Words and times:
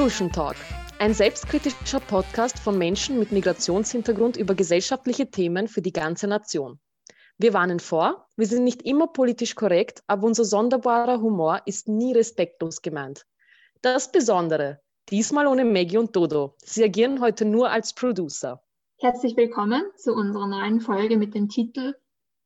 Schulschen 0.00 0.32
Talk, 0.32 0.56
ein 0.98 1.12
selbstkritischer 1.12 2.00
Podcast 2.00 2.58
von 2.58 2.78
Menschen 2.78 3.18
mit 3.18 3.32
Migrationshintergrund 3.32 4.38
über 4.38 4.54
gesellschaftliche 4.54 5.30
Themen 5.30 5.68
für 5.68 5.82
die 5.82 5.92
ganze 5.92 6.26
Nation. 6.26 6.80
Wir 7.36 7.52
warnen 7.52 7.80
vor, 7.80 8.26
wir 8.34 8.46
sind 8.46 8.64
nicht 8.64 8.80
immer 8.80 9.08
politisch 9.08 9.54
korrekt, 9.54 10.02
aber 10.06 10.26
unser 10.26 10.46
sonderbarer 10.46 11.20
Humor 11.20 11.60
ist 11.66 11.86
nie 11.86 12.14
respektlos 12.14 12.80
gemeint. 12.80 13.26
Das 13.82 14.10
Besondere, 14.10 14.80
diesmal 15.10 15.46
ohne 15.46 15.66
Maggie 15.66 15.98
und 15.98 16.16
Dodo. 16.16 16.54
Sie 16.64 16.82
agieren 16.82 17.20
heute 17.20 17.44
nur 17.44 17.68
als 17.68 17.94
Producer. 17.94 18.62
Herzlich 19.00 19.36
willkommen 19.36 19.82
zu 19.96 20.14
unserer 20.14 20.46
neuen 20.46 20.80
Folge 20.80 21.18
mit 21.18 21.34
dem 21.34 21.50
Titel 21.50 21.94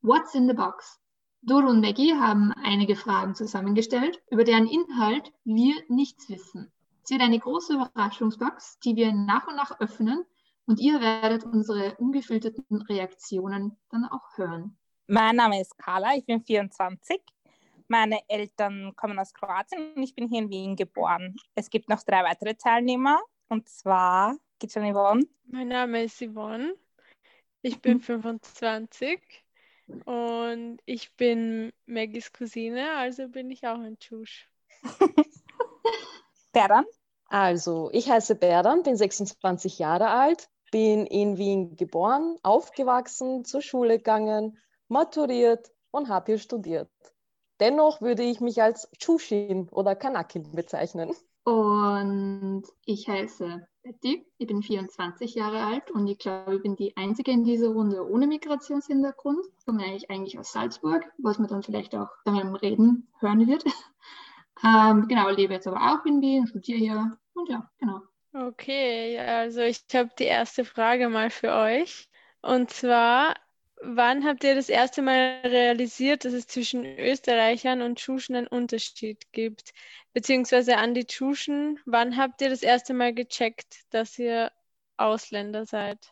What's 0.01 0.35
in 0.35 0.49
the 0.49 0.53
Box? 0.53 0.99
Dodo 1.41 1.69
und 1.69 1.79
Maggie 1.79 2.15
haben 2.15 2.51
einige 2.65 2.97
Fragen 2.97 3.33
zusammengestellt, 3.33 4.21
über 4.29 4.43
deren 4.43 4.67
Inhalt 4.67 5.31
wir 5.45 5.73
nichts 5.87 6.27
wissen. 6.27 6.69
Es 7.05 7.11
wird 7.11 7.21
eine 7.21 7.37
große 7.37 7.75
Überraschungsbox, 7.75 8.79
die 8.79 8.95
wir 8.95 9.13
nach 9.13 9.45
und 9.45 9.55
nach 9.55 9.79
öffnen 9.79 10.25
und 10.65 10.79
ihr 10.79 10.99
werdet 10.99 11.43
unsere 11.43 11.93
ungefilterten 11.97 12.81
Reaktionen 12.81 13.77
dann 13.91 14.05
auch 14.05 14.35
hören. 14.37 14.75
Mein 15.05 15.35
Name 15.35 15.61
ist 15.61 15.77
Carla, 15.77 16.15
ich 16.15 16.25
bin 16.25 16.41
24. 16.41 17.21
Meine 17.87 18.27
Eltern 18.27 18.95
kommen 18.95 19.19
aus 19.19 19.35
Kroatien 19.35 19.93
und 19.95 20.01
ich 20.01 20.15
bin 20.15 20.27
hier 20.27 20.39
in 20.39 20.49
Wien 20.49 20.75
geboren. 20.75 21.35
Es 21.53 21.69
gibt 21.69 21.89
noch 21.89 22.01
drei 22.01 22.23
weitere 22.23 22.55
Teilnehmer 22.55 23.21
und 23.49 23.69
zwar 23.69 24.35
geht 24.57 24.71
schon 24.71 24.91
Yvonne. 24.91 25.27
Mein 25.45 25.67
Name 25.67 26.05
ist 26.05 26.19
Yvonne. 26.19 26.73
Ich 27.61 27.79
bin 27.83 27.99
25 28.01 29.21
und 30.05 30.79
ich 30.85 31.15
bin 31.15 31.71
Maggies 31.85 32.33
Cousine, 32.33 32.95
also 32.95 33.27
bin 33.27 33.51
ich 33.51 33.67
auch 33.67 33.77
ein 33.77 33.99
Tschusch. 33.99 34.49
Berdan. 36.55 36.85
Also, 37.27 37.89
ich 37.91 38.09
heiße 38.09 38.35
Berdan, 38.35 38.83
bin 38.83 38.95
26 38.95 39.77
Jahre 39.77 40.09
alt, 40.09 40.47
bin 40.71 41.05
in 41.05 41.37
Wien 41.37 41.75
geboren, 41.75 42.37
aufgewachsen, 42.43 43.43
zur 43.43 43.61
Schule 43.61 43.97
gegangen, 43.97 44.57
maturiert 44.87 45.69
und 45.91 46.07
habe 46.07 46.31
hier 46.31 46.39
studiert. 46.39 46.89
Dennoch 47.59 47.99
würde 47.99 48.23
ich 48.23 48.39
mich 48.39 48.61
als 48.61 48.89
Chushin 48.97 49.67
oder 49.69 49.95
Kanakin 49.95 50.49
bezeichnen. 50.53 51.11
Und 51.43 52.63
ich 52.85 53.07
heiße 53.09 53.67
Betty, 53.83 54.25
ich 54.37 54.47
bin 54.47 54.63
24 54.63 55.35
Jahre 55.35 55.61
alt 55.61 55.91
und 55.91 56.07
ich 56.07 56.19
glaube, 56.19 56.55
ich 56.55 56.61
bin 56.61 56.77
die 56.77 56.95
Einzige 56.95 57.31
in 57.31 57.43
dieser 57.43 57.67
Runde 57.67 58.09
ohne 58.09 58.27
Migrationshintergrund. 58.27 59.45
Ich 59.59 59.65
komme 59.65 59.83
eigentlich, 59.83 60.09
eigentlich 60.09 60.39
aus 60.39 60.53
Salzburg, 60.53 61.03
was 61.17 61.37
man 61.37 61.49
dann 61.49 61.63
vielleicht 61.63 61.95
auch 61.95 62.09
beim 62.23 62.55
Reden 62.55 63.09
hören 63.19 63.45
wird. 63.45 63.65
Ähm, 64.63 65.07
genau, 65.07 65.29
lebe 65.29 65.53
jetzt 65.53 65.67
aber 65.67 65.81
auch 65.81 66.05
in 66.05 66.21
Wien, 66.21 66.47
studiere 66.47 66.77
hier 66.79 67.17
und 67.33 67.49
ja, 67.49 67.69
genau. 67.79 68.01
Okay, 68.33 69.17
also 69.17 69.61
ich 69.61 69.85
habe 69.93 70.09
die 70.19 70.25
erste 70.25 70.65
Frage 70.65 71.09
mal 71.09 71.29
für 71.29 71.53
euch. 71.53 72.09
Und 72.41 72.69
zwar, 72.69 73.35
wann 73.81 74.25
habt 74.25 74.43
ihr 74.43 74.55
das 74.55 74.67
erste 74.69 75.01
Mal 75.01 75.39
realisiert, 75.43 76.25
dass 76.25 76.33
es 76.33 76.47
zwischen 76.47 76.85
Österreichern 76.85 77.81
und 77.81 77.97
Tschuschen 77.97 78.35
einen 78.35 78.47
Unterschied 78.47 79.31
gibt? 79.31 79.73
Beziehungsweise 80.13 80.77
an 80.77 80.93
die 80.93 81.05
Tschuschen, 81.05 81.79
wann 81.85 82.17
habt 82.17 82.41
ihr 82.41 82.49
das 82.49 82.61
erste 82.61 82.93
Mal 82.93 83.13
gecheckt, 83.13 83.85
dass 83.89 84.19
ihr 84.19 84.51
Ausländer 84.97 85.65
seid? 85.65 86.11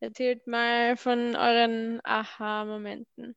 Erzählt 0.00 0.46
mal 0.46 0.96
von 0.96 1.36
euren 1.36 2.00
Aha-Momenten. 2.04 3.34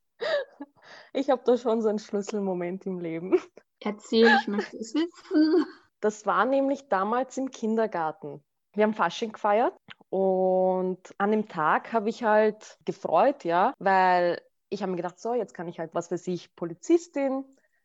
Ich 1.14 1.30
habe 1.30 1.42
da 1.46 1.58
schon 1.58 1.82
so 1.82 1.88
einen 1.88 2.00
Schlüsselmoment 2.00 2.86
im 2.86 3.00
Leben. 3.00 3.40
Erzähl, 3.82 4.38
ich 4.42 4.48
möchte 4.48 4.78
es 4.78 4.94
wissen. 4.94 5.66
Das 6.02 6.26
war 6.26 6.46
nämlich 6.46 6.88
damals 6.90 7.38
im 7.38 7.52
Kindergarten. 7.52 8.44
Wir 8.74 8.84
haben 8.84 8.94
Fasching 8.94 9.32
gefeiert 9.32 9.74
und 10.10 11.00
an 11.18 11.32
dem 11.32 11.48
Tag 11.48 11.92
habe 11.92 12.10
ich 12.10 12.24
halt 12.24 12.78
gefreut, 12.86 13.44
ja, 13.44 13.74
weil 13.80 14.42
ich 14.70 14.82
habe 14.82 14.92
mir 14.92 14.98
gedacht, 14.98 15.20
so, 15.20 15.34
jetzt 15.34 15.54
kann 15.54 15.68
ich 15.68 15.80
halt, 15.80 15.94
was 15.94 16.12
weiß 16.12 16.28
ich, 16.28 16.56
Polizistin 16.56 17.44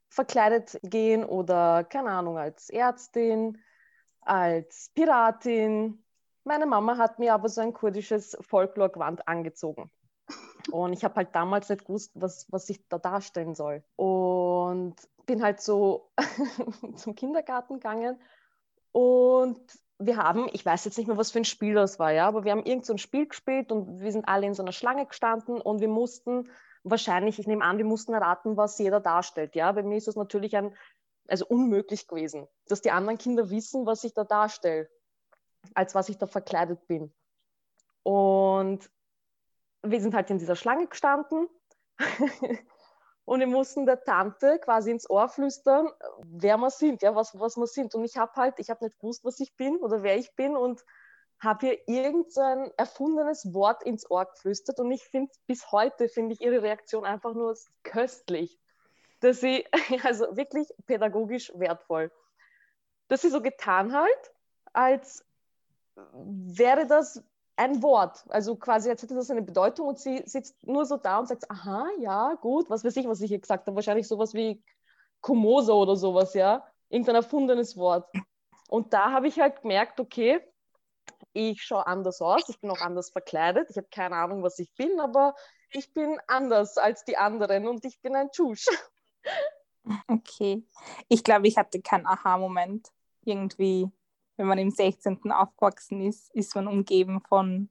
verkleidet 0.08 0.78
gehen 0.82 1.24
oder, 1.24 1.84
keine 1.84 2.10
Ahnung, 2.10 2.38
als 2.38 2.70
Ärztin, 2.70 3.58
als 4.20 4.90
Piratin. 4.94 6.04
Meine 6.44 6.66
Mama 6.66 6.98
hat 6.98 7.18
mir 7.18 7.34
aber 7.34 7.48
so 7.48 7.62
ein 7.62 7.72
kurdisches 7.72 8.36
Folklore-Gewand 8.40 9.26
angezogen. 9.26 9.90
Und 10.70 10.92
ich 10.92 11.04
habe 11.04 11.16
halt 11.16 11.34
damals 11.34 11.68
nicht 11.68 11.86
gewusst, 11.86 12.12
was, 12.14 12.46
was 12.50 12.68
ich 12.68 12.86
da 12.88 12.98
darstellen 12.98 13.54
soll. 13.54 13.82
Und 13.96 14.94
bin 15.26 15.42
halt 15.42 15.60
so 15.60 16.10
zum 16.96 17.14
Kindergarten 17.14 17.74
gegangen 17.74 18.20
und 18.92 19.60
wir 19.98 20.16
haben, 20.16 20.48
ich 20.52 20.64
weiß 20.64 20.84
jetzt 20.84 20.98
nicht 20.98 21.06
mehr, 21.06 21.16
was 21.16 21.30
für 21.30 21.38
ein 21.38 21.44
Spiel 21.44 21.74
das 21.74 21.98
war, 21.98 22.12
ja, 22.12 22.26
aber 22.26 22.44
wir 22.44 22.52
haben 22.52 22.64
irgend 22.64 22.84
so 22.84 22.92
ein 22.92 22.98
Spiel 22.98 23.26
gespielt 23.26 23.70
und 23.70 24.00
wir 24.00 24.12
sind 24.12 24.28
alle 24.28 24.46
in 24.46 24.54
so 24.54 24.62
einer 24.62 24.72
Schlange 24.72 25.06
gestanden 25.06 25.60
und 25.60 25.80
wir 25.80 25.88
mussten 25.88 26.50
wahrscheinlich, 26.82 27.38
ich 27.38 27.46
nehme 27.46 27.64
an, 27.64 27.78
wir 27.78 27.84
mussten 27.84 28.12
erraten, 28.12 28.56
was 28.56 28.78
jeder 28.78 29.00
darstellt, 29.00 29.54
ja. 29.54 29.72
Bei 29.72 29.82
mir 29.82 29.96
ist 29.96 30.08
das 30.08 30.16
natürlich 30.16 30.56
ein, 30.56 30.76
also 31.28 31.46
unmöglich 31.46 32.06
gewesen, 32.08 32.46
dass 32.68 32.82
die 32.82 32.90
anderen 32.90 33.18
Kinder 33.18 33.50
wissen, 33.50 33.86
was 33.86 34.04
ich 34.04 34.12
da 34.14 34.24
darstelle, 34.24 34.88
als 35.74 35.94
was 35.94 36.08
ich 36.08 36.18
da 36.18 36.26
verkleidet 36.26 36.86
bin. 36.86 37.14
Und 38.02 38.90
wir 39.82 40.00
sind 40.00 40.14
halt 40.14 40.30
in 40.30 40.38
dieser 40.38 40.56
Schlange 40.56 40.86
gestanden 40.86 41.48
und 43.24 43.40
wir 43.40 43.46
mussten 43.46 43.86
der 43.86 44.02
Tante 44.02 44.58
quasi 44.58 44.90
ins 44.90 45.08
Ohr 45.08 45.28
flüstern, 45.28 45.88
wer 46.24 46.58
wir 46.58 46.70
sind, 46.70 47.02
ja, 47.02 47.14
was, 47.14 47.38
was 47.38 47.56
wir 47.56 47.66
sind. 47.66 47.94
Und 47.94 48.04
ich 48.04 48.16
habe 48.18 48.32
halt, 48.36 48.58
ich 48.58 48.68
habe 48.68 48.84
nicht 48.84 48.98
gewusst, 48.98 49.24
was 49.24 49.40
ich 49.40 49.56
bin 49.56 49.76
oder 49.78 50.02
wer 50.02 50.16
ich 50.18 50.34
bin 50.36 50.56
und 50.56 50.84
habe 51.40 51.66
ihr 51.66 51.88
irgendein 51.88 52.70
erfundenes 52.76 53.52
Wort 53.54 53.82
ins 53.82 54.10
Ohr 54.10 54.26
geflüstert. 54.26 54.78
Und 54.78 54.90
ich 54.90 55.04
finde, 55.04 55.32
bis 55.46 55.72
heute 55.72 56.08
finde 56.08 56.34
ich 56.34 56.40
ihre 56.42 56.62
Reaktion 56.62 57.04
einfach 57.04 57.34
nur 57.34 57.56
köstlich, 57.82 58.58
dass 59.20 59.40
sie, 59.40 59.66
also 60.04 60.36
wirklich 60.36 60.68
pädagogisch 60.86 61.50
wertvoll, 61.54 62.12
dass 63.08 63.22
sie 63.22 63.30
so 63.30 63.40
getan 63.40 63.94
halt, 63.94 64.32
als 64.72 65.24
wäre 65.96 66.86
das 66.86 67.22
ein 67.56 67.82
Wort. 67.82 68.24
Also 68.28 68.56
quasi, 68.56 68.88
jetzt 68.88 69.02
hätte 69.02 69.14
das 69.14 69.30
eine 69.30 69.42
Bedeutung 69.42 69.88
und 69.88 69.98
sie 69.98 70.22
sitzt 70.26 70.56
nur 70.66 70.86
so 70.86 70.96
da 70.96 71.18
und 71.18 71.28
sagt, 71.28 71.50
aha, 71.50 71.86
ja, 71.98 72.34
gut, 72.34 72.68
was 72.70 72.84
weiß 72.84 72.96
ich, 72.96 73.06
was 73.06 73.20
ich 73.20 73.28
hier 73.28 73.38
gesagt 73.40 73.66
habe. 73.66 73.76
Wahrscheinlich 73.76 74.08
sowas 74.08 74.34
wie 74.34 74.62
Komoso 75.20 75.80
oder 75.80 75.96
sowas, 75.96 76.34
ja. 76.34 76.66
Irgendein 76.88 77.16
erfundenes 77.16 77.76
Wort. 77.76 78.08
Und 78.68 78.92
da 78.92 79.12
habe 79.12 79.28
ich 79.28 79.38
halt 79.38 79.62
gemerkt, 79.62 80.00
okay, 80.00 80.40
ich 81.32 81.62
schaue 81.62 81.86
anders 81.86 82.20
aus, 82.20 82.48
ich 82.48 82.60
bin 82.60 82.70
auch 82.70 82.80
anders 82.80 83.10
verkleidet, 83.10 83.68
ich 83.70 83.76
habe 83.76 83.88
keine 83.90 84.16
Ahnung, 84.16 84.42
was 84.42 84.58
ich 84.58 84.72
bin, 84.74 85.00
aber 85.00 85.34
ich 85.70 85.92
bin 85.92 86.18
anders 86.28 86.76
als 86.78 87.04
die 87.04 87.16
anderen 87.16 87.66
und 87.66 87.84
ich 87.84 88.00
bin 88.00 88.14
ein 88.14 88.30
Tschusch. 88.30 88.66
Okay. 90.08 90.64
Ich 91.08 91.22
glaube, 91.22 91.46
ich 91.46 91.58
hatte 91.58 91.82
keinen 91.82 92.06
Aha-Moment. 92.06 92.88
Irgendwie 93.26 93.90
wenn 94.36 94.46
man 94.46 94.58
im 94.58 94.70
16. 94.70 95.30
aufgewachsen 95.32 96.00
ist, 96.00 96.34
ist 96.34 96.54
man 96.54 96.66
umgeben 96.66 97.20
von 97.20 97.68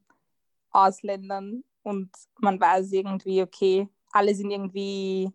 Ausländern 0.71 1.63
und 1.83 2.09
man 2.39 2.59
weiß 2.59 2.91
irgendwie, 2.91 3.41
okay, 3.41 3.89
alle 4.11 4.33
sind 4.33 4.51
irgendwie 4.51 5.31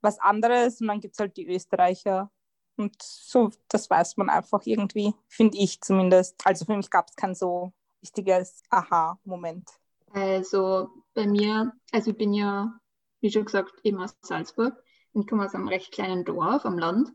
was 0.00 0.18
anderes 0.18 0.80
und 0.80 0.88
dann 0.88 1.00
gibt 1.00 1.14
es 1.14 1.20
halt 1.20 1.36
die 1.36 1.46
Österreicher. 1.46 2.30
Und 2.76 3.00
so, 3.00 3.50
das 3.68 3.88
weiß 3.88 4.16
man 4.16 4.28
einfach 4.28 4.62
irgendwie, 4.64 5.14
finde 5.28 5.58
ich 5.58 5.80
zumindest. 5.80 6.44
Also 6.44 6.64
für 6.64 6.76
mich 6.76 6.90
gab 6.90 7.08
es 7.08 7.16
kein 7.16 7.34
so 7.34 7.72
wichtiges 8.00 8.62
Aha-Moment. 8.70 9.68
Also 10.12 10.90
bei 11.14 11.26
mir, 11.26 11.72
also 11.92 12.10
ich 12.10 12.16
bin 12.16 12.34
ja, 12.34 12.72
wie 13.20 13.30
schon 13.30 13.44
gesagt, 13.44 13.72
eben 13.84 14.02
aus 14.02 14.16
Salzburg 14.22 14.82
und 15.12 15.28
komme 15.28 15.44
aus 15.44 15.54
einem 15.54 15.68
recht 15.68 15.92
kleinen 15.92 16.24
Dorf 16.24 16.64
am 16.64 16.78
Land. 16.78 17.12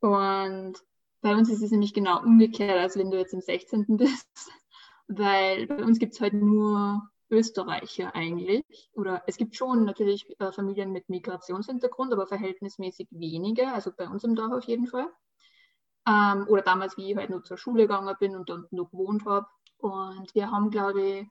Und 0.00 0.74
bei 1.20 1.34
uns 1.34 1.50
ist 1.50 1.62
es 1.62 1.70
nämlich 1.70 1.94
genau 1.94 2.22
umgekehrt, 2.22 2.78
als 2.78 2.96
wenn 2.96 3.10
du 3.10 3.18
jetzt 3.18 3.34
im 3.34 3.40
16. 3.40 3.84
bist, 3.96 4.28
weil 5.08 5.66
bei 5.66 5.84
uns 5.84 5.98
gibt 5.98 6.14
es 6.14 6.20
halt 6.20 6.34
nur 6.34 7.02
Österreicher 7.30 8.14
eigentlich. 8.14 8.90
Oder 8.94 9.22
es 9.26 9.36
gibt 9.36 9.56
schon 9.56 9.84
natürlich 9.84 10.26
äh, 10.38 10.52
Familien 10.52 10.92
mit 10.92 11.08
Migrationshintergrund, 11.08 12.12
aber 12.12 12.26
verhältnismäßig 12.26 13.08
wenige, 13.10 13.68
also 13.68 13.90
bei 13.96 14.08
uns 14.08 14.24
im 14.24 14.34
Dorf 14.34 14.52
auf 14.52 14.64
jeden 14.64 14.86
Fall. 14.86 15.08
Ähm, 16.06 16.46
oder 16.48 16.62
damals, 16.62 16.96
wie 16.96 17.10
ich 17.10 17.16
halt 17.16 17.30
nur 17.30 17.42
zur 17.42 17.58
Schule 17.58 17.82
gegangen 17.82 18.14
bin 18.20 18.36
und 18.36 18.48
dort 18.48 18.72
nur 18.72 18.88
gewohnt 18.88 19.24
habe. 19.24 19.46
Und 19.78 20.34
wir 20.34 20.50
haben, 20.50 20.70
glaube 20.70 21.02
ich, 21.02 21.28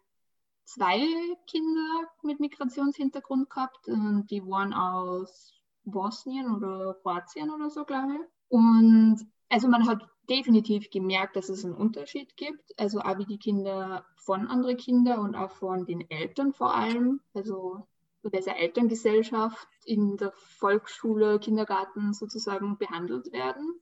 zwei 0.65 0.99
Kinder 1.47 2.09
mit 2.23 2.39
Migrationshintergrund 2.39 3.49
gehabt. 3.49 3.87
Und 3.87 4.27
die 4.29 4.45
waren 4.45 4.73
aus 4.73 5.53
Bosnien 5.85 6.53
oder 6.53 6.95
Kroatien 7.01 7.51
oder 7.51 7.69
so, 7.69 7.85
glaube 7.85 8.15
ich. 8.15 8.21
Und 8.49 9.25
also 9.49 9.67
man 9.67 9.87
hat 9.87 10.07
definitiv 10.29 10.89
gemerkt, 10.89 11.35
dass 11.35 11.49
es 11.49 11.63
einen 11.63 11.75
Unterschied 11.75 12.35
gibt. 12.35 12.73
Also 12.79 12.99
auch 12.99 13.17
wie 13.17 13.25
die 13.25 13.37
Kinder 13.37 14.05
von 14.17 14.47
anderen 14.47 14.77
Kindern 14.77 15.19
und 15.19 15.35
auch 15.35 15.51
von 15.51 15.85
den 15.85 16.09
Eltern 16.09 16.53
vor 16.53 16.73
allem. 16.73 17.21
Also 17.33 17.87
dieser 18.23 18.57
Elterngesellschaft 18.57 19.67
in 19.85 20.17
der 20.17 20.31
Volksschule, 20.33 21.39
Kindergarten 21.39 22.13
sozusagen 22.13 22.77
behandelt 22.77 23.31
werden. 23.31 23.79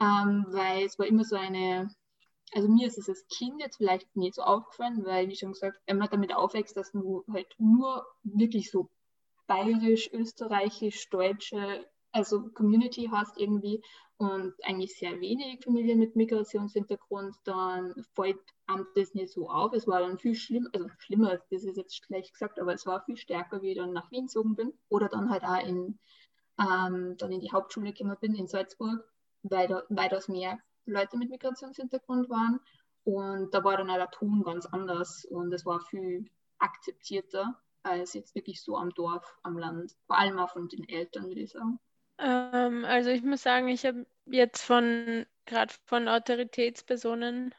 Ähm, 0.00 0.46
weil 0.48 0.84
es 0.84 0.98
war 0.98 1.06
immer 1.06 1.24
so 1.24 1.36
eine 1.36 1.90
also 2.54 2.68
mir 2.68 2.86
ist 2.86 2.98
es 2.98 3.08
als 3.08 3.26
Kind 3.28 3.60
jetzt 3.60 3.76
vielleicht 3.76 4.14
nicht 4.16 4.34
so 4.34 4.42
aufgefallen, 4.42 5.04
weil, 5.04 5.28
wie 5.28 5.36
schon 5.36 5.52
gesagt, 5.52 5.80
wenn 5.86 5.98
man 5.98 6.08
damit 6.10 6.34
aufwächst, 6.34 6.76
dass 6.76 6.92
du 6.92 7.24
halt 7.32 7.48
nur 7.58 8.06
wirklich 8.22 8.70
so 8.70 8.88
bayerisch, 9.46 10.10
österreichisch, 10.12 11.08
deutsche, 11.10 11.86
also 12.18 12.48
Community 12.50 13.08
hast 13.12 13.38
irgendwie 13.38 13.82
und 14.16 14.52
eigentlich 14.64 14.98
sehr 14.98 15.20
wenig 15.20 15.62
Familien 15.62 16.00
mit 16.00 16.16
Migrationshintergrund, 16.16 17.36
dann 17.44 17.94
fällt 18.16 18.40
einem 18.66 18.86
das 18.96 19.14
nicht 19.14 19.32
so 19.32 19.48
auf. 19.48 19.72
Es 19.72 19.86
war 19.86 20.00
dann 20.00 20.18
viel 20.18 20.34
schlimmer, 20.34 20.68
also 20.74 20.88
schlimmer, 20.98 21.38
das 21.50 21.62
ist 21.62 21.76
jetzt 21.76 22.04
schlecht 22.04 22.32
gesagt, 22.32 22.58
aber 22.58 22.74
es 22.74 22.84
war 22.84 23.04
viel 23.04 23.16
stärker, 23.16 23.62
wie 23.62 23.70
ich 23.70 23.78
dann 23.78 23.92
nach 23.92 24.10
Wien 24.10 24.26
gezogen 24.26 24.56
bin 24.56 24.72
oder 24.88 25.08
dann 25.08 25.30
halt 25.30 25.44
auch 25.44 25.64
in, 25.64 25.98
ähm, 26.58 27.16
dann 27.16 27.30
in 27.30 27.40
die 27.40 27.52
Hauptschule 27.52 27.92
gekommen 27.92 28.16
bin 28.20 28.34
in 28.34 28.48
Salzburg, 28.48 29.08
weil 29.44 29.68
da 29.68 29.84
weitaus 29.88 30.26
mehr 30.26 30.58
Leute 30.84 31.16
mit 31.16 31.30
Migrationshintergrund 31.30 32.28
waren 32.28 32.58
und 33.04 33.54
da 33.54 33.62
war 33.62 33.76
dann 33.76 33.90
auch 33.90 33.96
der 33.96 34.10
Ton 34.10 34.42
ganz 34.42 34.66
anders 34.66 35.24
und 35.26 35.52
es 35.52 35.64
war 35.64 35.80
viel 35.80 36.28
akzeptierter 36.58 37.56
als 37.84 38.14
jetzt 38.14 38.34
wirklich 38.34 38.62
so 38.62 38.76
am 38.76 38.90
Dorf, 38.90 39.38
am 39.44 39.56
Land, 39.56 39.96
vor 40.06 40.18
allem 40.18 40.38
auch 40.40 40.50
von 40.50 40.68
den 40.68 40.88
Eltern, 40.88 41.28
würde 41.28 41.42
ich 41.42 41.52
sagen. 41.52 41.78
Ähm, 42.18 42.84
also 42.84 43.10
ich 43.10 43.22
muss 43.22 43.42
sagen, 43.42 43.68
ich 43.68 43.84
habe 43.86 44.06
jetzt 44.26 44.62
von 44.62 45.26
gerade 45.46 45.74
von 45.86 46.08
Autoritätspersonen 46.08 47.54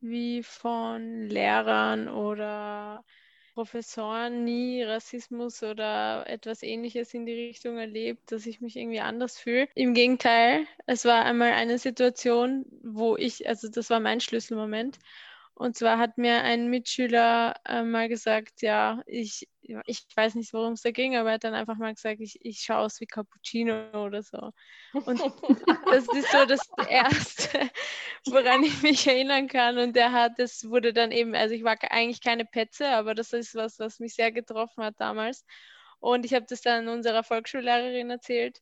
wie 0.00 0.42
von 0.42 1.28
Lehrern 1.28 2.08
oder 2.08 3.04
Professoren 3.54 4.44
nie 4.44 4.82
Rassismus 4.82 5.62
oder 5.62 6.24
etwas 6.28 6.62
ähnliches 6.62 7.14
in 7.14 7.24
die 7.24 7.34
Richtung 7.34 7.78
erlebt, 7.78 8.32
dass 8.32 8.46
ich 8.46 8.60
mich 8.60 8.76
irgendwie 8.76 9.00
anders 9.00 9.38
fühle. 9.38 9.68
Im 9.74 9.94
Gegenteil, 9.94 10.66
es 10.86 11.04
war 11.04 11.24
einmal 11.24 11.52
eine 11.52 11.78
Situation, 11.78 12.66
wo 12.82 13.16
ich, 13.16 13.48
also 13.48 13.68
das 13.68 13.90
war 13.90 14.00
mein 14.00 14.20
Schlüsselmoment, 14.20 14.98
und 15.56 15.76
zwar 15.76 15.98
hat 15.98 16.18
mir 16.18 16.42
ein 16.42 16.68
Mitschüler 16.68 17.54
äh, 17.64 17.82
mal 17.82 18.08
gesagt, 18.08 18.60
ja, 18.62 19.02
ich, 19.06 19.48
ich 19.86 20.04
weiß 20.16 20.34
nicht, 20.34 20.52
worum 20.52 20.72
es 20.72 20.82
da 20.82 20.90
ging, 20.90 21.16
aber 21.16 21.30
er 21.30 21.34
hat 21.34 21.44
dann 21.44 21.54
einfach 21.54 21.76
mal 21.76 21.94
gesagt, 21.94 22.20
ich, 22.20 22.44
ich 22.44 22.58
schaue 22.58 22.78
aus 22.78 23.00
wie 23.00 23.06
Cappuccino 23.06 24.04
oder 24.04 24.22
so. 24.24 24.50
Und 24.92 25.20
das 25.86 26.08
ist 26.08 26.32
so 26.32 26.44
das 26.44 26.68
Erste, 26.88 27.70
woran 28.26 28.64
ich 28.64 28.82
mich 28.82 29.06
erinnern 29.06 29.46
kann. 29.46 29.78
Und 29.78 29.94
der 29.94 30.10
hat, 30.10 30.32
das 30.38 30.68
wurde 30.68 30.92
dann 30.92 31.12
eben, 31.12 31.36
also 31.36 31.54
ich 31.54 31.62
war 31.62 31.76
eigentlich 31.88 32.20
keine 32.20 32.44
Petze, 32.44 32.88
aber 32.88 33.14
das 33.14 33.32
ist 33.32 33.54
was, 33.54 33.78
was 33.78 34.00
mich 34.00 34.14
sehr 34.14 34.32
getroffen 34.32 34.82
hat 34.82 34.96
damals. 34.98 35.44
Und 36.00 36.24
ich 36.26 36.34
habe 36.34 36.46
das 36.48 36.62
dann 36.62 36.88
unserer 36.88 37.22
Volksschullehrerin 37.22 38.10
erzählt. 38.10 38.60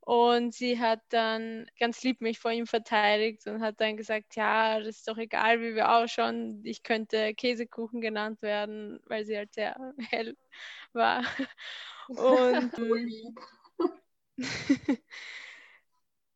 Und 0.00 0.54
sie 0.54 0.78
hat 0.80 1.00
dann 1.10 1.66
ganz 1.78 2.02
lieb 2.02 2.20
mich 2.20 2.38
vor 2.38 2.50
ihm 2.50 2.66
verteidigt 2.66 3.46
und 3.46 3.62
hat 3.62 3.80
dann 3.80 3.96
gesagt, 3.96 4.34
ja, 4.36 4.80
das 4.80 4.98
ist 4.98 5.08
doch 5.08 5.18
egal, 5.18 5.60
wie 5.60 5.74
wir 5.74 5.92
ausschauen. 5.94 6.62
Ich 6.64 6.82
könnte 6.82 7.34
Käsekuchen 7.34 8.00
genannt 8.00 8.42
werden, 8.42 9.00
weil 9.06 9.24
sie 9.26 9.36
halt 9.36 9.54
sehr 9.54 9.76
hell 10.10 10.36
war. 10.92 11.22
Und 12.08 12.72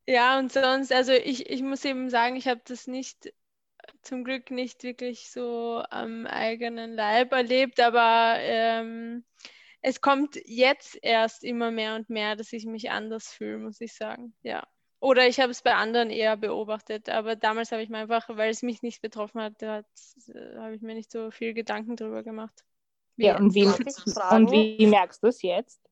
ja, 0.07 0.39
und 0.39 0.53
sonst, 0.53 0.93
also 0.93 1.13
ich, 1.13 1.49
ich 1.51 1.63
muss 1.63 1.85
eben 1.85 2.11
sagen, 2.11 2.37
ich 2.37 2.49
habe 2.49 2.61
das 2.65 2.87
nicht, 2.87 3.33
zum 4.03 4.25
Glück 4.25 4.51
nicht 4.51 4.83
wirklich 4.83 5.31
so 5.31 5.83
am 5.91 6.27
eigenen 6.27 6.95
Leib 6.95 7.33
erlebt, 7.33 7.81
aber 7.81 8.37
ähm, 8.39 9.25
es 9.87 10.01
kommt 10.01 10.41
jetzt 10.47 10.99
erst 11.03 11.45
immer 11.45 11.71
mehr 11.71 11.95
und 11.95 12.09
mehr, 12.09 12.37
dass 12.37 12.55
ich 12.55 12.65
mich 12.65 12.91
anders 12.91 13.29
fühle, 13.29 13.59
muss 13.59 13.83
ich 13.83 13.93
sagen. 13.93 14.35
Ja. 14.43 14.67
Oder 14.99 15.27
ich 15.29 15.41
habe 15.41 15.51
es 15.51 15.61
bei 15.61 15.75
anderen 15.75 16.09
eher 16.09 16.39
beobachtet, 16.39 17.11
aber 17.11 17.37
damals 17.37 17.71
habe 17.71 17.83
ich 17.83 17.91
mir 17.91 17.99
einfach, 17.99 18.27
weil 18.31 18.51
es 18.51 18.63
mich 18.63 18.81
nicht 18.81 19.03
betroffen 19.03 19.43
hat, 19.43 19.63
hat 19.63 19.85
äh, 20.29 20.57
habe 20.57 20.75
ich 20.75 20.81
mir 20.81 20.95
nicht 20.95 21.13
so 21.13 21.31
viel 21.31 21.53
Gedanken 21.53 21.97
darüber 21.97 22.23
gemacht. 22.23 22.65
Wie 23.17 23.27
ja, 23.27 23.37
und 23.37 23.55
wie, 23.55 23.67
und 23.67 24.51
wie 24.51 24.87
merkst 24.87 25.23
du 25.23 25.29
es 25.29 25.43
jetzt? 25.43 25.83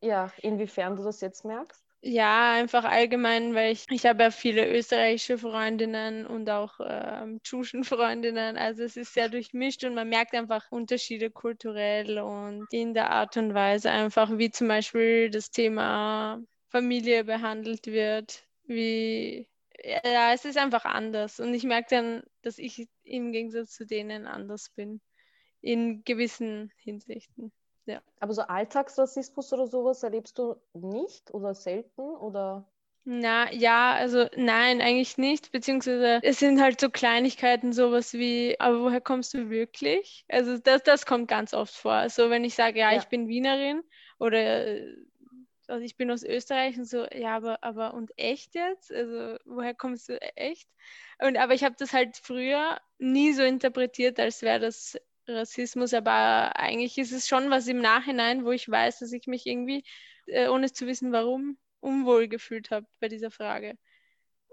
Ja, 0.00 0.30
inwiefern 0.40 0.94
du 0.94 1.02
das 1.02 1.20
jetzt 1.20 1.44
merkst? 1.44 1.83
Ja, 2.06 2.52
einfach 2.52 2.84
allgemein, 2.84 3.54
weil 3.54 3.72
ich, 3.72 3.86
ich 3.90 4.04
habe 4.04 4.24
ja 4.24 4.30
viele 4.30 4.68
österreichische 4.70 5.38
Freundinnen 5.38 6.26
und 6.26 6.50
auch 6.50 6.78
ähm, 6.84 7.40
Tschuschen-Freundinnen. 7.42 8.58
Also 8.58 8.82
es 8.82 8.96
ist 8.98 9.14
sehr 9.14 9.30
durchmischt 9.30 9.84
und 9.84 9.94
man 9.94 10.10
merkt 10.10 10.34
einfach 10.34 10.70
Unterschiede 10.70 11.30
kulturell 11.30 12.18
und 12.18 12.66
in 12.72 12.92
der 12.92 13.08
Art 13.10 13.38
und 13.38 13.54
Weise 13.54 13.90
einfach, 13.90 14.36
wie 14.36 14.50
zum 14.50 14.68
Beispiel 14.68 15.30
das 15.30 15.50
Thema 15.50 16.42
Familie 16.68 17.24
behandelt 17.24 17.86
wird, 17.86 18.44
wie 18.64 19.48
ja, 19.82 20.32
es 20.34 20.44
ist 20.44 20.58
einfach 20.58 20.84
anders. 20.84 21.40
Und 21.40 21.54
ich 21.54 21.64
merke 21.64 21.88
dann, 21.90 22.22
dass 22.42 22.58
ich 22.58 22.86
im 23.04 23.32
Gegensatz 23.32 23.70
zu 23.72 23.86
denen 23.86 24.26
anders 24.26 24.68
bin. 24.70 25.00
In 25.62 26.04
gewissen 26.04 26.70
Hinsichten. 26.76 27.52
Ja. 27.86 28.00
Aber 28.20 28.32
so 28.32 28.42
Alltagsrassismus 28.42 29.52
oder 29.52 29.66
sowas 29.66 30.02
erlebst 30.02 30.38
du 30.38 30.56
nicht 30.72 31.32
oder 31.34 31.54
selten 31.54 32.00
oder? 32.00 32.64
Na 33.06 33.52
ja, 33.52 33.92
also 33.92 34.26
nein, 34.34 34.80
eigentlich 34.80 35.18
nicht. 35.18 35.52
Beziehungsweise 35.52 36.20
es 36.22 36.38
sind 36.38 36.60
halt 36.60 36.80
so 36.80 36.88
Kleinigkeiten, 36.88 37.74
sowas 37.74 38.14
wie, 38.14 38.58
aber 38.58 38.80
woher 38.80 39.02
kommst 39.02 39.34
du 39.34 39.50
wirklich? 39.50 40.24
Also 40.28 40.56
das, 40.56 40.82
das 40.82 41.04
kommt 41.04 41.28
ganz 41.28 41.52
oft 41.52 41.74
vor. 41.74 41.92
Also 41.92 42.30
wenn 42.30 42.44
ich 42.44 42.54
sage, 42.54 42.78
ja, 42.78 42.92
ja. 42.92 42.98
ich 42.98 43.04
bin 43.04 43.28
Wienerin 43.28 43.82
oder 44.18 44.78
also 45.68 45.84
ich 45.84 45.96
bin 45.96 46.10
aus 46.10 46.22
Österreich 46.22 46.78
und 46.78 46.86
so, 46.86 47.06
ja, 47.12 47.36
aber, 47.36 47.62
aber 47.62 47.94
und 47.94 48.10
echt 48.18 48.54
jetzt? 48.54 48.90
Also 48.90 49.36
woher 49.44 49.74
kommst 49.74 50.08
du 50.08 50.20
echt? 50.36 50.68
Und 51.20 51.36
aber 51.36 51.54
ich 51.54 51.64
habe 51.64 51.74
das 51.78 51.92
halt 51.92 52.16
früher 52.16 52.78
nie 52.98 53.32
so 53.32 53.42
interpretiert, 53.42 54.18
als 54.18 54.42
wäre 54.42 54.60
das 54.60 54.98
Rassismus, 55.26 55.94
aber 55.94 56.56
eigentlich 56.56 56.98
ist 56.98 57.12
es 57.12 57.28
schon 57.28 57.50
was 57.50 57.66
im 57.66 57.80
Nachhinein, 57.80 58.44
wo 58.44 58.50
ich 58.50 58.68
weiß, 58.68 59.00
dass 59.00 59.12
ich 59.12 59.26
mich 59.26 59.46
irgendwie, 59.46 59.84
äh, 60.26 60.48
ohne 60.48 60.72
zu 60.72 60.86
wissen 60.86 61.12
warum, 61.12 61.58
unwohl 61.80 62.28
gefühlt 62.28 62.70
habe 62.70 62.86
bei 63.00 63.08
dieser 63.08 63.30
Frage. 63.30 63.78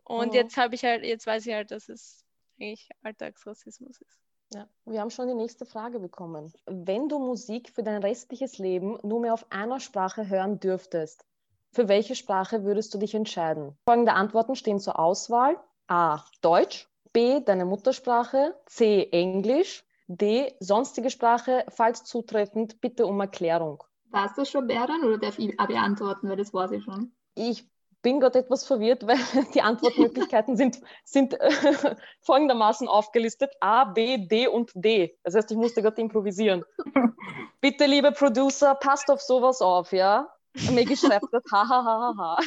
Und 0.03 0.29
oh. 0.31 0.33
jetzt 0.33 0.57
habe 0.57 0.75
ich 0.75 0.83
halt, 0.83 1.03
jetzt 1.03 1.28
weiß 1.28 1.45
ich 1.45 1.54
halt, 1.54 1.71
dass 1.71 1.90
es 1.90 2.25
eigentlich 2.59 2.90
Alltagsrassismus 3.04 4.01
ist. 4.01 4.19
Ja, 4.54 4.68
wir 4.85 4.99
haben 4.99 5.11
schon 5.11 5.30
die 5.30 5.33
nächste 5.33 5.66
Frage 5.66 5.99
bekommen. 5.99 6.51
Wenn 6.66 7.07
du 7.07 7.19
Musik 7.19 7.69
für 7.69 7.83
dein 7.83 8.01
restliches 8.01 8.57
Leben 8.57 8.97
nur 9.01 9.21
mehr 9.21 9.33
auf 9.33 9.49
einer 9.49 9.80
Sprache 9.80 10.28
hören 10.28 10.59
dürftest, 10.59 11.25
für 11.71 11.87
welche 11.87 12.16
Sprache 12.16 12.66
würdest 12.66 12.94
du 12.94 12.97
dich 12.97 13.16
entscheiden? 13.16 13.78
Folgende 13.85 14.11
Antworten 14.11 14.56
stehen 14.56 14.81
zur 14.81 14.99
Auswahl. 14.99 15.57
A. 15.87 16.25
Deutsch. 16.42 16.90
B. 17.13 17.40
Deine 17.40 17.63
Muttersprache. 17.63 18.56
C. 18.66 19.07
Englisch. 19.11 19.85
D. 20.18 20.56
Sonstige 20.59 21.09
Sprache, 21.09 21.65
falls 21.69 22.03
zutreffend, 22.03 22.81
bitte 22.81 23.06
um 23.06 23.19
Erklärung. 23.19 23.83
Warst 24.09 24.37
du 24.37 24.45
schon, 24.45 24.68
Berdan, 24.68 25.03
oder 25.03 25.18
darf 25.18 25.39
ich 25.39 25.56
beantworten, 25.56 26.30
weil 26.30 26.37
das 26.37 26.53
war 26.53 26.68
sie 26.68 26.81
schon? 26.81 27.13
Ich 27.35 27.65
bin 28.01 28.19
gerade 28.19 28.39
etwas 28.39 28.65
verwirrt, 28.65 29.06
weil 29.07 29.18
die 29.53 29.61
Antwortmöglichkeiten 29.61 30.57
sind, 30.57 30.81
sind 31.03 31.39
äh, 31.39 31.51
folgendermaßen 32.21 32.87
aufgelistet: 32.87 33.51
A, 33.59 33.85
B, 33.85 34.27
D 34.27 34.47
und 34.47 34.71
D. 34.75 35.18
Das 35.23 35.35
heißt, 35.35 35.51
ich 35.51 35.57
musste 35.57 35.81
gerade 35.81 36.01
improvisieren. 36.01 36.63
Bitte, 37.61 37.85
liebe 37.85 38.11
Producer, 38.11 38.75
passt 38.75 39.09
auf 39.11 39.21
sowas 39.21 39.61
auf, 39.61 39.91
ja? 39.94 40.30
Maggie 40.71 40.97
schreibt 40.97 41.27
das, 41.31 41.44
ha, 41.51 41.69
ha, 41.69 41.85
ha, 41.85 41.99
ha, 41.99 42.13
ha. 42.18 42.39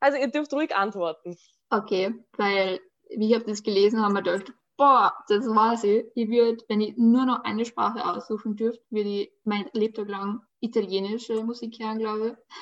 Also, 0.00 0.18
ihr 0.18 0.28
dürft 0.28 0.52
ruhig 0.52 0.76
antworten. 0.76 1.36
Okay, 1.70 2.14
weil, 2.36 2.80
wie 3.16 3.30
ich 3.30 3.34
habe 3.34 3.46
das 3.46 3.62
gelesen, 3.62 4.00
haben 4.00 4.12
wir 4.12 4.22
gedacht, 4.22 4.52
boah, 4.78 5.12
das 5.28 5.44
weiß 5.44 5.84
ich. 5.84 6.06
Ich 6.14 6.30
würde, 6.30 6.64
wenn 6.68 6.80
ich 6.80 6.96
nur 6.96 7.26
noch 7.26 7.44
eine 7.44 7.66
Sprache 7.66 8.06
aussuchen 8.06 8.56
dürfte, 8.56 8.82
würde 8.88 9.10
ich 9.10 9.32
mein 9.44 9.68
Lebtag 9.74 10.08
lang 10.08 10.40
italienische 10.60 11.42
Musik 11.44 11.78
hören, 11.80 11.98
glaube 11.98 12.28
ich. 12.28 12.56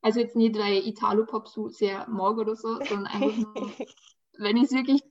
Also 0.00 0.20
jetzt 0.20 0.36
nicht, 0.36 0.58
weil 0.58 0.78
ich 0.78 0.86
Italo-Pop 0.86 1.48
so 1.48 1.68
sehr 1.68 2.08
mag 2.08 2.38
oder 2.38 2.56
so, 2.56 2.76
sondern 2.76 3.06
einfach 3.06 3.36
nur, 3.36 3.54
wenn 4.38 4.56
ich 4.56 4.64
es 4.64 4.72
wirklich, 4.72 5.02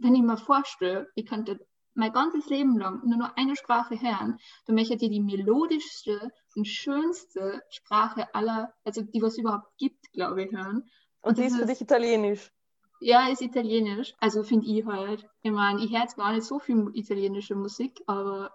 wenn 0.00 0.14
ich 0.14 0.22
mir 0.22 0.38
vorstelle, 0.38 1.08
ich 1.14 1.26
könnte 1.26 1.60
mein 1.94 2.12
ganzes 2.12 2.48
Leben 2.48 2.78
lang 2.78 3.02
nur 3.04 3.18
noch 3.18 3.36
eine 3.36 3.56
Sprache 3.56 4.00
hören, 4.00 4.38
dann 4.66 4.74
möchte 4.76 4.94
ich 4.94 5.00
die 5.00 5.20
melodischste 5.20 6.32
und 6.54 6.66
schönste 6.66 7.62
Sprache 7.68 8.32
aller, 8.34 8.72
also 8.84 9.02
die 9.02 9.20
was 9.20 9.32
es 9.32 9.38
überhaupt 9.38 9.76
gibt, 9.76 10.12
glaube 10.12 10.44
ich, 10.44 10.52
hören. 10.52 10.88
Und, 11.20 11.30
und 11.30 11.38
die 11.38 11.44
ist 11.44 11.56
für 11.56 11.66
dich 11.66 11.80
Italienisch? 11.80 12.52
Ja, 13.00 13.28
ist 13.28 13.40
italienisch. 13.40 14.14
Also 14.20 14.42
finde 14.42 14.66
ich 14.66 14.84
halt. 14.84 15.28
Ich 15.42 15.50
meine, 15.50 15.82
ich 15.82 15.90
höre 15.90 16.02
jetzt 16.02 16.16
gar 16.16 16.32
nicht 16.32 16.44
so 16.44 16.58
viel 16.58 16.90
italienische 16.94 17.54
Musik, 17.54 18.02
aber 18.06 18.52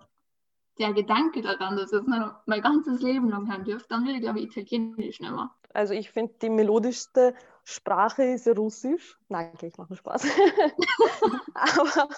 der 0.78 0.94
Gedanke 0.94 1.42
daran, 1.42 1.78
dass 1.78 1.92
ich 1.92 2.00
es 2.00 2.08
mein 2.46 2.62
ganzes 2.62 3.02
Leben 3.02 3.30
lang 3.30 3.50
hören 3.50 3.64
dürfte, 3.64 3.90
dann 3.90 4.06
will 4.06 4.16
ich, 4.16 4.22
glaube 4.22 4.40
ich, 4.40 4.56
Italienisch 4.56 5.20
nicht 5.20 5.32
mehr. 5.32 5.50
Also 5.74 5.94
ich 5.94 6.12
finde, 6.12 6.34
die 6.42 6.50
melodischste 6.50 7.34
Sprache 7.64 8.24
ist 8.24 8.48
Russisch. 8.48 9.18
Nein, 9.28 9.52
okay, 9.54 9.68
ich 9.68 9.78
mache 9.78 9.96
Spaß. 9.96 10.26
aber 11.54 12.10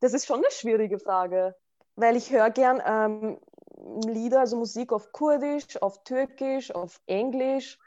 das 0.00 0.14
ist 0.14 0.26
schon 0.26 0.38
eine 0.38 0.50
schwierige 0.50 0.98
Frage, 0.98 1.54
weil 1.96 2.16
ich 2.16 2.30
höre 2.30 2.50
gern 2.50 2.82
ähm, 2.84 3.38
Lieder, 4.06 4.40
also 4.40 4.56
Musik 4.56 4.92
auf 4.92 5.12
Kurdisch, 5.12 5.80
auf 5.82 6.02
Türkisch, 6.04 6.74
auf 6.74 7.00
Englisch. 7.06 7.78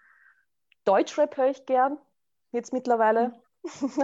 Deutschrap 0.86 1.36
höre 1.36 1.50
ich 1.50 1.66
gern, 1.66 1.98
jetzt 2.52 2.72
mittlerweile. 2.72 3.34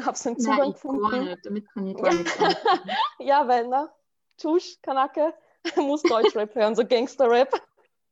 Habe 0.05 0.17
so 0.17 0.29
einen 0.29 0.37
Nein, 0.37 0.73
Zugang 0.73 0.73
ich 0.75 0.81
gar 0.81 0.99
gefunden. 1.01 1.23
nicht. 1.25 1.45
Damit 1.45 1.69
kann 1.71 1.87
ich 1.87 1.97
gar 1.97 2.11
anfangen. 2.11 2.89
Ja, 3.19 3.47
weil, 3.47 3.67
ne? 3.67 3.89
Tschusch, 4.37 4.77
Kanake, 4.81 5.33
muss 5.77 6.01
Deutschrap 6.03 6.53
hören, 6.55 6.75
so 6.75 6.85
Gangsterrap. 6.85 7.61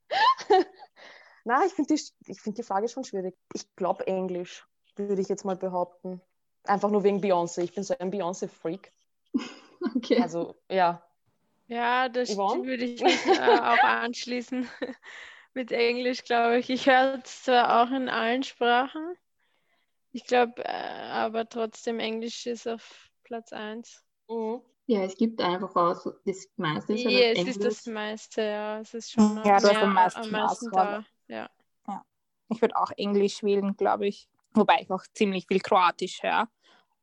Na, 1.44 1.66
ich 1.66 1.74
finde 1.74 1.96
die, 1.96 2.02
ich 2.28 2.42
find 2.42 2.58
die 2.58 2.64
Frage 2.64 2.88
schon 2.88 3.04
schwierig. 3.04 3.36
Ich 3.54 3.76
glaube 3.76 4.06
Englisch, 4.06 4.68
würde 4.96 5.22
ich 5.22 5.30
jetzt 5.30 5.46
mal 5.46 5.56
behaupten. 5.56 6.22
Einfach 6.66 6.92
nur 6.92 7.04
wegen 7.04 7.20
Beyoncé. 7.20 7.62
Ich 7.64 7.74
bin 7.74 7.84
so 7.84 7.96
ein 7.98 8.12
Beyoncé-Freak. 8.12 8.92
Okay. 9.96 10.22
Also, 10.22 10.56
ja. 10.70 11.04
Ja, 11.68 12.10
das 12.10 12.38
würde 12.38 12.84
ich 12.84 13.02
mich 13.02 13.26
äh, 13.26 13.40
auch 13.40 13.82
anschließen. 13.84 14.70
Mit 15.54 15.72
Englisch, 15.72 16.24
glaube 16.24 16.60
ich. 16.60 16.70
Ich 16.70 16.86
höre 16.86 17.20
es 17.24 17.44
zwar 17.44 17.82
auch 17.82 17.92
in 17.92 18.10
allen 18.10 18.44
Sprachen. 18.44 19.16
Ich 20.14 20.26
glaube, 20.26 20.64
äh, 20.66 20.70
aber 20.72 21.48
trotzdem 21.48 22.00
Englisch 22.00 22.46
ist 22.46 22.68
auf 22.68 23.10
Platz 23.24 23.54
1. 23.54 24.04
Mhm. 24.30 24.62
Ja, 24.88 25.04
es 25.04 25.16
gibt 25.16 25.40
einfach 25.42 25.74
auch 25.76 25.96
so, 25.96 26.12
das 26.26 26.48
meiste 26.58 26.94
ist 26.94 27.06
halt 27.06 27.16
Ja, 27.16 27.22
auf 27.22 27.32
es 27.32 27.48
ist 27.48 27.64
das 27.64 27.86
meiste, 27.86 28.42
ja. 28.42 28.80
Es 28.80 28.94
ist 28.94 29.12
schon 29.12 29.36
Ja, 29.44 29.60
du 29.60 29.68
hast 29.70 29.76
mehr, 29.76 29.84
am 29.84 29.94
meisten 29.94 30.22
am 30.22 30.32
meisten 30.32 30.70
Auswahl. 30.70 31.00
da. 31.00 31.06
Ja. 31.28 31.50
Ich 32.50 32.62
würde 32.62 32.76
auch 32.76 32.92
Englisch 32.98 33.44
wählen, 33.44 33.76
glaube 33.78 34.08
ich. 34.08 34.28
Wobei 34.54 34.80
ich 34.82 34.92
auch 34.92 35.04
ziemlich 35.14 35.48
viel 35.48 35.62
Kroatisch 35.62 36.22
höre. 36.22 36.50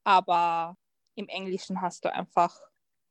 Aber 0.04 0.76
im 1.14 1.28
Englischen 1.28 1.80
hast 1.80 2.04
du 2.04 2.12
einfach 2.12 2.54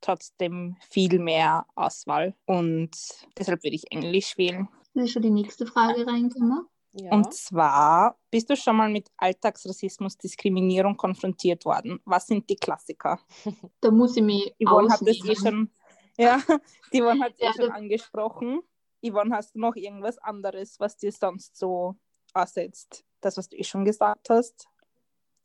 trotzdem 0.01 0.77
viel 0.89 1.20
mehr 1.20 1.66
Auswahl. 1.75 2.36
Und 2.46 2.92
deshalb 3.38 3.63
würde 3.63 3.75
ich 3.75 3.92
Englisch 3.92 4.38
wählen. 4.38 4.68
Das 4.94 5.06
ist 5.06 5.12
schon 5.13 5.24
die 5.24 5.32
nächste 5.32 5.66
Frage 5.66 6.06
reingekommen. 6.06 6.68
Ja. 6.94 7.12
Und 7.12 7.34
zwar, 7.34 8.17
bist 8.32 8.50
du 8.50 8.56
schon 8.56 8.75
mal 8.75 8.89
mit 8.89 9.10
Alltagsrassismus, 9.17 10.17
Diskriminierung 10.17 10.98
konfrontiert 10.98 11.65
worden? 11.65 12.00
Was 12.06 12.27
sind 12.27 12.50
die 12.50 12.56
Klassiker? 12.56 13.20
Da 13.82 13.91
muss 13.91 14.17
ich 14.17 14.24
mich 14.24 14.53
Yvonne 14.60 14.89
hat 14.89 15.01
das 15.01 15.17
eh 15.24 15.36
schon, 15.36 15.70
ja, 16.17 16.39
die 16.94 17.01
Yvonne 17.01 17.24
hat 17.24 17.34
es 17.34 17.39
Ja, 17.39 17.50
eh 17.50 17.53
schon 17.53 17.72
angesprochen. 17.72 18.62
Yvonne, 19.03 19.36
hast 19.36 19.56
du 19.56 19.60
noch 19.60 19.75
irgendwas 19.75 20.17
anderes, 20.17 20.79
was 20.79 20.98
dir 20.98 21.12
sonst 21.12 21.56
so 21.56 21.96
aussetzt? 22.34 23.03
Das, 23.22 23.38
was 23.38 23.50
du 23.50 23.58
eh 23.58 23.63
schon 23.63 23.86
gesagt 23.86 24.29
hast? 24.29 24.67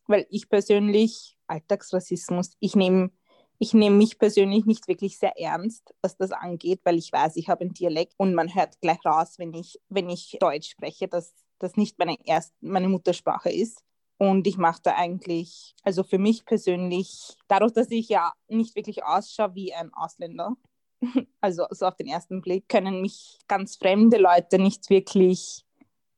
Weil 0.06 0.26
ich 0.30 0.48
persönlich, 0.48 1.36
Alltagsrassismus, 1.46 2.56
ich 2.60 2.74
nehme 2.74 3.10
ich 3.62 3.74
nehme 3.74 3.94
mich 3.94 4.18
persönlich 4.18 4.66
nicht 4.66 4.88
wirklich 4.88 5.18
sehr 5.18 5.38
ernst, 5.38 5.94
was 6.02 6.16
das 6.16 6.32
angeht, 6.32 6.80
weil 6.82 6.98
ich 6.98 7.12
weiß, 7.12 7.36
ich 7.36 7.48
habe 7.48 7.60
einen 7.60 7.74
Dialekt 7.74 8.12
und 8.16 8.34
man 8.34 8.52
hört 8.52 8.80
gleich 8.80 8.98
raus, 9.04 9.38
wenn 9.38 9.54
ich, 9.54 9.78
wenn 9.88 10.10
ich 10.10 10.36
Deutsch 10.40 10.70
spreche, 10.70 11.06
dass 11.06 11.32
das 11.60 11.76
nicht 11.76 11.96
meine, 11.96 12.16
erst, 12.24 12.52
meine 12.60 12.88
Muttersprache 12.88 13.50
ist. 13.50 13.84
Und 14.18 14.48
ich 14.48 14.58
mache 14.58 14.80
da 14.82 14.96
eigentlich, 14.96 15.76
also 15.84 16.02
für 16.02 16.18
mich 16.18 16.44
persönlich, 16.44 17.36
dadurch, 17.46 17.72
dass 17.72 17.88
ich 17.92 18.08
ja 18.08 18.32
nicht 18.48 18.74
wirklich 18.74 19.04
ausschaue 19.04 19.54
wie 19.54 19.72
ein 19.72 19.94
Ausländer, 19.94 20.56
also 21.40 21.64
so 21.70 21.86
auf 21.86 21.94
den 21.94 22.08
ersten 22.08 22.40
Blick, 22.40 22.68
können 22.68 23.00
mich 23.00 23.38
ganz 23.46 23.76
fremde 23.76 24.18
Leute 24.18 24.58
nicht 24.58 24.90
wirklich 24.90 25.64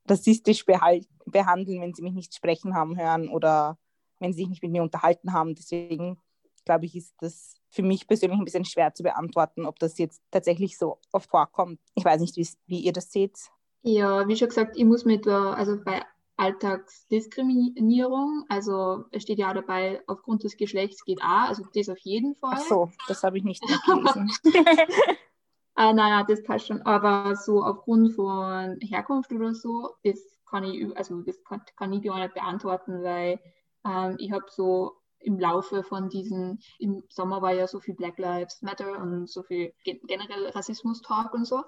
rassistisch 0.09 0.65
behandeln, 0.65 1.81
wenn 1.81 1.93
sie 1.93 2.01
mich 2.01 2.13
nicht 2.13 2.33
sprechen 2.33 2.73
haben 2.73 2.97
hören 2.97 3.29
oder 3.29 3.77
wenn 4.19 4.33
sie 4.33 4.39
sich 4.39 4.49
nicht 4.49 4.63
mit 4.63 4.71
mir 4.71 4.81
unterhalten 4.81 5.31
haben. 5.31 5.53
Deswegen 5.53 6.17
glaube 6.65 6.85
ich, 6.85 6.95
ist 6.95 7.15
das 7.19 7.55
für 7.69 7.83
mich 7.83 8.07
persönlich 8.07 8.39
ein 8.39 8.45
bisschen 8.45 8.65
schwer 8.65 8.93
zu 8.93 9.03
beantworten, 9.03 9.65
ob 9.65 9.79
das 9.79 9.97
jetzt 9.97 10.21
tatsächlich 10.31 10.77
so 10.77 10.99
oft 11.11 11.29
vorkommt. 11.29 11.79
Ich 11.93 12.05
weiß 12.05 12.21
nicht, 12.21 12.37
wie 12.67 12.79
ihr 12.79 12.93
das 12.93 13.11
seht. 13.11 13.37
Ja, 13.81 14.27
wie 14.27 14.35
schon 14.35 14.49
gesagt, 14.49 14.77
ich 14.77 14.85
muss 14.85 15.05
mit, 15.05 15.27
also 15.27 15.77
bei 15.83 16.01
Alltagsdiskriminierung, 16.37 18.45
also 18.49 19.05
es 19.11 19.23
steht 19.23 19.39
ja 19.39 19.49
auch 19.49 19.53
dabei, 19.53 20.01
aufgrund 20.07 20.43
des 20.43 20.57
Geschlechts 20.57 21.05
geht 21.05 21.21
auch, 21.21 21.49
also 21.49 21.63
das 21.73 21.89
auf 21.89 21.99
jeden 21.99 22.35
Fall. 22.35 22.55
Ach 22.55 22.61
so, 22.61 22.89
das 23.07 23.23
habe 23.23 23.37
ich 23.37 23.43
nicht 23.43 23.61
gelesen. 23.85 24.31
Ah, 25.75 25.91
nein, 25.91 26.09
nein, 26.09 26.25
das 26.27 26.41
passt 26.43 26.67
schon. 26.67 26.81
Aber 26.83 27.35
so 27.35 27.61
aufgrund 27.61 28.13
von 28.13 28.79
Herkunft 28.81 29.31
oder 29.33 29.53
so, 29.53 29.89
das 30.03 30.19
kann 30.49 30.63
ich, 30.63 30.97
also 30.97 31.21
das 31.21 31.43
kann, 31.43 31.61
kann 31.75 31.91
ich 31.91 32.01
gar 32.01 32.19
nicht 32.19 32.33
beantworten, 32.33 33.03
weil 33.03 33.41
ähm, 33.85 34.15
ich 34.17 34.31
habe 34.31 34.45
so 34.49 34.93
im 35.25 35.39
Laufe 35.39 35.83
von 35.83 36.09
diesen, 36.09 36.59
im 36.79 37.03
Sommer 37.09 37.41
war 37.41 37.53
ja 37.53 37.67
so 37.67 37.79
viel 37.79 37.95
Black 37.95 38.17
Lives 38.19 38.61
Matter 38.61 38.99
und 39.01 39.29
so 39.29 39.43
viel 39.43 39.73
gen- 39.83 39.99
generell 40.07 40.49
Rassismus-Talk 40.49 41.33
und 41.33 41.45
so 41.45 41.63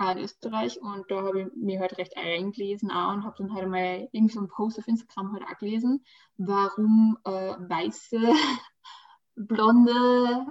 in 0.00 0.18
Österreich 0.18 0.80
und 0.80 1.10
da 1.10 1.22
habe 1.22 1.42
ich 1.42 1.48
mir 1.56 1.80
halt 1.80 1.98
recht 1.98 2.16
eingelesen 2.16 2.90
auch 2.90 3.12
und 3.14 3.24
habe 3.24 3.34
dann 3.38 3.52
halt 3.52 3.68
mal 3.68 4.08
irgendwie 4.12 4.32
so 4.32 4.38
einen 4.40 4.48
Post 4.48 4.78
auf 4.78 4.86
Instagram 4.86 5.32
halt 5.32 5.42
auch 5.44 5.58
gelesen, 5.58 6.04
warum 6.36 7.18
äh, 7.24 7.30
weiße 7.30 8.18
blonde 9.36 9.92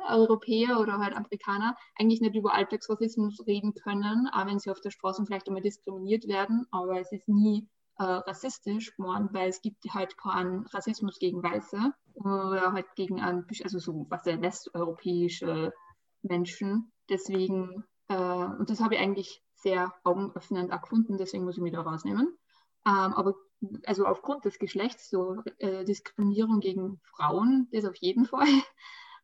Europäer 0.09 0.79
oder 0.79 0.97
halt 0.99 1.15
Amerikaner 1.15 1.75
eigentlich 1.97 2.21
nicht 2.21 2.35
über 2.35 2.53
Alltagsrassismus 2.53 3.45
reden 3.47 3.73
können, 3.73 4.27
auch 4.33 4.45
wenn 4.45 4.59
sie 4.59 4.71
auf 4.71 4.81
der 4.81 4.91
Straße 4.91 5.25
vielleicht 5.25 5.47
einmal 5.47 5.61
diskriminiert 5.61 6.27
werden, 6.27 6.65
aber 6.71 6.99
es 6.99 7.11
ist 7.11 7.27
nie 7.27 7.67
äh, 7.99 8.03
rassistisch 8.03 8.95
geworden, 8.95 9.29
weil 9.31 9.49
es 9.49 9.61
gibt 9.61 9.83
halt 9.93 10.17
keinen 10.17 10.65
Rassismus 10.67 11.19
gegen 11.19 11.43
Weiße 11.43 11.93
oder 12.15 12.73
halt 12.73 12.87
gegen 12.95 13.21
ein, 13.21 13.45
also 13.63 13.79
so 13.79 14.05
was 14.09 14.23
der 14.23 14.41
westeuropäische 14.41 15.73
Menschen. 16.21 16.91
Deswegen, 17.09 17.83
äh, 18.07 18.15
und 18.15 18.69
das 18.69 18.81
habe 18.81 18.95
ich 18.95 19.01
eigentlich 19.01 19.41
sehr 19.55 19.93
augenöffnend 20.03 20.71
gefunden, 20.71 21.17
deswegen 21.17 21.45
muss 21.45 21.57
ich 21.57 21.63
mich 21.63 21.73
da 21.73 21.81
rausnehmen. 21.81 22.37
Ähm, 22.85 23.13
aber 23.13 23.35
also 23.85 24.05
aufgrund 24.05 24.45
des 24.45 24.59
Geschlechts, 24.59 25.09
so 25.09 25.41
äh, 25.57 25.83
Diskriminierung 25.83 26.59
gegen 26.59 26.99
Frauen, 27.15 27.67
das 27.71 27.85
auf 27.85 27.95
jeden 27.95 28.25
Fall. 28.25 28.47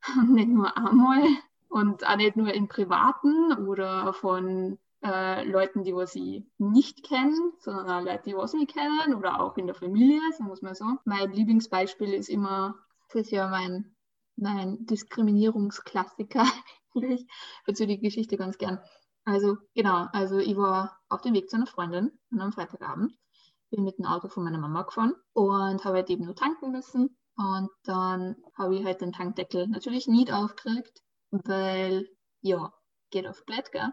nicht 0.27 0.49
nur 0.49 0.75
einmal 0.75 1.23
und 1.69 2.07
auch 2.07 2.17
nicht 2.17 2.35
nur 2.35 2.53
im 2.53 2.67
Privaten 2.67 3.53
oder 3.67 4.13
von 4.13 4.77
äh, 5.03 5.43
Leuten, 5.45 5.83
die 5.83 5.95
was 5.95 6.15
ich 6.15 6.43
nicht 6.57 7.03
kenne, 7.03 7.35
sondern 7.59 7.89
auch 7.89 8.01
Leute, 8.01 8.23
die 8.25 8.35
was 8.35 8.53
mich 8.53 8.67
kennen 8.67 9.15
oder 9.15 9.39
auch 9.41 9.57
in 9.57 9.67
der 9.67 9.75
Familie, 9.75 10.21
sagen 10.31 10.49
wir 10.49 10.53
es 10.53 10.61
mal 10.61 10.75
so. 10.75 10.85
Mein 11.05 11.31
Lieblingsbeispiel 11.31 12.13
ist 12.13 12.29
immer, 12.29 12.75
das 13.09 13.23
ist 13.23 13.31
ja 13.31 13.47
mein, 13.47 13.95
mein 14.35 14.85
Diskriminierungsklassiker. 14.85 16.45
ich 16.95 17.27
erzähle 17.65 17.95
die 17.95 17.99
Geschichte 17.99 18.37
ganz 18.37 18.57
gern. 18.57 18.79
Also 19.25 19.57
genau, 19.73 20.07
also 20.11 20.37
ich 20.37 20.57
war 20.57 20.99
auf 21.09 21.21
dem 21.21 21.33
Weg 21.33 21.49
zu 21.49 21.55
einer 21.55 21.67
Freundin 21.67 22.11
an 22.31 22.41
einem 22.41 22.51
Freitagabend 22.51 23.13
bin 23.73 23.83
mit 23.83 23.97
dem 23.97 24.05
Auto 24.05 24.27
von 24.27 24.43
meiner 24.43 24.59
Mama 24.59 24.83
gefahren 24.83 25.15
und 25.33 25.83
habe 25.83 25.97
halt 25.97 26.09
eben 26.09 26.25
nur 26.25 26.35
tanken 26.35 26.71
müssen. 26.71 27.17
Und 27.35 27.69
dann 27.83 28.35
habe 28.55 28.75
ich 28.75 28.85
halt 28.85 29.01
den 29.01 29.11
Tankdeckel 29.11 29.67
natürlich 29.67 30.07
nicht 30.07 30.31
aufgekriegt, 30.31 31.01
weil, 31.31 32.07
ja, 32.41 32.71
geht 33.09 33.27
auf 33.27 33.43
Blatt, 33.45 33.71
gell? 33.71 33.91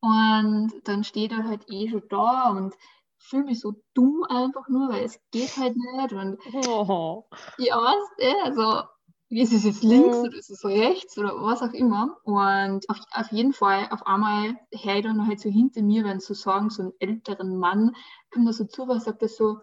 Und 0.00 0.72
dann 0.84 1.04
steht 1.04 1.32
er 1.32 1.44
halt 1.44 1.64
eh 1.70 1.88
schon 1.90 2.02
da 2.08 2.50
und 2.50 2.74
fühle 3.18 3.44
mich 3.44 3.60
so 3.60 3.74
dumm 3.94 4.24
einfach 4.28 4.68
nur, 4.68 4.88
weil 4.90 5.04
es 5.04 5.20
geht 5.30 5.56
halt 5.56 5.76
nicht. 5.76 6.12
Und 6.12 6.38
Oh. 6.44 7.24
ja, 7.56 7.76
weißt 7.76 8.10
du, 8.18 8.44
also 8.44 8.88
ist 9.28 9.52
es 9.52 9.64
jetzt 9.64 9.82
links 9.84 10.22
Mhm. 10.22 10.24
oder 10.24 10.36
ist 10.36 10.50
es 10.50 10.64
rechts 10.64 11.16
oder 11.18 11.34
was 11.42 11.62
auch 11.62 11.72
immer. 11.72 12.16
Und 12.24 12.88
auf, 12.90 12.98
auf 13.12 13.30
jeden 13.32 13.52
Fall, 13.52 13.88
auf 13.90 14.06
einmal 14.06 14.56
ich 14.70 14.82
dann 14.84 15.26
halt 15.26 15.40
so 15.40 15.48
hinter 15.50 15.82
mir, 15.82 16.04
wenn 16.04 16.20
so 16.20 16.34
sagen, 16.34 16.70
so 16.70 16.82
einen 16.82 16.92
älteren 16.98 17.56
Mann, 17.58 17.94
kommt 18.32 18.48
da 18.48 18.52
so 18.52 18.64
zu, 18.64 18.88
was 18.88 19.04
sagt 19.04 19.22
er 19.22 19.28
so, 19.28 19.60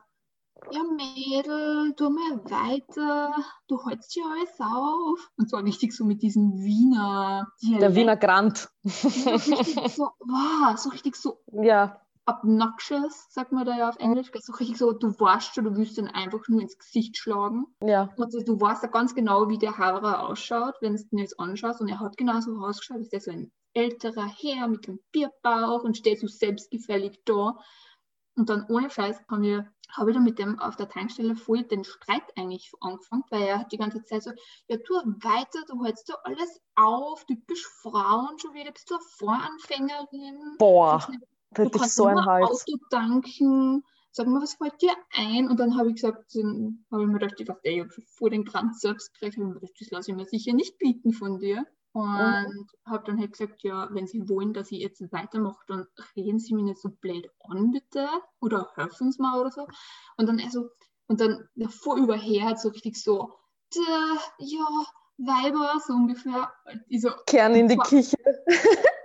ja 0.71 0.83
Mädel, 0.83 1.93
tu 1.95 2.09
mal 2.09 2.43
weiter, 2.45 3.36
du 3.67 3.86
hältst 3.86 4.15
ja 4.15 4.24
alles 4.25 4.59
auf. 4.59 5.31
Und 5.38 5.50
zwar 5.50 5.63
richtig 5.63 5.93
so 5.93 6.05
mit 6.05 6.21
diesem 6.21 6.53
Wiener 6.57 7.47
Der 7.62 7.69
Dialekt. 7.69 7.95
Wiener 7.95 8.17
Grant. 8.17 8.69
So 8.83 9.29
richtig 9.29 9.95
so, 9.95 10.09
wow, 10.19 10.77
so 10.77 10.89
richtig 10.89 11.15
so 11.15 11.39
ja, 11.51 12.00
obnoxious, 12.27 13.27
sagt 13.29 13.51
man 13.51 13.65
da 13.65 13.77
ja 13.77 13.89
auf 13.89 13.97
Englisch. 13.97 14.31
So 14.39 14.53
richtig 14.53 14.77
so, 14.77 14.91
du 14.91 15.07
weißt 15.07 15.55
schon, 15.55 15.63
du 15.63 15.75
willst 15.75 15.97
ihn 15.97 16.07
einfach 16.07 16.47
nur 16.47 16.62
ins 16.62 16.77
Gesicht 16.77 17.17
schlagen. 17.17 17.65
ja. 17.81 18.09
Und 18.17 18.33
du 18.33 18.59
weißt 18.59 18.83
ja 18.83 18.89
ganz 18.89 19.15
genau, 19.15 19.50
wie 19.50 19.57
der 19.57 19.77
Hauer 19.77 20.19
ausschaut, 20.27 20.75
wenn 20.81 20.95
du 20.95 21.03
ihn 21.12 21.19
jetzt 21.19 21.39
anschaust. 21.39 21.81
Und 21.81 21.88
er 21.88 22.00
hat 22.00 22.17
genauso 22.17 22.57
ausgeschaut, 22.59 23.00
ist 23.00 23.13
der 23.13 23.21
so 23.21 23.31
ein 23.31 23.51
älterer 23.74 24.27
Herr 24.27 24.67
mit 24.67 24.88
einem 24.88 25.00
Bierbauch 25.12 25.83
und 25.83 25.97
steht 25.97 26.19
so 26.19 26.27
selbstgefällig 26.27 27.21
da. 27.25 27.57
Und 28.38 28.50
dann 28.50 28.65
ohne 28.70 28.89
Scheiß 28.89 29.20
haben 29.29 29.41
wir, 29.41 29.67
habe 29.89 30.12
ich 30.12 30.15
dann 30.15 30.24
mit 30.24 30.39
dem 30.39 30.60
auf 30.60 30.75
der 30.75 30.89
Tankstelle 30.89 31.36
voll 31.36 31.63
den 31.63 31.84
Streit 31.84 32.24
eigentlich 32.38 32.72
angefangen, 32.82 33.24
weil 33.29 33.44
er 33.44 33.60
hat 33.60 33.72
die 33.72 33.77
ganze 33.77 34.03
Zeit 34.03 34.24
so, 34.24 34.32
ja 34.67 34.77
tu 34.77 34.94
weiter, 34.94 35.60
du 35.67 35.84
hältst 35.84 36.10
da 36.10 36.15
alles 36.24 36.62
auf, 36.75 37.25
typisch 37.25 37.67
Frauen 37.82 38.38
schon 38.39 38.53
wieder, 38.53 38.72
bist 38.72 38.89
du 38.89 38.96
eine 38.96 39.03
Voranfängerin. 39.17 40.56
Boah, 40.60 41.08
Du 41.51 41.70
kannst 41.70 41.96
so 41.96 42.06
ein 42.06 42.25
Hals. 42.25 42.50
Auto 42.50 42.77
tanken. 42.89 43.84
Sag 44.12 44.27
mal, 44.27 44.41
was 44.41 44.56
fällt 44.56 44.82
dir 44.82 44.96
ein? 45.12 45.48
Und 45.50 45.60
dann 45.60 45.77
habe 45.77 45.89
ich 45.89 45.96
gesagt, 45.96 46.36
dann 46.36 46.86
habe 46.91 47.03
ich 47.03 47.08
mir 47.08 47.20
gedacht, 47.20 47.39
ich 47.39 47.46
dachte, 47.46 47.70
ich 47.70 47.79
habe 47.79 47.91
schon 47.91 48.03
vor 48.06 48.29
den 48.29 48.46
Kranz 48.46 48.82
selbst 48.82 49.13
gekriegt. 49.13 49.36
Gedacht, 49.38 49.74
das 49.79 49.91
lasse 49.91 50.12
ich 50.12 50.17
mir 50.17 50.25
sicher 50.25 50.53
nicht 50.53 50.77
bieten 50.77 51.13
von 51.13 51.39
dir. 51.39 51.65
Und 51.99 52.67
habe 52.85 53.03
dann 53.05 53.19
halt 53.19 53.31
gesagt, 53.31 53.63
ja, 53.63 53.87
wenn 53.91 54.07
Sie 54.07 54.29
wollen, 54.29 54.53
dass 54.53 54.71
ich 54.71 54.79
jetzt 54.79 55.01
weitermache, 55.11 55.63
dann 55.67 55.87
reden 56.15 56.39
Sie 56.39 56.53
mich 56.53 56.63
nicht 56.63 56.81
so 56.81 56.89
blöd 56.89 57.29
an, 57.39 57.71
bitte. 57.71 58.07
Oder 58.39 58.69
helfen 58.75 59.11
Sie 59.11 59.21
mir 59.21 59.39
oder 59.39 59.51
so. 59.51 59.67
Und 60.17 60.27
dann 60.27 60.39
also, 60.39 60.69
Und 61.07 61.21
dann 61.21 61.47
vor 61.69 61.97
überher 61.97 62.55
so 62.57 62.69
richtig 62.69 63.01
so, 63.01 63.33
ja, 64.39 64.67
Weiber, 65.17 65.81
so 65.85 65.93
ungefähr. 65.93 66.51
Ich 66.87 67.01
so, 67.01 67.09
Kern 67.25 67.55
in 67.55 67.67
die 67.67 67.77
Küche. 67.77 68.17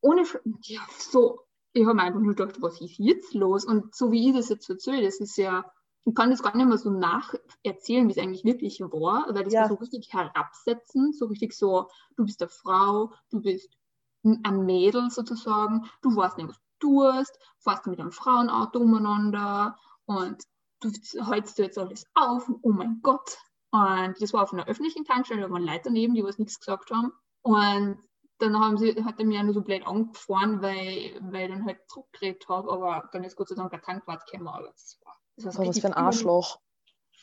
ohne, 0.00 0.24
ja, 0.62 0.80
so, 0.98 1.40
ich 1.72 1.84
habe 1.84 1.94
mir 1.94 2.02
einfach 2.02 2.20
nur 2.20 2.34
gedacht, 2.34 2.60
was 2.62 2.80
ist 2.80 2.98
jetzt 2.98 3.34
los? 3.34 3.64
Und 3.64 3.94
so 3.94 4.10
wie 4.10 4.28
ich 4.28 4.34
das 4.34 4.48
jetzt 4.48 4.68
erzähle, 4.68 5.02
das 5.02 5.20
ist 5.20 5.36
ja, 5.36 5.70
ich 6.04 6.14
kann 6.14 6.30
das 6.30 6.42
gar 6.42 6.56
nicht 6.56 6.66
mehr 6.66 6.78
so 6.78 6.90
nacherzählen, 6.90 8.08
wie 8.08 8.12
es 8.12 8.18
eigentlich 8.18 8.44
wirklich 8.44 8.80
war, 8.80 9.26
weil 9.34 9.44
das 9.44 9.52
Ja. 9.52 9.62
war 9.62 9.68
so 9.68 9.74
richtig 9.74 10.12
herabsetzen, 10.12 11.12
so 11.12 11.26
richtig 11.26 11.52
so, 11.54 11.88
du 12.16 12.24
bist 12.24 12.40
eine 12.42 12.48
Frau, 12.48 13.12
du 13.30 13.40
bist 13.40 13.76
ein 14.24 14.64
Mädel 14.66 15.10
sozusagen, 15.10 15.88
du 16.02 16.14
weißt 16.14 16.38
nicht, 16.38 16.48
was 16.48 16.60
du 16.80 17.12
tust, 17.12 17.38
fährst 17.58 17.86
mit 17.86 18.00
einem 18.00 18.12
Frauenauto 18.12 18.78
umeinander 18.80 19.76
und 20.06 20.42
du 20.80 20.90
hältst 21.26 21.58
dir 21.58 21.64
jetzt 21.64 21.78
alles 21.78 22.04
auf, 22.14 22.50
oh 22.62 22.72
mein 22.72 23.00
Gott. 23.02 23.38
Und 23.70 24.20
das 24.20 24.32
war 24.32 24.42
auf 24.42 24.52
einer 24.52 24.66
öffentlichen 24.66 25.04
Tankstelle, 25.04 25.42
da 25.42 25.50
waren 25.50 25.64
Leute 25.64 25.82
daneben, 25.84 26.14
die 26.14 26.24
was 26.24 26.38
nichts 26.38 26.58
gesagt 26.58 26.90
haben. 26.90 27.12
Und 27.42 27.98
dann 28.38 28.58
haben 28.58 28.78
sie, 28.78 29.04
hat 29.04 29.18
er 29.20 29.26
mir 29.26 29.36
ja 29.36 29.42
nur 29.42 29.54
so 29.54 29.60
blöd 29.62 29.86
angefahren, 29.86 30.62
weil, 30.62 31.18
weil 31.20 31.50
ich 31.50 31.54
dann 31.56 31.64
halt 31.66 31.78
zurückgeredet 31.88 32.48
habe, 32.48 32.70
aber 32.72 33.08
dann 33.12 33.24
ist 33.24 33.36
Gott 33.36 33.48
sei 33.48 33.54
Dank 33.54 33.70
der 33.70 33.82
Tankwart 33.82 34.24
gekommen. 34.26 34.48
Aber 34.48 34.66
das 34.68 34.98
war, 35.04 35.19
das 35.44 35.56
war 35.58 35.64
so 35.64 35.64
So 35.64 35.68
was 35.68 35.80
für 35.80 35.86
ein 35.86 35.94
Arschloch. 35.94 36.60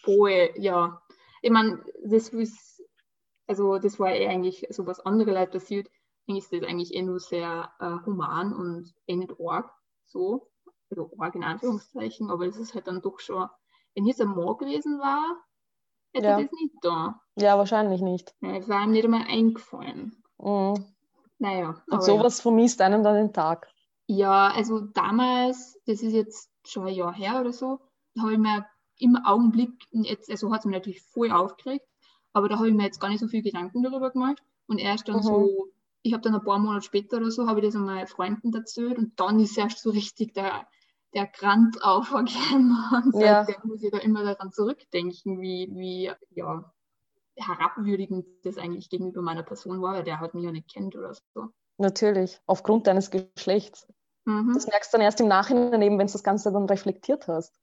Voll, 0.04 0.50
ja. 0.56 1.02
Ich 1.42 1.52
meine, 1.52 1.84
das 2.04 2.30
ist, 2.30 2.84
also 3.48 3.78
das 3.80 4.00
war 4.00 4.12
eh 4.12 4.28
eigentlich 4.28 4.66
so 4.70 4.86
was 4.86 5.00
andere 5.02 5.34
Leute 5.34 5.52
passiert. 5.60 5.90
Eigentlich 6.28 6.44
ist 6.44 6.54
das 6.54 6.70
eigentlich 6.70 6.94
eh 6.94 7.02
nur 7.02 7.20
sehr 7.20 7.72
äh, 7.80 8.06
human 8.06 8.54
und 8.54 8.94
eh 9.08 9.16
nicht 9.16 9.34
arg, 9.40 9.72
so. 10.06 10.50
Also 10.90 11.12
arg 11.20 11.36
in 11.36 11.44
Anführungszeichen, 11.44 12.30
aber 12.32 12.46
das 12.46 12.58
ist 12.58 12.74
halt 12.74 12.88
dann 12.88 13.02
doch 13.02 13.20
schon, 13.20 13.48
wenn 13.96 14.06
jetzt 14.06 14.22
ein 14.22 14.30
Mann 14.30 14.58
gewesen 14.58 15.00
war, 15.00 15.38
hätte 16.14 16.28
Ja. 16.28 16.42
das 16.42 16.52
nicht 16.52 16.76
da. 16.82 17.22
Ja, 17.38 17.58
wahrscheinlich 17.58 18.02
nicht. 18.02 18.34
Ja, 18.42 18.56
Es 18.56 18.68
war 18.70 18.84
ihm 18.84 18.92
nicht 18.92 19.06
einmal 19.06 19.26
eingefallen. 19.28 20.24
Mhm. 20.38 20.86
Naja. 21.40 21.82
Und 21.92 22.04
sowas 22.04 22.42
vermisst 22.42 22.82
einem 22.82 23.04
dann 23.04 23.16
den 23.16 23.34
Tag. 23.34 23.68
Ja, 24.08 24.48
also 24.48 24.80
damals, 24.80 25.78
das 25.86 26.02
ist 26.02 26.14
jetzt 26.14 26.50
schon 26.66 26.88
ein 26.88 26.94
Jahr 26.94 27.14
her 27.14 27.42
oder 27.42 27.52
so, 27.54 27.80
da 28.18 28.24
habe 28.24 28.34
ich 28.34 28.40
mir 28.40 28.66
im 29.00 29.16
Augenblick, 29.16 29.72
jetzt, 29.92 30.30
also 30.30 30.52
hat 30.52 30.60
es 30.62 30.66
mich 30.66 30.76
natürlich 30.76 31.02
voll 31.02 31.32
aufgeregt, 31.32 31.86
aber 32.34 32.50
da 32.50 32.58
habe 32.58 32.70
ich 32.70 32.74
mir 32.74 32.84
jetzt 32.84 33.00
gar 33.00 33.10
nicht 33.10 33.20
so 33.20 33.28
viel 33.28 33.44
Gedanken 33.44 33.84
darüber 33.84 34.12
gemacht. 34.12 34.42
Und 34.68 34.80
erst 34.80 35.08
dann 35.08 35.18
Mhm. 35.18 35.22
so, 35.24 35.68
ich 36.02 36.14
habe 36.14 36.22
dann 36.24 36.36
ein 36.36 36.44
paar 36.44 36.60
Monate 36.60 36.86
später 36.86 37.18
oder 37.18 37.32
so, 37.32 37.48
habe 37.48 37.60
ich 37.60 37.66
das 37.66 37.76
an 37.76 37.86
meine 37.86 38.08
Freunden 38.08 38.54
erzählt 38.54 38.98
und 38.98 39.20
dann 39.20 39.40
ist 39.40 39.58
erst 39.58 39.80
so 39.80 39.92
richtig 39.92 40.34
der, 40.34 40.68
der 41.14 41.28
Grant 41.28 41.84
aufgekommen. 41.84 42.26
Und 43.14 43.22
Ja. 43.22 43.46
seitdem 43.46 43.70
muss 43.70 43.84
ich 43.84 43.92
da 43.92 44.00
immer 44.00 44.24
daran 44.24 44.52
zurückdenken, 44.52 45.40
wie, 45.42 45.70
wie 45.74 46.12
ja, 46.32 46.74
herabwürdigend 47.36 48.26
das 48.44 48.58
eigentlich 48.58 48.90
gegenüber 48.90 49.22
meiner 49.22 49.44
Person 49.44 49.82
war, 49.82 49.94
weil 49.94 50.04
der 50.04 50.20
hat 50.20 50.34
mich 50.34 50.44
ja 50.44 50.52
nicht 50.52 50.72
kennt 50.72 50.96
oder 50.96 51.14
so. 51.14 51.50
Natürlich. 51.78 52.42
Aufgrund 52.46 52.88
deines 52.88 53.12
Geschlechts. 53.12 53.88
Mhm. 54.26 54.52
Das 54.54 54.68
merkst 54.68 54.94
du 54.94 54.98
dann 54.98 55.06
erst 55.06 55.22
im 55.22 55.28
Nachhinein, 55.28 55.82
eben, 55.82 55.98
wenn 55.98 56.08
du 56.08 56.14
das 56.14 56.24
Ganze 56.24 56.52
dann 56.52 56.66
reflektiert 56.66 57.28
hast. 57.28 57.60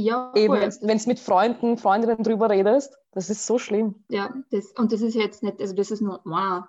Ja, 0.00 0.32
Eben, 0.36 0.54
wenn 0.82 0.98
du 0.98 1.08
mit 1.08 1.18
Freunden, 1.18 1.76
Freundinnen 1.76 2.22
drüber 2.22 2.48
redest, 2.50 2.96
das 3.10 3.30
ist 3.30 3.44
so 3.46 3.58
schlimm. 3.58 4.04
Ja, 4.08 4.32
das, 4.52 4.72
und 4.76 4.92
das 4.92 5.00
ist 5.00 5.14
jetzt 5.14 5.42
nicht, 5.42 5.60
also 5.60 5.74
das 5.74 5.90
ist 5.90 6.00
nur 6.02 6.24
eine, 6.24 6.68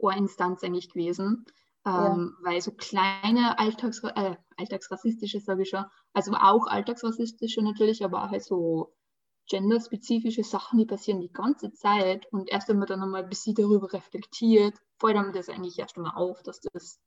eine 0.00 0.18
Instanz 0.18 0.62
eigentlich 0.62 0.88
gewesen, 0.88 1.44
ähm, 1.84 2.36
weil 2.44 2.60
so 2.60 2.70
kleine 2.70 3.58
Alltags, 3.58 4.00
äh, 4.04 4.36
alltagsrassistische, 4.56 5.40
sage 5.40 5.62
ich 5.62 5.70
schon, 5.70 5.84
also 6.12 6.32
auch 6.34 6.68
alltagsrassistische 6.68 7.62
natürlich, 7.62 8.04
aber 8.04 8.22
auch 8.22 8.30
halt 8.30 8.44
so 8.44 8.94
genderspezifische 9.50 10.44
Sachen, 10.44 10.78
die 10.78 10.86
passieren 10.86 11.20
die 11.20 11.32
ganze 11.32 11.72
Zeit 11.72 12.32
und 12.32 12.48
erst 12.48 12.68
wenn 12.68 12.78
man 12.78 12.86
dann 12.86 13.00
nochmal 13.00 13.24
ein 13.24 13.28
bisschen 13.28 13.56
darüber 13.56 13.92
reflektiert, 13.92 14.78
fällt 15.00 15.16
einem 15.16 15.32
das 15.32 15.48
eigentlich 15.48 15.80
erst 15.80 15.96
einmal 15.96 16.12
auf, 16.14 16.44
dass 16.44 16.60
das 16.60 17.00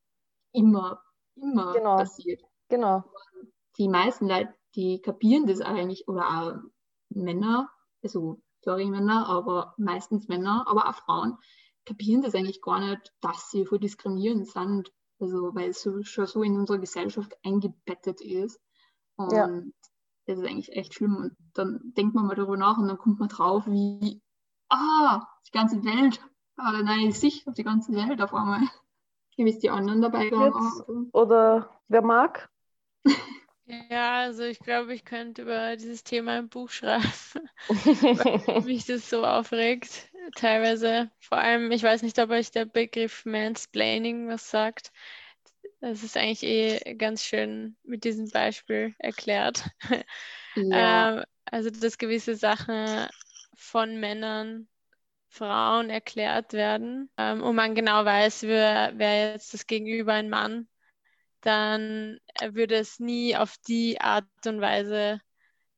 immer, 0.51 1.01
immer 1.35 1.73
Genau. 1.75 1.95
passiert 1.95 2.41
Genau. 2.67 3.03
die 3.77 3.87
meisten 3.87 4.27
Leute, 4.27 4.53
die 4.75 5.01
kapieren 5.01 5.47
das 5.47 5.61
eigentlich, 5.61 6.07
oder 6.07 6.27
auch 6.29 6.53
Männer, 7.09 7.69
also 8.03 8.41
sorry 8.63 8.85
Männer, 8.85 9.27
aber 9.27 9.73
meistens 9.77 10.27
Männer, 10.27 10.65
aber 10.67 10.89
auch 10.89 10.95
Frauen, 10.95 11.37
kapieren 11.85 12.21
das 12.21 12.35
eigentlich 12.35 12.61
gar 12.61 12.79
nicht, 12.79 13.13
dass 13.21 13.51
sie 13.51 13.65
voll 13.65 13.79
diskriminierend 13.79 14.47
sind. 14.47 14.91
Also 15.19 15.55
weil 15.55 15.69
es 15.69 15.81
so, 15.81 16.03
schon 16.03 16.25
so 16.25 16.43
in 16.43 16.57
unserer 16.57 16.79
Gesellschaft 16.79 17.33
eingebettet 17.43 18.21
ist. 18.21 18.59
Und 19.15 19.31
Ja. 19.31 19.47
das 20.25 20.39
ist 20.39 20.45
eigentlich 20.45 20.75
echt 20.75 20.93
schlimm. 20.93 21.15
Und 21.15 21.37
dann 21.53 21.93
denkt 21.95 22.15
man 22.15 22.25
mal 22.25 22.35
darüber 22.35 22.57
nach 22.57 22.77
und 22.77 22.87
dann 22.87 22.97
kommt 22.97 23.19
man 23.19 23.29
drauf, 23.29 23.65
wie, 23.67 24.21
ah, 24.69 25.25
die 25.47 25.51
ganze 25.51 25.83
Welt, 25.85 26.21
hat 26.57 26.75
eine 26.75 26.83
neue 26.83 27.11
Sicht 27.11 27.47
auf 27.47 27.53
die 27.53 27.63
ganze 27.63 27.93
Welt 27.93 28.21
auf 28.21 28.33
einmal. 28.33 28.61
Wie 29.37 29.49
es 29.49 29.59
die 29.59 29.69
anderen 29.69 30.01
dabei 30.01 30.29
gegangen. 30.29 31.09
Oder 31.11 31.69
wer 31.87 32.01
mag? 32.01 32.49
Ja, 33.67 34.21
also 34.21 34.43
ich 34.43 34.59
glaube, 34.59 34.93
ich 34.93 35.05
könnte 35.05 35.41
über 35.41 35.75
dieses 35.75 36.03
Thema 36.03 36.33
ein 36.37 36.49
Buch 36.49 36.69
schreiben, 36.69 37.03
weil 38.11 38.27
mich 38.63 38.85
das 38.85 39.09
so 39.09 39.25
aufregt. 39.25 40.09
Teilweise, 40.35 41.09
vor 41.19 41.39
allem, 41.39 41.71
ich 41.71 41.81
weiß 41.83 42.03
nicht, 42.03 42.19
ob 42.19 42.29
euch 42.29 42.51
der 42.51 42.65
Begriff 42.65 43.25
Mansplaining 43.25 44.27
was 44.27 44.49
sagt. 44.51 44.91
Das 45.81 46.03
ist 46.03 46.17
eigentlich 46.17 46.43
eh 46.43 46.95
ganz 46.95 47.23
schön 47.23 47.77
mit 47.83 48.03
diesem 48.03 48.29
Beispiel 48.31 48.95
erklärt. 48.99 49.63
Ja. 50.55 51.07
Ähm, 51.09 51.23
also, 51.45 51.69
dass 51.69 51.97
gewisse 51.97 52.35
Sachen 52.35 53.07
von 53.55 53.99
Männern 53.99 54.67
Frauen 55.29 55.89
erklärt 55.89 56.53
werden 56.53 57.09
ähm, 57.17 57.43
und 57.43 57.55
man 57.55 57.75
genau 57.75 58.05
weiß, 58.05 58.43
wer, 58.43 58.93
wer 58.97 59.33
jetzt 59.33 59.53
das 59.53 59.67
Gegenüber 59.67 60.13
ein 60.13 60.29
Mann, 60.29 60.67
dann 61.45 62.19
würde 62.41 62.75
es 62.75 62.99
nie 62.99 63.35
auf 63.35 63.55
die 63.67 64.01
Art 64.01 64.25
und 64.45 64.61
Weise 64.61 65.21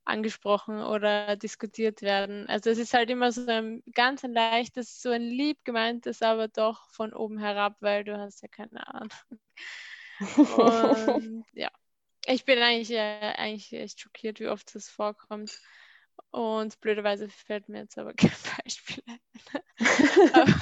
angesprochen 0.06 0.82
oder 0.82 1.36
diskutiert 1.36 2.01
werden. 2.01 2.47
Also 2.47 2.69
es 2.69 2.77
ist 2.77 2.93
halt 2.93 3.10
immer 3.10 3.32
so 3.32 3.45
ein 3.47 3.84
ganz 3.93 4.23
ein 4.23 4.34
leichtes, 4.34 5.01
so 5.01 5.10
ein 5.12 5.21
lieb 5.21 5.63
gemeintes, 5.65 6.21
aber 6.21 6.47
doch 6.47 6.89
von 6.91 7.13
oben 7.13 7.38
herab, 7.39 7.75
weil 7.82 8.03
du 8.03 8.17
hast 8.17 8.41
ja 8.41 8.47
keine 8.47 8.88
Ahnung. 8.88 9.10
Und 10.58 11.45
ja, 11.53 11.69
ich 12.25 12.45
bin 12.45 12.60
eigentlich, 12.60 12.91
äh, 12.91 13.34
eigentlich 13.38 13.73
echt 13.73 13.99
schockiert, 13.99 14.39
wie 14.39 14.47
oft 14.47 14.73
das 14.73 14.89
vorkommt. 14.89 15.60
Und 16.32 16.80
blöderweise 16.82 17.30
fällt 17.30 17.69
mir 17.69 17.80
jetzt 17.82 17.97
aber 17.97 18.13
kein 18.15 18.32
Beispiel 18.63 19.03
ein. 19.08 19.19
Aber, 20.34 20.53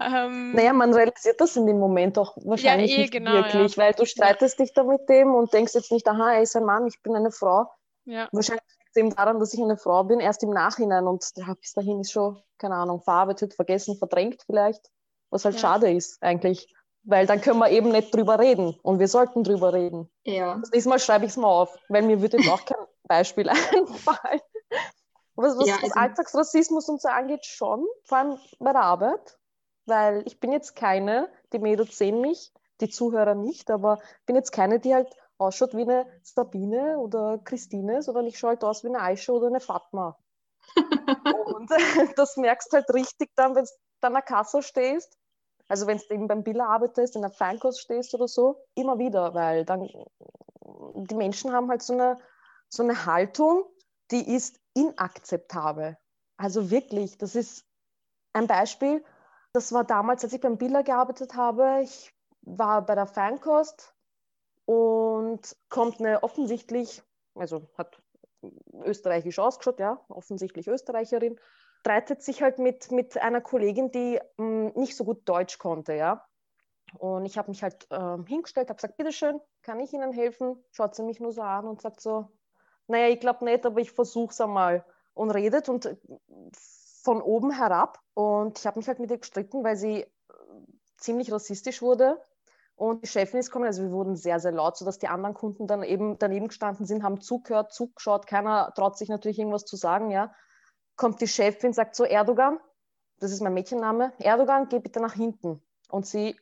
ähm, 0.00 0.52
Naja, 0.52 0.72
man 0.72 0.92
realisiert 0.94 1.40
das 1.40 1.56
in 1.56 1.66
dem 1.66 1.78
Moment 1.78 2.18
auch 2.18 2.36
wahrscheinlich 2.44 2.92
eh, 2.92 2.98
nicht 3.02 3.12
genau, 3.12 3.32
wirklich, 3.32 3.76
weil 3.78 3.92
du 3.94 4.04
streitest 4.06 4.58
dich 4.58 4.72
da 4.72 4.82
mit 4.84 5.08
dem 5.08 5.34
und 5.34 5.52
denkst 5.52 5.74
jetzt 5.74 5.92
nicht, 5.92 6.06
aha, 6.08 6.34
er 6.34 6.42
ist 6.42 6.56
ein 6.56 6.64
Mann, 6.64 6.86
ich 6.86 7.00
bin 7.02 7.14
eine 7.14 7.30
Frau. 7.30 7.70
ja, 8.04 8.28
Wahrscheinlich 8.32 8.64
liegt 8.78 8.90
es 8.90 8.96
eben 8.96 9.10
daran, 9.14 9.38
dass 9.40 9.54
ich 9.54 9.62
eine 9.62 9.76
Frau 9.76 10.04
bin, 10.04 10.20
erst 10.20 10.42
im 10.42 10.50
Nachhinein 10.50 11.06
und 11.06 11.24
ja, 11.36 11.54
bis 11.54 11.72
dahin 11.72 12.00
ist 12.00 12.12
schon, 12.12 12.40
keine 12.58 12.74
Ahnung, 12.76 13.00
verarbeitet, 13.02 13.54
vergessen, 13.54 13.96
verdrängt 13.96 14.42
vielleicht, 14.46 14.90
was 15.30 15.44
halt 15.44 15.54
Ja. 15.56 15.60
schade 15.60 15.92
ist 15.92 16.22
eigentlich, 16.22 16.72
weil 17.02 17.26
dann 17.26 17.40
können 17.40 17.58
wir 17.58 17.70
eben 17.70 17.90
nicht 17.90 18.14
drüber 18.14 18.38
reden 18.38 18.78
und 18.82 18.98
wir 18.98 19.08
sollten 19.08 19.44
drüber 19.44 19.72
reden. 19.72 20.10
ja. 20.24 20.56
Das 20.58 20.70
nächste 20.70 20.88
Mal 20.90 20.98
schreibe 20.98 21.24
ich 21.26 21.32
es 21.32 21.36
mal 21.36 21.48
auf, 21.48 21.76
weil 21.88 22.02
mir 22.02 22.20
würde 22.20 22.38
jetzt 22.38 22.48
auch 22.48 22.64
kein 22.64 22.78
Beispiel 23.04 23.48
einfallen. 23.50 24.40
Was, 25.36 25.58
was, 25.58 25.66
Ja, 25.68 25.76
also- 25.82 25.94
Alltagsrassismus 25.94 26.88
und 26.88 27.00
so 27.02 27.08
angeht, 27.08 27.44
schon, 27.44 27.84
vor 28.04 28.18
allem 28.18 28.38
bei 28.60 28.72
der 28.72 28.82
Arbeit, 28.82 29.36
weil 29.86 30.22
ich 30.26 30.40
bin 30.40 30.52
jetzt 30.52 30.76
keine, 30.76 31.28
die 31.52 31.58
Mädels 31.58 31.98
sehen 31.98 32.20
mich, 32.20 32.52
die 32.80 32.88
Zuhörer 32.88 33.34
nicht, 33.34 33.70
aber 33.70 33.98
ich 34.20 34.26
bin 34.26 34.36
jetzt 34.36 34.52
keine, 34.52 34.80
die 34.80 34.94
halt 34.94 35.14
ausschaut 35.38 35.74
wie 35.74 35.82
eine 35.82 36.06
Sabine 36.22 36.98
oder 36.98 37.38
Christine, 37.44 38.02
sondern 38.02 38.26
ich 38.26 38.38
schaue 38.38 38.50
halt 38.50 38.64
aus 38.64 38.84
wie 38.84 38.88
eine 38.88 39.00
Aisha 39.00 39.32
oder 39.32 39.48
eine 39.48 39.60
Fatma. 39.60 40.16
und 41.56 41.70
das 42.16 42.36
merkst 42.36 42.72
halt 42.72 42.92
richtig 42.92 43.30
dann, 43.36 43.54
wenn 43.54 43.64
du 43.64 43.70
dann 44.00 44.14
an 44.14 44.22
der 44.22 44.22
Kasse 44.22 44.62
stehst, 44.62 45.16
also 45.68 45.86
wenn 45.86 45.98
du 45.98 46.14
eben 46.14 46.28
beim 46.28 46.44
Biller 46.44 46.68
arbeitest, 46.68 47.16
in 47.16 47.22
der 47.22 47.30
Feinkost 47.30 47.80
stehst 47.80 48.14
oder 48.14 48.28
so, 48.28 48.62
immer 48.74 48.98
wieder, 48.98 49.34
weil 49.34 49.64
dann 49.64 49.88
die 50.94 51.14
Menschen 51.14 51.52
haben 51.52 51.70
halt 51.70 51.82
so 51.82 51.94
eine, 51.94 52.18
so 52.68 52.82
eine 52.82 53.06
Haltung, 53.06 53.64
die 54.10 54.34
ist 54.34 54.60
inakzeptabel. 54.74 55.96
Also 56.36 56.70
wirklich, 56.70 57.16
das 57.16 57.34
ist 57.34 57.64
ein 58.32 58.46
Beispiel, 58.46 59.04
das 59.54 59.72
war 59.72 59.84
damals, 59.84 60.24
als 60.24 60.32
ich 60.32 60.40
beim 60.40 60.58
Biller 60.58 60.82
gearbeitet 60.82 61.36
habe. 61.36 61.80
Ich 61.82 62.12
war 62.42 62.84
bei 62.84 62.96
der 62.96 63.06
Feinkost 63.06 63.94
und 64.66 65.56
kommt 65.68 66.00
eine 66.00 66.22
offensichtlich, 66.22 67.02
also 67.34 67.68
hat 67.78 68.02
österreichisch 68.84 69.38
ausgeschaut, 69.38 69.78
ja, 69.78 70.04
offensichtlich 70.08 70.66
Österreicherin, 70.66 71.38
streitet 71.80 72.22
sich 72.22 72.42
halt 72.42 72.58
mit, 72.58 72.90
mit 72.90 73.16
einer 73.16 73.40
Kollegin, 73.40 73.92
die 73.92 74.20
mh, 74.36 74.72
nicht 74.74 74.96
so 74.96 75.04
gut 75.04 75.26
Deutsch 75.28 75.58
konnte, 75.58 75.94
ja. 75.94 76.26
Und 76.98 77.24
ich 77.24 77.38
habe 77.38 77.50
mich 77.50 77.62
halt 77.62 77.86
ähm, 77.90 78.26
hingestellt, 78.26 78.68
habe 78.68 78.76
gesagt, 78.76 78.96
bitteschön, 78.96 79.40
kann 79.62 79.80
ich 79.80 79.92
Ihnen 79.92 80.12
helfen? 80.12 80.62
Schaut 80.72 80.94
sie 80.94 81.02
mich 81.02 81.20
nur 81.20 81.32
so 81.32 81.42
an 81.42 81.66
und 81.66 81.80
sagt 81.80 82.00
so, 82.00 82.28
naja, 82.88 83.08
ich 83.08 83.20
glaube 83.20 83.44
nicht, 83.44 83.64
aber 83.64 83.80
ich 83.80 83.92
versuche 83.92 84.32
es 84.32 84.40
einmal. 84.40 84.84
Und 85.14 85.30
redet 85.30 85.68
und 85.68 85.86
äh, 85.86 85.96
von 87.04 87.20
oben 87.20 87.50
herab. 87.52 88.00
Und 88.14 88.58
ich 88.58 88.66
habe 88.66 88.78
mich 88.78 88.88
halt 88.88 88.98
mit 88.98 89.10
ihr 89.10 89.18
gestritten, 89.18 89.62
weil 89.62 89.76
sie 89.76 90.00
äh, 90.00 90.06
ziemlich 90.96 91.30
rassistisch 91.30 91.82
wurde. 91.82 92.20
Und 92.76 93.04
die 93.04 93.08
Chefin 93.08 93.38
ist 93.38 93.50
gekommen, 93.50 93.66
also 93.66 93.82
wir 93.82 93.92
wurden 93.92 94.16
sehr, 94.16 94.40
sehr 94.40 94.50
laut, 94.50 94.76
sodass 94.76 94.98
die 94.98 95.06
anderen 95.06 95.34
Kunden 95.34 95.68
dann 95.68 95.84
eben 95.84 96.18
daneben 96.18 96.48
gestanden 96.48 96.86
sind, 96.86 97.04
haben 97.04 97.20
zugehört, 97.20 97.72
zugeschaut. 97.72 98.26
Keiner 98.26 98.72
traut 98.74 98.98
sich 98.98 99.08
natürlich 99.08 99.38
irgendwas 99.38 99.64
zu 99.64 99.76
sagen, 99.76 100.10
ja. 100.10 100.34
Kommt 100.96 101.20
die 101.20 101.28
Chefin, 101.28 101.72
sagt 101.72 101.94
so, 101.94 102.04
Erdogan, 102.04 102.58
das 103.20 103.32
ist 103.32 103.42
mein 103.42 103.54
Mädchenname, 103.54 104.12
Erdogan, 104.18 104.68
geh 104.68 104.78
bitte 104.78 105.00
nach 105.00 105.14
hinten. 105.14 105.62
Und 105.88 106.06
sie 106.06 106.38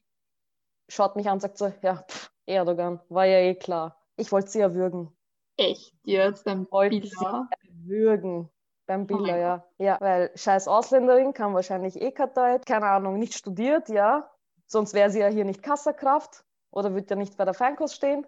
schaut 0.88 1.16
mich 1.16 1.26
an 1.26 1.34
und 1.34 1.40
sagt 1.40 1.58
so, 1.58 1.72
ja, 1.82 2.04
pff, 2.08 2.30
Erdogan, 2.46 3.00
war 3.08 3.24
ja 3.26 3.38
eh 3.38 3.54
klar. 3.54 3.98
Ich 4.16 4.30
wollte 4.30 4.50
sie 4.50 4.60
erwürgen. 4.60 5.14
Echt 5.56 5.94
jetzt 6.04 6.44
beim 6.44 6.66
Wollte 6.70 7.00
Bilder? 7.00 7.48
sie 7.50 7.68
erwürgen. 7.68 8.50
Beim 8.92 9.06
Biller, 9.06 9.32
mein 9.32 9.40
ja. 9.40 9.64
Ja, 9.78 9.96
weil 10.00 10.30
scheiß 10.34 10.68
Ausländerin 10.68 11.32
kann 11.32 11.54
wahrscheinlich 11.54 12.00
eh 12.00 12.12
kein 12.12 12.34
Deutsch, 12.34 12.66
keine 12.66 12.86
Ahnung, 12.86 13.18
nicht 13.18 13.32
studiert, 13.34 13.88
ja. 13.88 14.30
Sonst 14.66 14.92
wäre 14.92 15.10
sie 15.10 15.20
ja 15.20 15.28
hier 15.28 15.46
nicht 15.46 15.62
Kassakraft 15.62 16.44
oder 16.70 16.92
würde 16.92 17.06
ja 17.08 17.16
nicht 17.16 17.38
bei 17.38 17.46
der 17.46 17.54
Feinkost 17.54 17.94
stehen. 17.94 18.26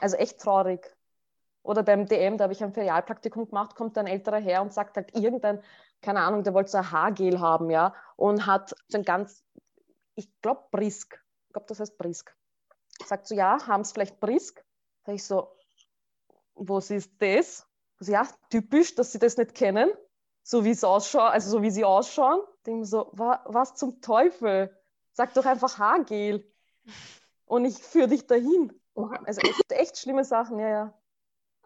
Also 0.00 0.16
echt 0.16 0.40
traurig. 0.40 0.96
Oder 1.62 1.82
beim 1.82 2.06
DM, 2.06 2.38
da 2.38 2.44
habe 2.44 2.54
ich 2.54 2.64
ein 2.64 2.72
Ferialpraktikum 2.72 3.48
gemacht, 3.48 3.74
kommt 3.74 3.98
ein 3.98 4.06
älterer 4.06 4.38
Herr 4.38 4.62
und 4.62 4.72
sagt 4.72 4.96
halt 4.96 5.14
irgendein, 5.14 5.62
keine 6.00 6.20
Ahnung, 6.20 6.44
der 6.44 6.54
wollte 6.54 6.70
so 6.70 6.78
ein 6.78 6.90
Haargel 6.90 7.40
haben, 7.40 7.70
ja, 7.70 7.94
und 8.16 8.46
hat 8.46 8.74
so 8.88 8.98
ein 8.98 9.04
ganz, 9.04 9.44
ich 10.14 10.30
glaube 10.40 10.64
Brisk, 10.70 11.22
ich 11.48 11.52
glaube, 11.52 11.66
das 11.68 11.80
heißt 11.80 11.98
Brisk. 11.98 12.34
Sagt 13.04 13.26
so, 13.26 13.34
ja, 13.34 13.58
haben 13.66 13.82
es 13.82 13.92
vielleicht 13.92 14.18
Brisk? 14.20 14.64
Sag 15.04 15.16
ich 15.16 15.24
so, 15.24 15.48
was 16.54 16.90
ist 16.90 17.12
das? 17.20 17.66
Also, 17.98 18.12
ja, 18.12 18.26
typisch, 18.50 18.94
dass 18.94 19.12
sie 19.12 19.18
das 19.18 19.36
nicht 19.36 19.54
kennen, 19.54 19.90
so 20.46 20.64
wie 20.64 20.70
es 20.70 20.84
ausschaut, 20.84 21.32
also 21.32 21.50
so 21.50 21.62
wie 21.62 21.70
sie 21.70 21.84
ausschauen. 21.84 22.40
Denke 22.64 22.80
mir 22.80 22.86
so, 22.86 23.10
wa, 23.12 23.42
was 23.46 23.74
zum 23.74 24.00
Teufel? 24.00 24.70
Sag 25.10 25.34
doch 25.34 25.44
einfach 25.44 25.78
Haargel. 25.78 26.48
Und 27.46 27.64
ich 27.64 27.74
führe 27.78 28.06
dich 28.06 28.28
dahin. 28.28 28.72
Also 29.24 29.40
echt, 29.40 29.72
echt 29.72 29.98
schlimme 29.98 30.24
Sachen, 30.24 30.60
ja, 30.60 30.68
ja. 30.68 30.94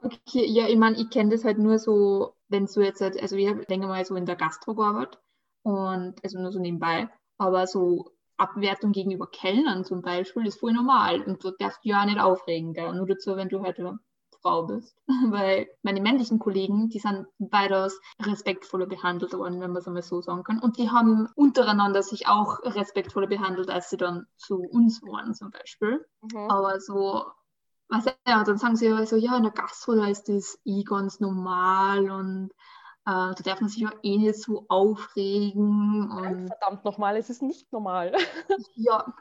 Okay, 0.03 0.47
ja, 0.47 0.67
ich 0.67 0.79
meine, 0.79 0.97
ich 0.97 1.11
kenne 1.11 1.31
das 1.31 1.45
halt 1.45 1.59
nur 1.59 1.79
so, 1.79 2.37
wenn 2.49 2.65
du 2.65 2.81
jetzt, 2.81 3.03
halt, 3.03 3.21
also 3.21 3.37
ich 3.37 3.51
habe 3.51 3.67
länger 3.69 3.87
mal 3.87 4.03
so 4.07 4.15
in 4.15 4.25
der 4.25 4.37
Gastro 4.37 4.75
gearbeitet 4.75 5.21
und 5.63 6.15
also 6.25 6.41
nur 6.41 6.51
so 6.51 6.59
nebenbei, 6.59 7.11
aber 7.37 7.67
so 7.67 8.13
Abwertung 8.39 8.93
gegenüber 8.93 9.27
Kellnern 9.27 9.85
zum 9.85 10.01
Beispiel 10.01 10.47
ist 10.47 10.59
voll 10.59 10.73
normal 10.73 11.21
und 11.21 11.45
du 11.45 11.51
darfst 11.51 11.85
dich 11.85 11.91
ja 11.91 12.01
auch 12.01 12.07
nicht 12.07 12.19
aufregen, 12.19 12.73
gell? 12.73 12.95
nur 12.95 13.07
dazu, 13.07 13.37
wenn 13.37 13.51
du 13.51 13.63
halt 13.63 13.79
Frau 14.43 14.65
bist, 14.65 14.97
weil 15.31 15.69
meine 15.83 16.01
männlichen 16.01 16.39
Kollegen, 16.39 16.89
die 16.89 16.99
sind 16.99 17.27
weitaus 17.39 18.01
respektvoller 18.21 18.87
behandelt 18.87 19.33
worden, 19.33 19.61
wenn 19.61 19.73
man 19.73 19.81
es 19.81 19.87
einmal 19.87 20.03
so 20.03 20.21
sagen 20.21 20.45
kann 20.45 20.59
und 20.59 20.79
die 20.79 20.91
haben 20.91 21.29
untereinander 21.35 22.03
sich 22.03 22.29
auch 22.29 22.61
respektvoller 22.63 23.27
behandelt, 23.27 23.71
als 23.71 23.91
sie 23.91 23.97
dann 23.97 24.27
zu 24.37 24.61
uns 24.61 25.03
waren 25.03 25.35
zum 25.35 25.51
Beispiel. 25.51 26.07
Mhm. 26.23 26.51
Aber 26.51 26.81
so, 26.81 27.25
was 27.89 28.07
ja, 28.27 28.45
dann 28.45 28.59
sagen 28.59 28.77
sie 28.77 28.87
ja 28.87 29.05
so, 29.07 29.17
ja, 29.17 29.37
in 29.37 29.43
der 29.43 29.53
Gastro, 29.53 29.95
da 29.95 30.07
ist 30.07 30.29
das 30.29 30.59
eh 30.65 30.85
ganz 30.85 31.21
normal 31.21 32.11
und 32.11 32.51
äh, 33.07 33.35
da 33.35 33.43
darf 33.45 33.61
man 33.61 33.71
sich 33.71 33.83
ja 33.83 33.93
eh 34.03 34.19
nicht 34.19 34.41
so 34.41 34.67
aufregen. 34.69 36.09
Nein, 36.09 36.35
Und 36.35 36.47
verdammt 36.49 36.85
nochmal, 36.85 37.17
es 37.17 37.31
ist 37.31 37.43
nicht 37.43 37.73
normal. 37.73 38.13
ja, 38.75 39.13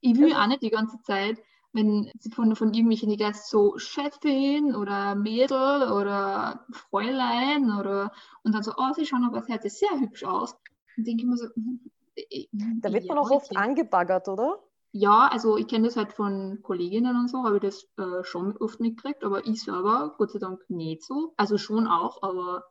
ich 0.00 0.18
will 0.18 0.34
auch 0.34 0.46
nicht 0.46 0.62
die 0.62 0.70
ganze 0.70 1.00
Zeit, 1.02 1.38
wenn 1.74 2.10
sie 2.18 2.30
von, 2.30 2.54
von 2.56 2.72
irgendwelchen 2.72 3.10
die 3.10 3.16
Gäste 3.16 3.48
so 3.48 3.76
Chefin 3.78 4.74
oder 4.74 5.14
Mädel 5.14 5.90
oder 5.92 6.64
Fräulein 6.70 7.70
oder 7.78 8.12
und 8.42 8.54
dann 8.54 8.62
so, 8.62 8.72
oh, 8.76 8.92
sie 8.94 9.04
schauen 9.04 9.24
aber 9.24 9.42
sehr 9.42 10.00
hübsch 10.00 10.24
aus. 10.24 10.56
Und 10.96 11.06
denke 11.06 11.24
ich 11.24 11.28
mir 11.28 11.36
so, 11.36 11.46
hm, 11.54 11.80
äh, 12.14 12.46
Da 12.52 12.92
wird 12.92 13.06
man 13.06 13.16
ja, 13.16 13.22
auch 13.22 13.30
oft 13.30 13.56
angebaggert, 13.56 14.28
oder? 14.28 14.60
Ja, 14.92 15.26
also 15.26 15.56
ich 15.56 15.66
kenne 15.66 15.88
das 15.88 15.96
halt 15.96 16.12
von 16.12 16.60
Kolleginnen 16.62 17.16
und 17.16 17.28
so, 17.28 17.42
habe 17.42 17.56
ich 17.56 17.62
das 17.62 17.88
äh, 17.98 18.22
schon 18.22 18.56
oft 18.58 18.78
mitgekriegt, 18.78 19.24
aber 19.24 19.44
ich 19.44 19.62
selber 19.62 20.14
Gott 20.16 20.30
sei 20.30 20.38
Dank 20.38 20.60
nicht 20.70 21.02
so. 21.02 21.34
Also 21.36 21.58
schon 21.58 21.88
auch, 21.88 22.22
aber 22.22 22.64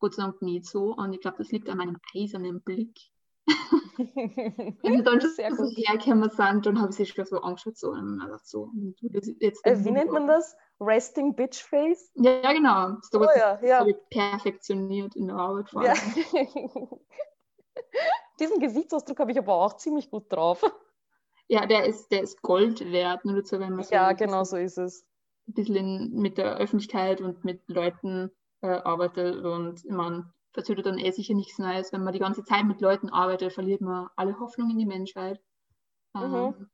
Gott 0.00 0.14
sei 0.14 0.24
Dank 0.24 0.42
nicht 0.42 0.66
so. 0.66 0.94
Und 0.96 1.12
ich 1.12 1.20
glaube, 1.20 1.38
das 1.38 1.52
liegt 1.52 1.68
an 1.68 1.78
meinem 1.78 1.98
eisernen 2.14 2.60
Blick. 2.60 2.98
Wenn 3.46 4.76
sie 4.96 5.02
dann 5.02 5.20
Sehr 5.36 5.50
so 5.54 5.62
gut. 5.64 5.76
herkommen 5.76 6.30
sind, 6.30 6.66
dann 6.66 6.80
habe 6.80 6.90
ich 6.90 6.96
sie 6.96 7.06
schon 7.06 7.24
so 7.26 7.40
angeschaut 7.40 7.76
so, 7.76 7.90
und 7.90 8.16
mir 8.16 8.24
gedacht, 8.26 8.46
so, 8.46 8.70
hm, 8.72 8.94
jetzt 9.40 9.64
Äh, 9.66 9.84
Wie 9.84 9.90
nennt 9.90 10.12
man 10.12 10.26
das? 10.26 10.56
Resting 10.80 11.34
Bitch 11.36 11.62
Face? 11.62 12.10
Ja, 12.14 12.52
genau. 12.52 12.96
So 13.10 13.20
Oh 13.20 13.28
ja, 13.36 13.60
ja. 13.62 13.86
ich 13.86 13.96
perfektioniert 14.10 15.14
in 15.14 15.28
der 15.28 15.36
Arbeit 15.36 15.70
vor 15.70 15.84
ja. 15.84 15.94
Diesen 18.40 18.58
Gesichtsausdruck 18.58 19.20
habe 19.20 19.30
ich 19.32 19.38
aber 19.38 19.54
auch 19.54 19.76
ziemlich 19.76 20.10
gut 20.10 20.32
drauf. 20.32 20.62
Ja, 21.46 21.66
der 21.66 21.84
ist, 21.84 22.10
der 22.10 22.22
ist 22.22 22.42
Gold 22.42 22.80
wert, 22.90 23.24
nur 23.24 23.36
dazu, 23.36 23.60
wenn 23.60 23.74
man 23.74 23.84
so 23.84 23.94
Ja, 23.94 24.12
genau 24.12 24.44
so 24.44 24.56
ist 24.56 24.78
es. 24.78 25.06
ein 25.46 25.52
bisschen 25.54 25.76
in, 25.76 26.12
mit 26.14 26.38
der 26.38 26.56
Öffentlichkeit 26.56 27.20
und 27.20 27.44
mit 27.44 27.62
Leuten 27.68 28.30
äh, 28.62 28.68
arbeitet 28.68 29.44
und 29.44 29.84
man 29.90 30.32
verzögert 30.54 30.86
dann 30.86 30.98
eh 30.98 31.10
sicher 31.10 31.34
nichts 31.34 31.58
Neues. 31.58 31.92
Wenn 31.92 32.02
man 32.04 32.12
die 32.14 32.18
ganze 32.20 32.44
Zeit 32.44 32.64
mit 32.64 32.80
Leuten 32.80 33.10
arbeitet, 33.10 33.52
verliert 33.52 33.80
man 33.82 34.08
alle 34.16 34.38
Hoffnung 34.40 34.70
in 34.70 34.78
die 34.78 34.86
Menschheit. 34.86 35.40
Ähm, 36.16 36.30
Mhm. 36.30 36.70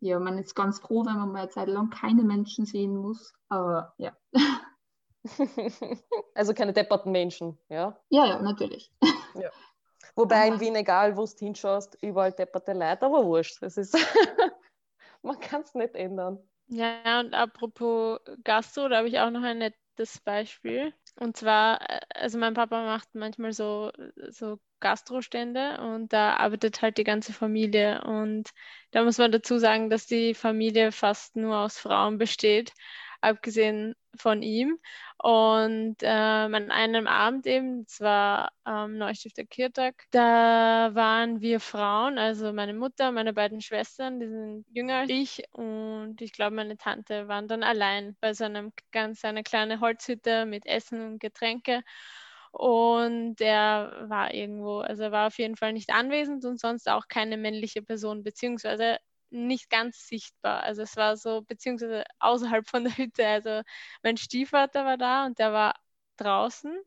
Ja, 0.00 0.18
man 0.18 0.36
ist 0.38 0.56
ganz 0.56 0.80
froh, 0.80 1.04
wenn 1.06 1.16
man 1.16 1.30
mal 1.30 1.42
eine 1.42 1.48
Zeit 1.50 1.68
lang 1.68 1.88
keine 1.90 2.24
Menschen 2.24 2.66
sehen 2.66 2.96
muss. 2.96 3.32
Aber 3.48 3.94
ja, 3.98 4.16
Also 6.34 6.54
keine 6.54 6.72
depperten 6.72 7.12
Menschen, 7.12 7.58
ja. 7.68 7.96
ja, 8.10 8.26
ja, 8.26 8.42
natürlich. 8.42 8.90
Wobei 10.16 10.46
Aber- 10.46 10.54
in 10.54 10.60
Wien, 10.60 10.74
egal 10.74 11.16
wo 11.16 11.24
du 11.24 11.32
hinschaust, 11.38 11.96
überall 12.02 12.32
depperte 12.32 12.72
Leute, 12.72 13.06
aber 13.06 13.24
wurscht. 13.24 13.62
Das 13.62 13.76
ist 13.76 13.94
Man 15.22 15.38
kann 15.38 15.62
es 15.62 15.74
nicht 15.74 15.94
ändern. 15.94 16.38
Ja, 16.66 17.20
und 17.20 17.32
apropos 17.34 18.18
Gastro, 18.42 18.88
da 18.88 18.98
habe 18.98 19.08
ich 19.08 19.20
auch 19.20 19.30
noch 19.30 19.42
ein 19.42 19.58
nettes 19.58 20.20
Beispiel. 20.24 20.92
Und 21.16 21.36
zwar, 21.36 21.80
äh, 21.90 22.00
also 22.14 22.38
mein 22.38 22.54
Papa 22.54 22.84
macht 22.84 23.14
manchmal 23.14 23.52
so, 23.52 23.92
so 24.30 24.58
Gastrostände 24.80 25.80
und 25.80 26.12
da 26.12 26.34
arbeitet 26.36 26.82
halt 26.82 26.98
die 26.98 27.04
ganze 27.04 27.32
Familie. 27.32 28.02
Und 28.04 28.50
da 28.90 29.04
muss 29.04 29.18
man 29.18 29.30
dazu 29.32 29.58
sagen, 29.58 29.90
dass 29.90 30.06
die 30.06 30.34
Familie 30.34 30.92
fast 30.92 31.36
nur 31.36 31.56
aus 31.58 31.78
Frauen 31.78 32.18
besteht, 32.18 32.72
abgesehen 33.22 33.94
von 34.16 34.42
ihm. 34.42 34.78
Und 35.22 35.96
ähm, 36.02 36.54
an 36.54 36.70
einem 36.70 37.06
Abend 37.06 37.46
eben, 37.46 37.84
es 37.86 38.00
war 38.00 38.52
ähm, 38.66 38.98
Neustifter 38.98 39.44
Kirtag, 39.44 40.04
da 40.10 40.90
waren 40.94 41.40
wir 41.40 41.60
Frauen, 41.60 42.18
also 42.18 42.52
meine 42.52 42.74
Mutter, 42.74 43.12
meine 43.12 43.32
beiden 43.32 43.60
Schwestern, 43.60 44.18
die 44.20 44.28
sind 44.28 44.66
jünger 44.74 44.96
als 44.96 45.10
ich 45.10 45.44
und 45.52 46.16
ich 46.20 46.32
glaube 46.32 46.56
meine 46.56 46.76
Tante 46.76 47.28
waren 47.28 47.46
dann 47.48 47.62
allein 47.62 48.16
bei 48.20 48.34
so 48.34 48.44
einem 48.44 48.72
ganz 48.90 49.24
einer 49.24 49.44
kleine 49.44 49.80
Holzhütte 49.80 50.44
mit 50.44 50.66
Essen 50.66 51.00
und 51.00 51.20
Getränke. 51.20 51.82
Und 52.52 53.40
er 53.40 54.04
war 54.08 54.34
irgendwo, 54.34 54.80
also 54.80 55.04
er 55.04 55.12
war 55.12 55.26
auf 55.28 55.38
jeden 55.38 55.56
Fall 55.56 55.72
nicht 55.72 55.90
anwesend 55.90 56.44
und 56.44 56.60
sonst 56.60 56.88
auch 56.88 57.08
keine 57.08 57.38
männliche 57.38 57.82
Person, 57.82 58.22
beziehungsweise 58.24 58.98
nicht 59.32 59.70
ganz 59.70 60.06
sichtbar. 60.08 60.62
Also 60.62 60.82
es 60.82 60.96
war 60.96 61.16
so, 61.16 61.42
beziehungsweise 61.42 62.04
außerhalb 62.20 62.68
von 62.68 62.84
der 62.84 62.96
Hütte. 62.96 63.26
Also 63.26 63.62
mein 64.02 64.16
Stiefvater 64.16 64.84
war 64.84 64.98
da 64.98 65.26
und 65.26 65.38
der 65.38 65.52
war 65.52 65.74
draußen 66.16 66.78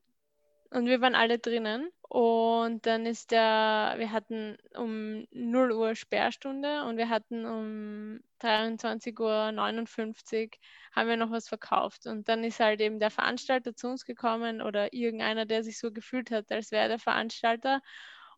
und 0.72 0.86
wir 0.88 1.02
waren 1.02 1.16
alle 1.16 1.40
drinnen. 1.40 1.90
Und 2.10 2.86
dann 2.86 3.06
ist 3.06 3.32
der, 3.32 3.96
wir 3.98 4.12
hatten 4.12 4.58
um 4.76 5.26
0 5.32 5.72
Uhr 5.72 5.96
Sperrstunde 5.96 6.84
und 6.84 6.98
wir 6.98 7.10
hatten 7.10 7.46
um 7.46 8.20
23.59 8.42 9.20
Uhr 9.20 10.60
haben 10.96 11.10
wir 11.10 11.18
noch 11.18 11.32
was 11.32 11.50
verkauft. 11.50 12.06
Und 12.06 12.30
dann 12.30 12.44
ist 12.44 12.60
halt 12.60 12.82
eben 12.82 13.00
der 13.00 13.12
Veranstalter 13.12 13.76
zu 13.76 13.88
uns 13.88 14.06
gekommen 14.06 14.62
oder 14.62 14.94
irgendeiner, 14.94 15.46
der 15.46 15.64
sich 15.64 15.80
so 15.80 15.92
gefühlt 15.92 16.32
hat, 16.32 16.52
als 16.52 16.72
wäre 16.72 16.88
der 16.90 17.00
Veranstalter 17.00 17.82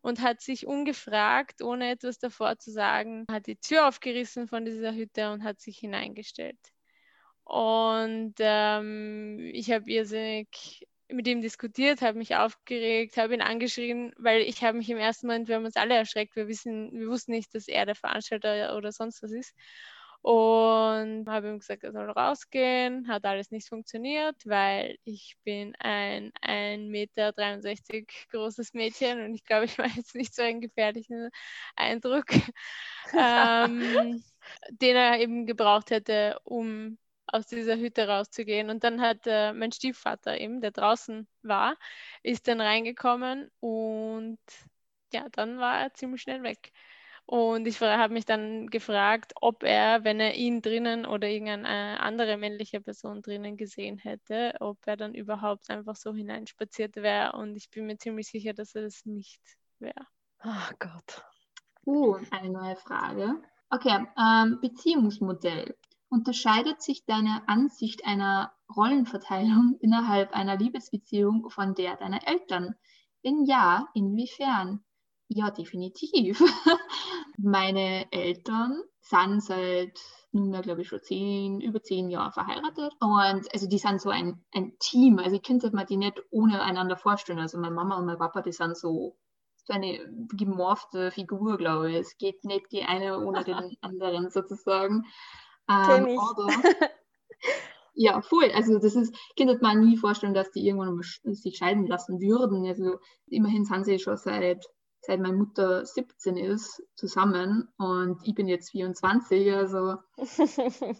und 0.02 0.20
hat 0.20 0.40
sich 0.40 0.66
ungefragt, 0.66 1.62
ohne 1.62 1.90
etwas 1.90 2.18
davor 2.18 2.58
zu 2.58 2.70
sagen, 2.70 3.26
hat 3.30 3.46
die 3.46 3.56
Tür 3.56 3.88
aufgerissen 3.88 4.48
von 4.48 4.64
dieser 4.64 4.94
Hütte 4.94 5.30
und 5.32 5.44
hat 5.44 5.60
sich 5.60 5.78
hineingestellt. 5.78 6.58
Und 7.44 8.34
ähm, 8.38 9.50
ich 9.52 9.70
habe 9.70 9.90
irrsinnig 9.90 10.86
mit 11.08 11.26
ihm 11.26 11.40
diskutiert, 11.40 12.02
habe 12.02 12.18
mich 12.18 12.36
aufgeregt, 12.36 13.16
habe 13.16 13.34
ihn 13.34 13.40
angeschrien, 13.40 14.12
weil 14.18 14.42
ich 14.42 14.62
habe 14.62 14.76
mich 14.76 14.90
im 14.90 14.98
ersten 14.98 15.26
Moment, 15.26 15.48
wir 15.48 15.56
haben 15.56 15.64
uns 15.64 15.76
alle 15.76 15.94
erschreckt, 15.94 16.36
wir, 16.36 16.48
wissen, 16.48 16.92
wir 16.92 17.08
wussten 17.08 17.32
nicht, 17.32 17.54
dass 17.54 17.66
er 17.66 17.86
der 17.86 17.94
Veranstalter 17.94 18.76
oder 18.76 18.92
sonst 18.92 19.22
was 19.22 19.32
ist. 19.32 19.54
Und 20.28 21.24
habe 21.26 21.48
ihm 21.48 21.58
gesagt, 21.58 21.84
er 21.84 21.92
soll 21.92 22.10
rausgehen. 22.10 23.08
Hat 23.08 23.24
alles 23.24 23.50
nicht 23.50 23.66
funktioniert, 23.66 24.36
weil 24.44 24.98
ich 25.04 25.38
bin 25.42 25.74
ein 25.78 26.32
1,63 26.42 26.90
Meter 26.90 27.32
großes 28.30 28.74
Mädchen 28.74 29.24
und 29.24 29.34
ich 29.34 29.42
glaube, 29.44 29.64
ich 29.64 29.78
war 29.78 29.86
jetzt 29.86 30.14
nicht 30.14 30.34
so 30.34 30.42
einen 30.42 30.60
gefährlichen 30.60 31.30
Eindruck, 31.76 32.26
ähm, 33.18 34.22
den 34.68 34.96
er 34.96 35.18
eben 35.18 35.46
gebraucht 35.46 35.90
hätte, 35.90 36.38
um 36.44 36.98
aus 37.26 37.46
dieser 37.46 37.78
Hütte 37.78 38.06
rauszugehen. 38.06 38.68
Und 38.68 38.84
dann 38.84 39.00
hat 39.00 39.20
äh, 39.24 39.54
mein 39.54 39.72
Stiefvater 39.72 40.38
eben, 40.38 40.60
der 40.60 40.72
draußen 40.72 41.26
war, 41.40 41.74
ist 42.22 42.48
dann 42.48 42.60
reingekommen 42.60 43.50
und 43.60 44.38
ja, 45.14 45.26
dann 45.30 45.58
war 45.58 45.80
er 45.80 45.94
ziemlich 45.94 46.20
schnell 46.20 46.42
weg. 46.42 46.70
Und 47.30 47.66
ich 47.66 47.78
habe 47.82 48.14
mich 48.14 48.24
dann 48.24 48.68
gefragt, 48.68 49.34
ob 49.42 49.62
er, 49.62 50.02
wenn 50.02 50.18
er 50.18 50.36
ihn 50.36 50.62
drinnen 50.62 51.04
oder 51.04 51.28
irgendeine 51.28 52.00
andere 52.00 52.38
männliche 52.38 52.80
Person 52.80 53.20
drinnen 53.20 53.58
gesehen 53.58 53.98
hätte, 53.98 54.54
ob 54.60 54.78
er 54.86 54.96
dann 54.96 55.12
überhaupt 55.12 55.68
einfach 55.68 55.94
so 55.94 56.14
hineinspaziert 56.14 56.96
wäre. 56.96 57.32
Und 57.32 57.54
ich 57.54 57.68
bin 57.68 57.84
mir 57.84 57.98
ziemlich 57.98 58.28
sicher, 58.28 58.54
dass 58.54 58.74
er 58.74 58.84
das 58.84 59.04
nicht 59.04 59.42
wäre. 59.78 60.06
Ach 60.38 60.72
Gott. 60.78 61.22
Uh, 61.84 62.16
eine 62.30 62.48
neue 62.48 62.76
Frage. 62.76 63.34
Okay, 63.68 64.06
ähm, 64.18 64.58
Beziehungsmodell. 64.62 65.76
Unterscheidet 66.08 66.80
sich 66.80 67.04
deine 67.04 67.46
Ansicht 67.46 68.06
einer 68.06 68.54
Rollenverteilung 68.74 69.76
innerhalb 69.82 70.32
einer 70.32 70.56
Liebesbeziehung 70.56 71.50
von 71.50 71.74
der 71.74 71.96
deiner 71.96 72.26
Eltern? 72.26 72.74
Wenn 73.22 73.44
ja, 73.44 73.86
inwiefern? 73.92 74.82
Ja, 75.28 75.50
definitiv. 75.50 76.40
Meine 77.36 78.10
Eltern 78.12 78.82
sind 79.00 79.42
seit 79.42 80.00
nunmehr, 80.32 80.62
glaube 80.62 80.82
ich, 80.82 80.88
schon 80.88 81.02
zehn, 81.02 81.60
über 81.60 81.82
zehn 81.82 82.08
Jahre 82.08 82.32
verheiratet. 82.32 82.92
Und 83.00 83.52
also 83.52 83.68
die 83.68 83.78
sind 83.78 84.00
so 84.00 84.10
ein, 84.10 84.42
ein 84.54 84.76
Team. 84.78 85.18
Also 85.18 85.36
ich 85.36 85.42
könnte 85.42 85.74
mir 85.74 85.84
die 85.84 85.98
nicht 85.98 86.22
ohne 86.30 86.62
einander 86.62 86.96
vorstellen. 86.96 87.38
Also 87.38 87.58
meine 87.58 87.74
Mama 87.74 87.98
und 87.98 88.06
mein 88.06 88.18
Papa, 88.18 88.40
die 88.40 88.52
sind 88.52 88.76
so, 88.76 89.16
so 89.64 89.72
eine 89.72 90.00
gemorfte 90.34 91.10
Figur, 91.10 91.58
glaube 91.58 91.90
ich. 91.90 91.98
Es 91.98 92.16
geht 92.16 92.44
nicht 92.44 92.72
die 92.72 92.82
eine 92.82 93.18
ohne 93.18 93.44
den 93.44 93.54
anderen 93.82 94.30
sozusagen. 94.30 95.04
Ähm, 95.68 96.18
aber, 96.18 96.48
ja, 97.94 98.22
voll. 98.22 98.50
Also 98.54 98.78
das 98.78 98.94
ist, 98.94 99.14
könnte 99.36 99.58
man 99.60 99.80
nie 99.80 99.98
vorstellen, 99.98 100.34
dass 100.34 100.50
die 100.52 100.66
irgendwann 100.66 101.02
sich 101.02 101.58
scheiden 101.58 101.86
lassen 101.86 102.18
würden. 102.18 102.66
Also 102.66 102.98
immerhin 103.26 103.66
sind 103.66 103.84
sie 103.84 103.98
schon 103.98 104.16
seit 104.16 104.66
seit 105.00 105.20
meine 105.20 105.36
Mutter 105.36 105.84
17 105.84 106.36
ist, 106.36 106.82
zusammen 106.94 107.68
und 107.78 108.26
ich 108.26 108.34
bin 108.34 108.48
jetzt 108.48 108.70
24, 108.70 109.52
also 109.54 109.96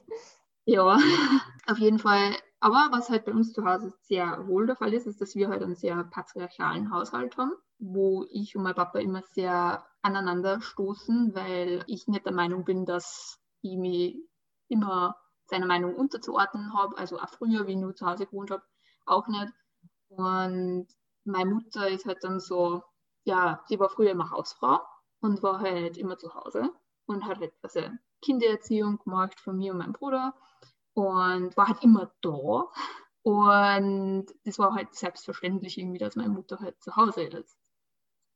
ja, 0.64 0.98
auf 1.66 1.78
jeden 1.78 1.98
Fall. 1.98 2.34
Aber 2.60 2.88
was 2.90 3.08
halt 3.08 3.24
bei 3.24 3.32
uns 3.32 3.52
zu 3.52 3.64
Hause 3.64 3.92
sehr 4.02 4.46
wohl 4.48 4.66
der 4.66 4.76
Fall 4.76 4.92
ist, 4.92 5.06
ist, 5.06 5.20
dass 5.20 5.36
wir 5.36 5.48
halt 5.48 5.62
einen 5.62 5.76
sehr 5.76 6.04
patriarchalen 6.04 6.90
Haushalt 6.92 7.36
haben, 7.36 7.52
wo 7.78 8.26
ich 8.30 8.56
und 8.56 8.64
mein 8.64 8.74
Papa 8.74 8.98
immer 8.98 9.22
sehr 9.22 9.86
aneinander 10.02 10.60
stoßen, 10.60 11.34
weil 11.34 11.84
ich 11.86 12.08
nicht 12.08 12.24
der 12.26 12.32
Meinung 12.32 12.64
bin, 12.64 12.84
dass 12.84 13.38
ich 13.62 13.76
mich 13.76 14.16
immer 14.68 15.16
seiner 15.46 15.66
Meinung 15.66 15.94
unterzuordnen 15.94 16.74
habe, 16.74 16.98
also 16.98 17.18
auch 17.18 17.28
früher, 17.28 17.66
wie 17.66 17.72
ich 17.72 17.78
nur 17.78 17.94
zu 17.94 18.06
Hause 18.06 18.26
gewohnt 18.26 18.50
habe, 18.50 18.62
auch 19.06 19.26
nicht. 19.28 19.52
Und 20.08 20.86
meine 21.24 21.54
Mutter 21.54 21.88
ist 21.88 22.06
halt 22.06 22.22
dann 22.22 22.40
so, 22.40 22.82
ja, 23.28 23.62
sie 23.66 23.78
war 23.78 23.90
früher 23.90 24.10
immer 24.10 24.30
Hausfrau 24.30 24.80
und 25.20 25.42
war 25.42 25.60
halt 25.60 25.98
immer 25.98 26.16
zu 26.18 26.34
Hause 26.34 26.72
und 27.06 27.26
hat 27.26 27.38
halt 27.38 27.52
also 27.62 27.80
Kindererziehung 28.22 28.98
gemacht 28.98 29.38
von 29.38 29.56
mir 29.56 29.72
und 29.72 29.78
meinem 29.78 29.92
Bruder 29.92 30.34
und 30.94 31.56
war 31.56 31.68
halt 31.68 31.82
immer 31.84 32.10
da. 32.22 32.64
Und 33.22 34.26
das 34.44 34.58
war 34.58 34.74
halt 34.74 34.94
selbstverständlich 34.94 35.76
irgendwie, 35.78 35.98
dass 35.98 36.16
meine 36.16 36.30
Mutter 36.30 36.58
halt 36.58 36.82
zu 36.82 36.96
Hause 36.96 37.24
ist. 37.24 37.58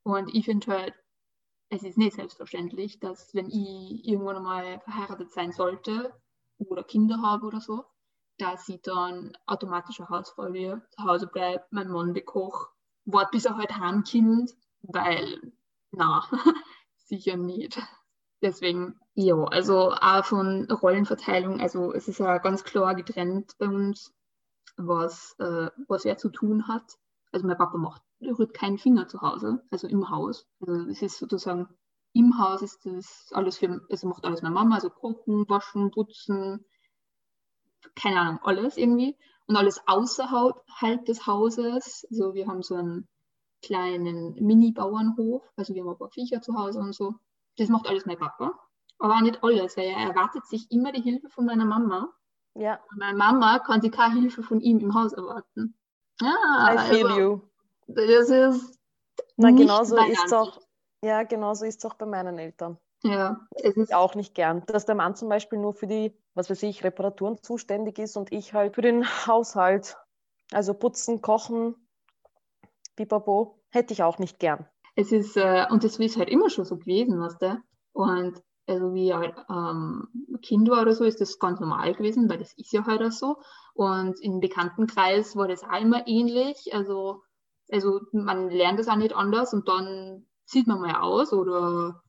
Und 0.05 0.35
ich 0.35 0.45
finde 0.45 0.67
halt, 0.67 0.95
es 1.71 1.83
ist 1.83 1.97
nicht 1.97 2.17
selbstverständlich, 2.17 3.01
dass 3.01 3.35
wenn 3.35 3.47
ich 3.47 4.07
irgendwann 4.07 4.37
einmal 4.37 4.81
verheiratet 4.81 5.33
sein 5.33 5.53
sollte 5.53 6.15
oder 6.59 6.85
Kinder 6.85 7.23
habe 7.23 7.47
oder 7.47 7.61
so, 7.61 7.87
dass 8.37 8.67
sie 8.67 8.81
dann 8.83 9.33
automatisch 9.47 10.01
eine 10.01 10.11
Hausfrau 10.11 10.53
wird, 10.53 10.83
zu 10.93 11.05
Hause 11.05 11.29
bleibt, 11.29 11.73
mein 11.73 11.89
Mann 11.89 12.13
bekocht, 12.13 12.71
wart 13.07 13.31
bis 13.31 13.47
er 13.47 13.57
halt 13.57 13.75
heimkommt 13.75 14.55
weil, 14.83 15.53
na, 15.91 16.29
sicher 16.97 17.37
nicht. 17.37 17.81
Deswegen, 18.43 18.99
ja, 19.15 19.37
also 19.37 19.93
auch 19.93 20.25
von 20.25 20.69
Rollenverteilung, 20.71 21.61
also 21.61 21.93
es 21.93 22.09
ist 22.09 22.19
ja 22.19 22.39
ganz 22.39 22.65
klar 22.65 22.95
getrennt 22.95 23.53
bei 23.59 23.67
uns, 23.67 24.13
was, 24.77 25.37
äh, 25.39 25.71
was 25.87 26.05
er 26.05 26.17
zu 26.19 26.29
tun 26.29 26.67
hat. 26.67 26.99
Also 27.31 27.47
mein 27.47 27.57
Papa 27.57 27.79
macht 27.79 28.03
rührt 28.21 28.55
keinen 28.55 28.79
Finger 28.79 29.07
zu 29.09 29.21
Hause, 29.21 29.63
also 29.71 29.87
im 29.87 30.11
Haus. 30.11 30.47
Also 30.61 30.89
es 30.91 31.03
ist 31.03 31.19
sozusagen, 31.19 31.69
im 32.15 32.39
Haus 32.39 32.63
ist 32.63 32.85
das 32.85 33.31
alles 33.33 33.59
für, 33.59 33.81
also 33.91 34.09
macht 34.09 34.25
alles 34.25 34.43
meine 34.43 34.55
Mama, 34.55 34.75
also 34.77 34.91
kochen, 34.91 35.49
waschen, 35.49 35.91
putzen, 35.91 36.65
keine 37.95 38.21
Ahnung, 38.21 38.41
alles 38.43 38.77
irgendwie. 38.77 39.17
Und 39.47 39.57
alles 39.57 39.81
außerhalb 39.87 41.05
des 41.05 41.27
Hauses, 41.27 42.07
also 42.11 42.35
wir 42.35 42.47
haben 42.47 42.63
so 42.63 42.77
ein 42.77 43.09
kleinen 43.63 44.35
Mini-Bauernhof. 44.35 45.43
Also 45.57 45.75
wir 45.75 45.83
haben 45.83 45.91
ein 45.91 45.99
paar 45.99 46.11
Viecher 46.11 46.43
zu 46.43 46.55
Hause 46.55 46.81
und 46.81 46.95
so. 46.95 47.15
Das 47.57 47.69
macht 47.69 47.87
alles 47.89 48.07
mein 48.07 48.19
Papa. 48.19 48.53
Aber 48.99 49.17
auch 49.17 49.21
nicht 49.21 49.43
alles, 49.43 49.77
weil 49.77 49.87
er 49.87 50.09
erwartet 50.09 50.47
sich 50.47 50.71
immer 50.71 50.93
die 50.93 51.03
Hilfe 51.03 51.29
von 51.29 51.47
meiner 51.47 51.65
Mama. 51.65 52.13
Ja. 52.55 52.79
Und 52.91 52.99
meine 52.99 53.17
Mama 53.17 53.59
kann 53.61 53.81
sich 53.81 53.93
keine 53.93 54.21
Hilfe 54.21 54.43
von 54.43 54.61
ihm 54.61 54.79
im 54.81 54.95
Haus 54.95 55.13
erwarten. 55.13 55.75
Ja, 56.21 56.75
I 56.75 56.79
feel 56.79 57.07
also, 57.07 57.21
you. 57.21 57.41
Das 57.87 58.29
ist. 58.31 58.79
Na, 59.37 59.51
genauso 59.51 59.97
ist 59.97 60.25
es 60.25 60.33
auch. 60.33 60.61
Ja, 61.05 61.25
genauso 61.25 61.65
ist 61.65 61.79
es 61.79 61.91
auch 61.91 61.95
bei 61.95 62.07
meinen 62.07 62.39
Eltern. 62.39 62.79
Ja, 63.03 63.41
es 63.51 63.77
ist 63.77 63.93
auch 63.93 64.15
nicht 64.15 64.35
gern, 64.35 64.65
dass 64.67 64.87
der 64.87 64.95
Mann 64.95 65.17
zum 65.17 65.29
Beispiel 65.29 65.59
nur 65.59 65.75
für 65.75 65.89
die, 65.89 66.17
was 66.35 66.49
weiß 66.49 66.63
ich, 66.63 66.85
Reparaturen 66.85 67.43
zuständig 67.43 67.99
ist 67.99 68.17
und 68.17 68.31
ich 68.31 68.55
halt 68.55 68.77
für 68.77 68.83
den 68.83 69.05
Haushalt. 69.27 69.97
Also 70.53 70.75
putzen, 70.75 71.21
kochen, 71.23 71.75
Pipapo, 72.97 73.63
hätte 73.71 73.93
ich 73.93 74.03
auch 74.03 74.19
nicht 74.19 74.39
gern. 74.39 74.67
Es 74.95 75.13
ist, 75.13 75.37
äh, 75.37 75.67
und 75.71 75.85
das 75.85 75.99
ist 75.99 76.17
halt 76.19 76.29
immer 76.29 76.51
schon 76.51 76.65
so 76.65 76.77
gewesen, 76.77 77.21
weißt 77.21 77.43
du? 77.43 77.63
Und 77.93 78.43
also 78.67 78.95
wie 78.95 79.09
ich 79.09 79.15
halt 79.15 79.35
ähm, 79.51 80.09
Kind 80.43 80.69
war 80.69 80.83
oder 80.83 80.95
so, 80.95 81.05
ist 81.05 81.21
das 81.21 81.39
ganz 81.39 81.61
normal 81.61 81.95
gewesen, 81.95 82.29
weil 82.29 82.39
das 82.39 82.53
ist 82.57 82.73
ja 82.73 82.85
halt 82.87 83.03
auch 83.03 83.11
so. 83.11 83.37
Und 83.75 84.21
im 84.21 84.41
Bekanntenkreis 84.41 85.37
war 85.37 85.49
das 85.49 85.65
auch 85.65 85.81
immer 85.81 86.07
ähnlich. 86.07 86.73
Also, 86.73 87.23
also 87.71 88.01
man 88.13 88.51
lernt 88.51 88.79
das 88.79 88.89
auch 88.89 88.97
nicht 88.97 89.15
anders 89.15 89.53
und 89.53 89.69
dann 89.69 90.27
zieht 90.45 90.67
man 90.67 90.81
mal 90.81 90.97
aus 90.97 91.33
oder 91.33 92.03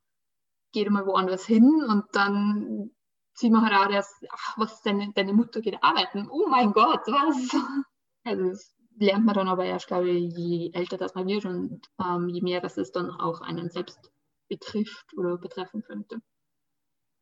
geht 0.74 0.90
mal 0.90 1.06
woanders 1.06 1.46
hin 1.46 1.86
und 1.88 2.06
dann 2.14 2.92
sieht 3.34 3.52
man 3.52 3.66
halt 3.66 3.76
auch, 3.76 3.92
dass, 3.92 4.22
ach, 4.30 4.58
was, 4.58 4.82
deine, 4.82 5.12
deine 5.14 5.34
Mutter 5.34 5.62
geht 5.62 5.82
arbeiten. 5.82 6.28
Oh 6.30 6.48
mein 6.50 6.74
Gott, 6.74 7.02
was? 7.08 7.50
Also 8.26 8.46
es 8.46 8.74
lernt 8.98 9.26
man 9.26 9.36
dann 9.36 9.48
aber 9.48 9.66
erst, 9.66 9.88
glaube 9.88 10.10
ich, 10.10 10.34
je 10.36 10.72
älter 10.74 10.98
das 10.98 11.16
man 11.16 11.28
wird 11.28 11.46
und 11.46 11.82
ähm, 12.00 12.30
je 12.30 12.42
mehr 12.42 12.62
das 12.62 12.78
es 12.78 12.92
dann 12.92 13.10
auch 13.12 13.42
einen 13.42 13.70
selbst 13.70 14.12
betrifft 14.50 15.14
oder 15.18 15.38
betreffen 15.38 15.84
könnte. 15.84 16.22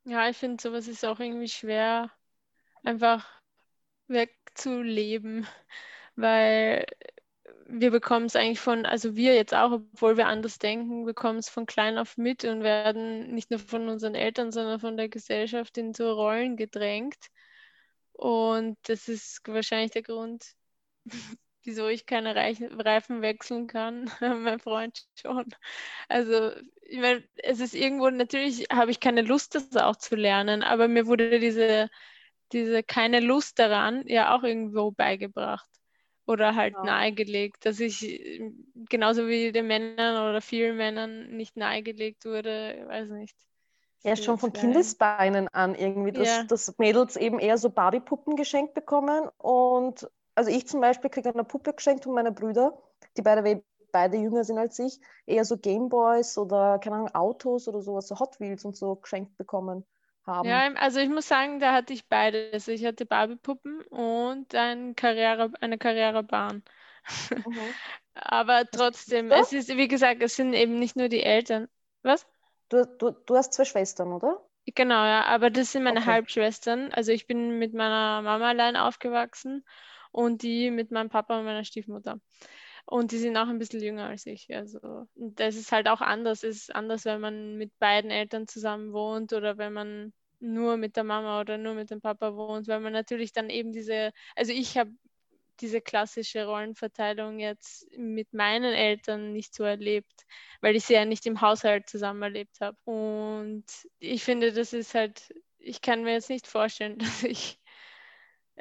Ja, 0.03 0.27
ich 0.29 0.37
finde, 0.37 0.61
sowas 0.61 0.87
ist 0.87 1.05
auch 1.05 1.19
irgendwie 1.19 1.47
schwer, 1.47 2.11
einfach 2.83 3.27
wegzuleben, 4.07 5.47
weil 6.15 6.85
wir 7.67 7.91
bekommen 7.91 8.25
es 8.25 8.35
eigentlich 8.35 8.59
von, 8.59 8.85
also 8.85 9.15
wir 9.15 9.35
jetzt 9.35 9.53
auch, 9.53 9.71
obwohl 9.71 10.17
wir 10.17 10.27
anders 10.27 10.59
denken, 10.59 11.05
bekommen 11.05 11.39
es 11.39 11.49
von 11.49 11.65
klein 11.65 11.97
auf 11.97 12.17
mit 12.17 12.43
und 12.43 12.63
werden 12.63 13.33
nicht 13.33 13.49
nur 13.49 13.59
von 13.59 13.87
unseren 13.87 14.15
Eltern, 14.15 14.51
sondern 14.51 14.79
von 14.79 14.97
der 14.97 15.09
Gesellschaft 15.09 15.77
in 15.77 15.93
so 15.93 16.11
Rollen 16.11 16.57
gedrängt. 16.57 17.27
Und 18.13 18.77
das 18.83 19.07
ist 19.07 19.41
wahrscheinlich 19.47 19.91
der 19.91 20.03
Grund, 20.03 20.53
wieso 21.63 21.87
ich 21.87 22.05
keine 22.05 22.35
Reifen 22.35 23.21
wechseln 23.21 23.67
kann. 23.67 24.09
mein 24.19 24.59
Freund 24.59 25.05
schon. 25.15 25.45
Also, 26.09 26.51
ich 26.81 26.99
meine, 26.99 27.23
es 27.37 27.59
ist 27.59 27.73
irgendwo, 27.73 28.09
natürlich 28.09 28.67
habe 28.71 28.91
ich 28.91 28.99
keine 28.99 29.21
Lust, 29.21 29.55
das 29.55 29.75
auch 29.77 29.95
zu 29.95 30.15
lernen, 30.15 30.63
aber 30.63 30.87
mir 30.87 31.07
wurde 31.07 31.39
diese, 31.39 31.89
diese 32.51 32.83
keine 32.83 33.19
Lust 33.19 33.59
daran 33.59 34.03
ja 34.07 34.35
auch 34.35 34.43
irgendwo 34.43 34.91
beigebracht 34.91 35.69
oder 36.25 36.55
halt 36.55 36.73
ja. 36.75 36.83
nahegelegt, 36.83 37.65
dass 37.65 37.79
ich 37.79 38.41
genauso 38.89 39.27
wie 39.27 39.51
den 39.51 39.67
Männern 39.67 40.29
oder 40.29 40.41
vielen 40.41 40.77
Männern 40.77 41.35
nicht 41.35 41.57
nahegelegt 41.57 42.25
wurde, 42.25 42.85
weiß 42.87 43.09
nicht. 43.09 43.35
Ja, 44.03 44.15
schon 44.15 44.39
von 44.39 44.51
Kindesbeinen 44.51 45.47
an 45.49 45.75
irgendwie, 45.75 46.11
dass, 46.11 46.27
ja. 46.27 46.43
dass 46.43 46.75
Mädels 46.79 47.17
eben 47.17 47.37
eher 47.37 47.59
so 47.59 47.69
Barbiepuppen 47.69 48.35
geschenkt 48.35 48.73
bekommen 48.73 49.29
und 49.37 50.09
also 50.35 50.49
ich 50.51 50.67
zum 50.67 50.81
Beispiel 50.81 51.09
kriege 51.09 51.29
eine 51.33 51.43
Puppe 51.43 51.73
geschenkt 51.73 52.03
von 52.05 52.13
meinen 52.13 52.33
Brüdern, 52.35 52.71
die 53.17 53.21
beide, 53.21 53.63
beide 53.91 54.17
jünger 54.17 54.43
sind 54.43 54.57
als 54.57 54.79
ich, 54.79 54.99
eher 55.25 55.45
so 55.45 55.57
Gameboys 55.57 56.37
oder 56.37 56.79
keine 56.79 56.97
Ahnung, 56.97 57.15
Autos 57.15 57.67
oder 57.67 57.81
sowas, 57.81 58.07
so 58.07 58.19
Hot 58.19 58.39
Wheels 58.39 58.65
und 58.65 58.75
so 58.77 58.95
geschenkt 58.95 59.37
bekommen 59.37 59.85
haben. 60.25 60.63
Ja, 60.63 60.73
also 60.75 60.99
ich 60.99 61.09
muss 61.09 61.27
sagen, 61.27 61.59
da 61.59 61.71
hatte 61.73 61.93
ich 61.93 62.07
beides. 62.07 62.67
Ich 62.67 62.83
hatte 62.85 63.05
Barbie-Puppen 63.05 63.81
und 63.87 64.55
ein 64.55 64.95
Karriere, 64.95 65.51
eine 65.61 65.77
Karrierebahn. 65.77 66.63
Mhm. 67.45 67.81
Aber 68.15 68.65
trotzdem, 68.71 69.31
es 69.31 69.53
ist, 69.53 69.69
wie 69.69 69.87
gesagt, 69.87 70.21
es 70.23 70.35
sind 70.35 70.53
eben 70.53 70.79
nicht 70.79 70.95
nur 70.95 71.09
die 71.09 71.23
Eltern. 71.23 71.67
Was? 72.03 72.27
Du, 72.69 72.85
du, 72.97 73.11
du 73.11 73.35
hast 73.35 73.53
zwei 73.53 73.65
Schwestern, 73.65 74.11
oder? 74.13 74.43
Genau, 74.75 75.03
ja, 75.05 75.25
aber 75.25 75.49
das 75.49 75.71
sind 75.71 75.83
meine 75.83 76.05
Okay. 76.05 76.05
Halbschwestern. 76.05 76.91
Also 76.93 77.11
ich 77.11 77.27
bin 77.27 77.59
mit 77.59 77.73
meiner 77.73 78.21
Mama 78.21 78.49
allein 78.49 78.75
aufgewachsen 78.77 79.65
und 80.11 80.43
die 80.43 80.71
mit 80.71 80.91
meinem 80.91 81.09
Papa 81.09 81.39
und 81.39 81.45
meiner 81.45 81.63
Stiefmutter. 81.63 82.19
Und 82.85 83.11
die 83.11 83.19
sind 83.19 83.37
auch 83.37 83.47
ein 83.47 83.59
bisschen 83.59 83.81
jünger 83.81 84.07
als 84.07 84.25
ich. 84.25 84.53
Also 84.53 85.07
und 85.15 85.39
das 85.39 85.55
ist 85.55 85.71
halt 85.71 85.87
auch 85.87 86.01
anders. 86.01 86.43
Es 86.43 86.57
ist 86.57 86.75
anders, 86.75 87.05
wenn 87.05 87.21
man 87.21 87.57
mit 87.57 87.77
beiden 87.79 88.11
Eltern 88.11 88.47
zusammen 88.47 88.93
wohnt 88.93 89.33
oder 89.33 89.57
wenn 89.57 89.73
man 89.73 90.13
nur 90.39 90.77
mit 90.77 90.97
der 90.97 91.03
Mama 91.03 91.39
oder 91.39 91.57
nur 91.57 91.75
mit 91.75 91.91
dem 91.91 92.01
Papa 92.01 92.35
wohnt, 92.35 92.67
weil 92.67 92.79
man 92.79 92.93
natürlich 92.93 93.31
dann 93.31 93.49
eben 93.49 93.71
diese, 93.71 94.11
also 94.35 94.51
ich 94.51 94.77
habe 94.77 94.91
diese 95.61 95.81
klassische 95.81 96.45
Rollenverteilung 96.45 97.39
jetzt 97.39 97.87
mit 97.97 98.33
meinen 98.33 98.73
Eltern 98.73 99.31
nicht 99.31 99.53
so 99.53 99.63
erlebt, 99.63 100.25
weil 100.59 100.75
ich 100.75 100.85
sie 100.85 100.93
ja 100.95 101.05
nicht 101.05 101.25
im 101.27 101.41
Haushalt 101.41 101.87
zusammen 101.87 102.23
erlebt 102.23 102.59
habe. 102.61 102.77
Und 102.85 103.65
ich 103.99 104.23
finde, 104.23 104.51
das 104.53 104.73
ist 104.73 104.95
halt, 104.95 105.33
ich 105.59 105.81
kann 105.81 106.03
mir 106.03 106.13
jetzt 106.13 106.29
nicht 106.29 106.47
vorstellen, 106.47 106.97
dass 106.99 107.23
ich 107.23 107.59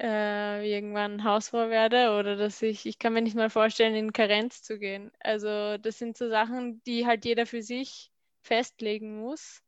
äh, 0.00 0.64
irgendwann 0.68 1.24
Hausfrau 1.24 1.68
werde 1.70 2.18
oder 2.18 2.36
dass 2.36 2.62
ich, 2.62 2.86
ich 2.86 2.98
kann 2.98 3.12
mir 3.12 3.22
nicht 3.22 3.36
mal 3.36 3.50
vorstellen, 3.50 3.94
in 3.94 4.12
Karenz 4.12 4.62
zu 4.62 4.78
gehen. 4.78 5.12
Also 5.20 5.78
das 5.78 5.98
sind 5.98 6.16
so 6.16 6.28
Sachen, 6.28 6.82
die 6.84 7.06
halt 7.06 7.24
jeder 7.24 7.46
für 7.46 7.62
sich 7.62 8.10
festlegen 8.42 9.20
muss 9.20 9.62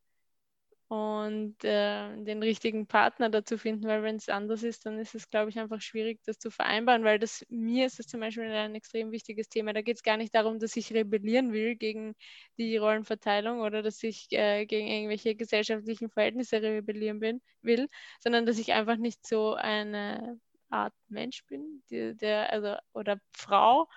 und 0.93 1.65
äh, 1.65 2.23
den 2.23 2.43
richtigen 2.43 2.87
Partner 2.87 3.31
dazu 3.31 3.57
finden, 3.57 3.87
weil 3.87 4.03
wenn 4.03 4.17
es 4.17 4.29
anders 4.29 4.63
ist, 4.63 4.85
dann 4.85 4.99
ist 4.99 5.15
es, 5.15 5.31
glaube 5.31 5.49
ich, 5.49 5.59
einfach 5.59 5.81
schwierig, 5.81 6.21
das 6.27 6.39
zu 6.39 6.51
vereinbaren, 6.51 7.03
weil 7.05 7.19
das 7.19 7.47
mir 7.49 7.87
ist 7.87 7.99
das 7.99 8.07
zum 8.09 8.21
Beispiel 8.21 8.45
ein 8.45 8.75
extrem 8.75 9.11
wichtiges 9.11 9.49
Thema. 9.49 9.73
Da 9.73 9.81
geht 9.81 9.97
es 9.97 10.03
gar 10.03 10.19
nicht 10.19 10.35
darum, 10.35 10.59
dass 10.59 10.77
ich 10.77 10.93
rebellieren 10.93 11.53
will 11.53 11.77
gegen 11.77 12.15
die 12.59 12.77
Rollenverteilung 12.77 13.61
oder 13.61 13.83
dass 13.83 14.03
ich 14.03 14.27
äh, 14.33 14.67
gegen 14.67 14.87
irgendwelche 14.87 15.35
gesellschaftlichen 15.35 16.11
Verhältnisse 16.11 16.61
rebellieren 16.61 17.21
bin, 17.21 17.41
will, 17.63 17.89
sondern 18.21 18.45
dass 18.45 18.59
ich 18.59 18.73
einfach 18.75 18.97
nicht 18.99 19.27
so 19.27 19.55
eine 19.55 20.39
Art 20.69 20.95
Mensch 21.09 21.45
bin, 21.47 21.83
die, 21.91 22.15
der, 22.17 22.53
also 22.53 22.77
oder 22.93 23.19
Frau, 23.35 23.89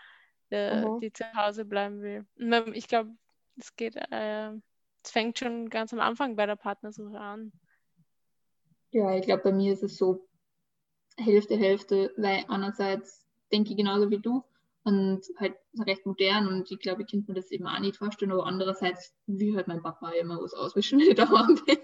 der, 0.50 0.92
Mhm. 0.92 1.02
die 1.02 1.12
zu 1.12 1.26
Hause 1.34 1.66
bleiben 1.66 2.02
will. 2.02 2.26
Ich 2.74 2.88
glaube, 2.88 3.12
es 3.58 3.76
geht, 3.76 3.96
äh, 3.98 4.52
es 5.06 5.12
fängt 5.12 5.38
schon 5.38 5.70
ganz 5.70 5.94
am 5.94 6.00
Anfang 6.00 6.36
bei 6.36 6.46
der 6.46 6.56
Partnersuche 6.56 7.20
an. 7.20 7.52
Ja, 8.92 9.16
ich 9.16 9.26
glaube, 9.26 9.44
bei 9.44 9.52
mir 9.52 9.74
ist 9.74 9.84
es 9.84 9.98
so 9.98 10.28
Hälfte, 11.18 11.56
Hälfte, 11.56 12.12
weil 12.18 12.46
einerseits 12.48 13.26
denke 13.52 13.72
ich 13.72 13.78
genauso 13.78 14.10
wie 14.10 14.20
du 14.20 14.44
und 14.84 15.22
halt 15.38 15.56
recht 15.80 16.06
modern 16.06 16.48
und 16.48 16.72
ich 16.72 16.80
glaube, 16.80 17.04
ich 17.04 17.12
könnte 17.12 17.32
mir 17.32 17.36
das 17.36 17.52
eben 17.52 17.68
auch 17.68 17.80
nicht 17.80 17.98
vorstellen, 17.98 18.32
aber 18.32 18.46
andererseits 18.46 19.14
will 19.28 19.56
halt 19.56 19.68
mein 19.68 19.82
Papa 19.82 20.10
immer 20.12 20.42
was 20.42 20.54
auswischen, 20.54 21.00
wenn 21.00 21.10
ich 21.10 21.16
daheim 21.16 21.60
bin. 21.66 21.78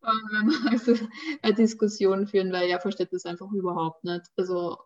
Und 0.00 0.32
wenn 0.32 0.48
wir 0.48 0.70
also 0.70 0.94
eine 1.42 1.54
Diskussion 1.54 2.26
führen, 2.26 2.52
weil 2.52 2.68
er 2.68 2.80
versteht 2.80 3.12
das 3.12 3.26
einfach 3.26 3.50
überhaupt 3.52 4.04
nicht. 4.04 4.22
Also 4.36 4.78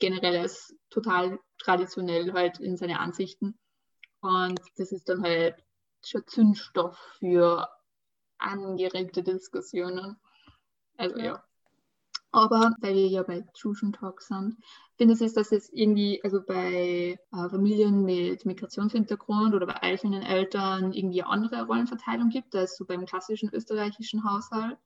generell 0.00 0.34
er 0.34 0.44
ist 0.44 0.74
total 0.90 1.38
traditionell 1.58 2.32
halt 2.32 2.58
in 2.60 2.76
seine 2.76 2.98
Ansichten. 2.98 3.58
Und 4.20 4.60
das 4.76 4.92
ist 4.92 5.08
dann 5.08 5.22
halt 5.22 5.56
schon 5.56 5.69
Zündstoff 6.02 6.98
für 7.18 7.68
angeregte 8.38 9.22
Diskussionen. 9.22 10.16
Also 10.96 11.18
Ja. 11.18 11.24
ja. 11.24 11.44
Aber 12.32 12.74
weil 12.80 12.94
wir 12.94 13.08
ja 13.08 13.22
bei 13.24 13.44
Fusion 13.60 13.92
Talk 13.92 14.22
sind, 14.22 14.56
finde 14.96 15.14
ich, 15.14 15.34
dass 15.34 15.50
es 15.50 15.68
irgendwie, 15.72 16.22
also 16.22 16.40
bei 16.46 17.18
äh, 17.32 17.48
Familien 17.48 18.04
mit 18.04 18.46
Migrationshintergrund 18.46 19.52
oder 19.52 19.66
bei 19.66 19.82
einzelnen 19.82 20.22
Eltern 20.22 20.92
irgendwie 20.92 21.22
eine 21.22 21.32
andere 21.32 21.66
Rollenverteilung 21.66 22.28
gibt, 22.28 22.54
als 22.54 22.76
so 22.76 22.84
beim 22.84 23.04
klassischen 23.04 23.52
österreichischen 23.52 24.22
Haushalt 24.22 24.78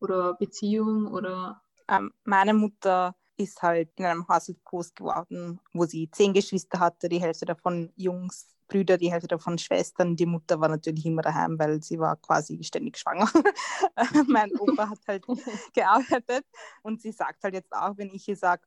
oder 0.00 0.34
Beziehung 0.34 1.06
oder 1.06 1.62
Ähm, 1.88 2.12
meine 2.24 2.54
Mutter 2.54 3.14
ist 3.36 3.62
halt 3.62 3.90
in 3.96 4.04
einem 4.04 4.26
Haushalt 4.28 4.62
groß 4.64 4.94
geworden, 4.94 5.60
wo 5.72 5.84
sie 5.84 6.10
zehn 6.10 6.32
Geschwister 6.32 6.80
hatte, 6.80 7.08
die 7.08 7.20
Hälfte 7.20 7.46
davon 7.46 7.92
Jungs, 7.96 8.48
Brüder, 8.70 8.96
die 8.96 9.12
Hälfte 9.12 9.28
davon 9.28 9.58
Schwestern. 9.58 10.16
Die 10.16 10.26
Mutter 10.26 10.60
war 10.60 10.68
natürlich 10.68 11.04
immer 11.04 11.22
daheim, 11.22 11.58
weil 11.58 11.82
sie 11.82 11.98
war 11.98 12.16
quasi 12.16 12.62
ständig 12.62 12.96
schwanger. 12.96 13.28
mein 14.28 14.50
Opa 14.58 14.88
hat 14.88 15.00
halt 15.06 15.26
gearbeitet 15.74 16.46
und 16.82 17.02
sie 17.02 17.12
sagt 17.12 17.42
halt 17.44 17.54
jetzt 17.54 17.72
auch, 17.72 17.98
wenn 17.98 18.14
ich 18.14 18.26
ihr 18.28 18.36
sage, 18.36 18.62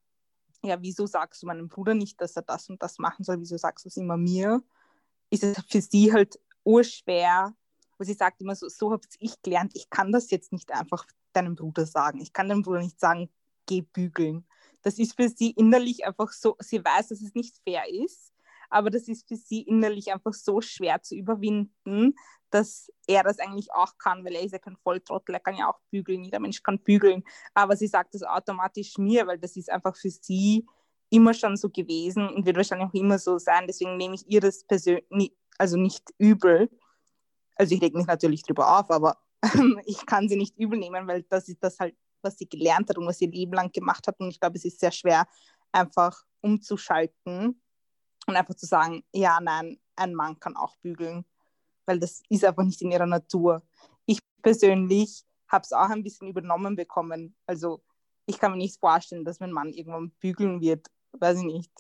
ja, 0.63 0.81
wieso 0.81 1.05
sagst 1.05 1.41
du 1.41 1.47
meinem 1.47 1.67
Bruder 1.67 1.93
nicht, 1.93 2.21
dass 2.21 2.35
er 2.35 2.43
das 2.43 2.69
und 2.69 2.81
das 2.83 2.99
machen 2.99 3.23
soll, 3.23 3.39
wieso 3.39 3.57
sagst 3.57 3.85
du 3.85 3.89
es 3.89 3.97
immer 3.97 4.17
mir? 4.17 4.61
Ist 5.29 5.43
es 5.43 5.57
für 5.67 5.81
sie 5.81 6.13
halt 6.13 6.39
urschwer, 6.63 7.53
wo 7.97 8.03
sie 8.03 8.13
sagt 8.13 8.41
immer 8.41 8.55
so, 8.55 8.69
so 8.69 8.91
habe 8.91 9.07
ich 9.19 9.41
gelernt, 9.41 9.73
ich 9.75 9.89
kann 9.89 10.11
das 10.11 10.29
jetzt 10.31 10.51
nicht 10.51 10.71
einfach 10.71 11.05
deinem 11.33 11.55
Bruder 11.55 11.85
sagen. 11.85 12.21
Ich 12.21 12.33
kann 12.33 12.49
deinem 12.49 12.61
Bruder 12.61 12.81
nicht 12.81 12.99
sagen, 12.99 13.29
geh 13.65 13.81
bügeln. 13.81 14.45
Das 14.83 14.99
ist 14.99 15.15
für 15.15 15.29
sie 15.29 15.51
innerlich 15.51 16.05
einfach 16.05 16.31
so, 16.31 16.55
sie 16.59 16.83
weiß, 16.83 17.09
dass 17.09 17.21
es 17.21 17.33
nicht 17.33 17.57
fair 17.63 17.83
ist, 17.89 18.33
aber 18.73 18.89
das 18.89 19.07
ist 19.07 19.27
für 19.27 19.36
sie 19.36 19.62
innerlich 19.62 20.12
einfach 20.12 20.33
so 20.33 20.62
schwer 20.62 21.01
zu 21.01 21.15
überwinden, 21.15 22.15
dass 22.49 22.91
er 23.07 23.23
das 23.23 23.39
eigentlich 23.39 23.73
auch 23.73 23.97
kann, 23.97 24.23
weil 24.23 24.36
er 24.36 24.43
ist 24.43 24.51
ja 24.51 24.59
kein 24.59 24.77
Volltrottel, 24.77 25.36
er 25.36 25.39
kann 25.39 25.55
ja 25.55 25.69
auch 25.69 25.79
bügeln, 25.91 26.23
jeder 26.23 26.39
Mensch 26.39 26.62
kann 26.62 26.79
bügeln, 26.79 27.23
aber 27.53 27.75
sie 27.75 27.88
sagt 27.88 28.13
das 28.13 28.23
automatisch 28.23 28.97
mir, 28.97 29.25
weil 29.27 29.39
das 29.39 29.55
ist 29.55 29.71
einfach 29.71 29.95
für 29.95 30.09
sie 30.09 30.65
immer 31.09 31.33
schon 31.33 31.57
so 31.57 31.69
gewesen 31.69 32.27
und 32.29 32.45
wird 32.45 32.57
wahrscheinlich 32.57 32.89
auch 32.89 32.93
immer 32.93 33.19
so 33.19 33.38
sein, 33.38 33.65
deswegen 33.67 33.97
nehme 33.97 34.15
ich 34.15 34.27
ihr 34.27 34.41
das 34.41 34.63
persönlich, 34.65 35.33
also 35.57 35.77
nicht 35.77 36.03
übel, 36.17 36.69
also 37.55 37.75
ich 37.75 37.81
reg 37.81 37.93
mich 37.93 38.07
natürlich 38.07 38.43
drüber 38.43 38.79
auf, 38.79 38.89
aber 38.91 39.17
ich 39.86 40.05
kann 40.05 40.29
sie 40.29 40.38
nicht 40.38 40.57
übel 40.57 40.79
nehmen, 40.79 41.07
weil 41.07 41.23
das 41.23 41.49
ist 41.49 41.63
das 41.63 41.79
halt, 41.79 41.95
was 42.21 42.38
sie 42.38 42.47
gelernt 42.47 42.89
hat 42.89 42.97
und 42.97 43.05
was 43.05 43.17
sie 43.17 43.27
Leben 43.27 43.53
lang 43.53 43.71
gemacht 43.71 44.07
hat. 44.07 44.19
Und 44.19 44.29
ich 44.29 44.39
glaube, 44.39 44.57
es 44.57 44.65
ist 44.65 44.79
sehr 44.79 44.91
schwer, 44.91 45.27
einfach 45.71 46.23
umzuschalten 46.41 47.62
und 48.27 48.36
einfach 48.36 48.55
zu 48.55 48.65
sagen, 48.65 49.03
ja, 49.13 49.39
nein, 49.41 49.79
ein 49.95 50.15
Mann 50.15 50.39
kann 50.39 50.55
auch 50.55 50.75
bügeln, 50.77 51.25
weil 51.86 51.99
das 51.99 52.21
ist 52.29 52.45
einfach 52.45 52.63
nicht 52.63 52.81
in 52.81 52.91
ihrer 52.91 53.05
Natur. 53.05 53.62
Ich 54.05 54.19
persönlich 54.41 55.23
habe 55.47 55.63
es 55.63 55.73
auch 55.73 55.89
ein 55.89 56.03
bisschen 56.03 56.27
übernommen 56.27 56.75
bekommen. 56.75 57.36
Also 57.45 57.81
ich 58.25 58.39
kann 58.39 58.51
mir 58.51 58.57
nicht 58.57 58.79
vorstellen, 58.79 59.25
dass 59.25 59.39
mein 59.39 59.51
Mann 59.51 59.73
irgendwann 59.73 60.12
bügeln 60.19 60.62
wird. 60.62 60.88
Weiß 61.12 61.38
ich 61.38 61.43
nicht. 61.43 61.71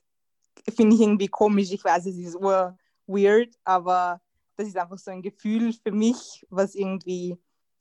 Finde 0.75 0.95
ich 0.95 1.01
irgendwie 1.01 1.27
komisch. 1.27 1.71
Ich 1.71 1.83
weiß, 1.83 2.05
es 2.05 2.17
ist 2.17 2.35
ur 2.35 2.77
weird, 3.07 3.55
aber 3.63 4.21
das 4.55 4.67
ist 4.67 4.77
einfach 4.77 4.97
so 4.97 5.11
ein 5.11 5.21
Gefühl 5.21 5.73
für 5.73 5.91
mich, 5.91 6.45
was 6.49 6.75
irgendwie, 6.75 7.37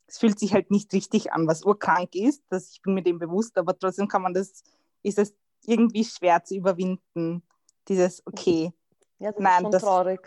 es 0.07 0.17
fühlt 0.17 0.39
sich 0.39 0.53
halt 0.53 0.71
nicht 0.71 0.91
richtig 0.93 1.31
an, 1.31 1.47
was 1.47 1.63
urkrank 1.63 2.15
ist. 2.15 2.43
Das, 2.49 2.71
ich 2.71 2.81
bin 2.81 2.95
mir 2.95 3.03
dem 3.03 3.19
bewusst, 3.19 3.57
aber 3.57 3.77
trotzdem 3.77 4.07
kann 4.07 4.21
man 4.21 4.33
das, 4.33 4.63
ist 5.03 5.19
es 5.19 5.35
irgendwie 5.65 6.03
schwer 6.03 6.43
zu 6.43 6.55
überwinden. 6.55 7.43
Dieses, 7.87 8.25
okay, 8.25 8.71
Ja, 9.19 9.31
das 9.31 9.39
Nein, 9.41 9.53
ist 9.57 9.61
schon 9.61 9.71
das- 9.71 9.81
traurig. 9.83 10.19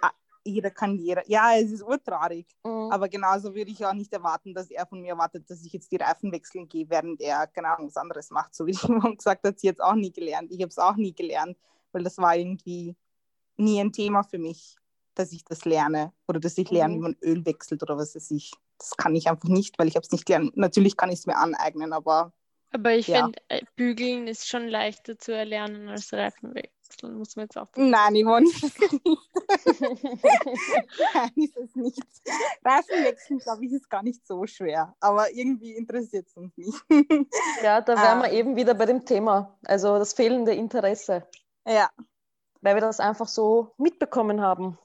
jeder 0.44 0.70
kann 0.70 0.96
jeder. 0.96 1.22
Ja, 1.28 1.56
es 1.56 1.70
ist 1.72 1.82
urtraurig. 1.82 2.46
Mhm. 2.64 2.90
Aber 2.92 3.08
genauso 3.08 3.54
würde 3.54 3.70
ich 3.70 3.84
auch 3.84 3.92
nicht 3.92 4.12
erwarten, 4.12 4.54
dass 4.54 4.70
er 4.70 4.86
von 4.86 5.00
mir 5.00 5.10
erwartet, 5.10 5.50
dass 5.50 5.64
ich 5.64 5.72
jetzt 5.72 5.90
die 5.92 5.96
Reifen 5.96 6.30
wechseln 6.32 6.68
gehe, 6.68 6.88
während 6.88 7.20
er, 7.20 7.46
keine 7.48 7.68
Ahnung, 7.68 7.88
was 7.88 7.96
anderes 7.96 8.30
macht. 8.30 8.54
So 8.54 8.64
wie 8.66 8.72
die 8.72 8.92
Mom 8.92 9.16
gesagt 9.18 9.44
hat, 9.44 9.58
sie 9.58 9.66
jetzt 9.66 9.82
auch 9.82 9.94
nie 9.94 10.12
gelernt. 10.12 10.50
Ich 10.52 10.60
habe 10.62 10.68
es 10.70 10.78
auch 10.78 10.96
nie 10.96 11.12
gelernt, 11.12 11.58
weil 11.92 12.04
das 12.04 12.16
war 12.18 12.36
irgendwie 12.36 12.94
nie 13.56 13.80
ein 13.80 13.92
Thema 13.92 14.22
für 14.22 14.38
mich, 14.38 14.76
dass 15.14 15.32
ich 15.32 15.44
das 15.44 15.64
lerne 15.64 16.12
oder 16.28 16.38
dass 16.40 16.56
ich 16.58 16.70
lerne, 16.70 16.94
Mhm. 16.94 16.98
wie 16.98 17.02
man 17.02 17.16
Öl 17.22 17.44
wechselt 17.44 17.82
oder 17.82 17.96
was 17.98 18.14
weiß 18.14 18.30
ich. 18.30 18.52
Das 18.78 18.90
kann 18.96 19.16
ich 19.16 19.28
einfach 19.28 19.48
nicht, 19.48 19.78
weil 19.78 19.88
ich 19.88 19.96
habe 19.96 20.04
es 20.04 20.12
nicht 20.12 20.26
gelernt. 20.26 20.56
Natürlich 20.56 20.96
kann 20.96 21.10
ich 21.10 21.18
es 21.20 21.26
mir 21.26 21.36
aneignen, 21.36 21.92
aber 21.92 22.32
Aber 22.72 22.92
ich 22.94 23.06
Ja. 23.08 23.24
finde, 23.24 23.38
äh, 23.48 23.62
bügeln 23.76 24.26
ist 24.28 24.46
schon 24.48 24.68
leichter 24.68 25.18
zu 25.18 25.34
erlernen 25.34 25.88
als 25.88 26.12
Reifen 26.12 26.52
wechseln, 26.88 27.18
muss 27.18 27.36
man 27.36 27.44
jetzt 27.44 27.56
auch 27.56 27.68
nein, 27.76 28.14
Yvonne, 28.14 28.46
ist 28.46 28.64
es 28.64 28.92
nicht. 28.92 29.04
Nein, 31.14 31.32
ist 31.36 31.56
es 31.56 31.74
nicht. 31.74 32.02
Reifen 32.64 33.04
wechseln, 33.04 33.38
glaube 33.38 33.64
ich, 33.64 33.72
ist 33.72 33.90
gar 33.90 34.02
nicht 34.02 34.26
so 34.26 34.46
schwer. 34.46 34.94
Aber 35.00 35.32
irgendwie 35.32 35.72
interessiert 35.74 36.26
es 36.28 36.36
uns 36.36 36.56
nicht. 36.56 36.78
ja, 37.62 37.80
da 37.80 37.96
wären 37.96 38.22
wir 38.22 38.30
Ähm. 38.30 38.36
eben 38.36 38.56
wieder 38.56 38.74
bei 38.74 38.86
dem 38.86 39.04
Thema. 39.04 39.56
Also 39.64 39.98
das 39.98 40.12
fehlende 40.12 40.54
Interesse, 40.54 41.26
ja. 41.66 41.90
weil 42.60 42.74
wir 42.74 42.80
das 42.80 43.00
einfach 43.00 43.28
so 43.28 43.74
mitbekommen 43.78 44.40
haben. 44.40 44.78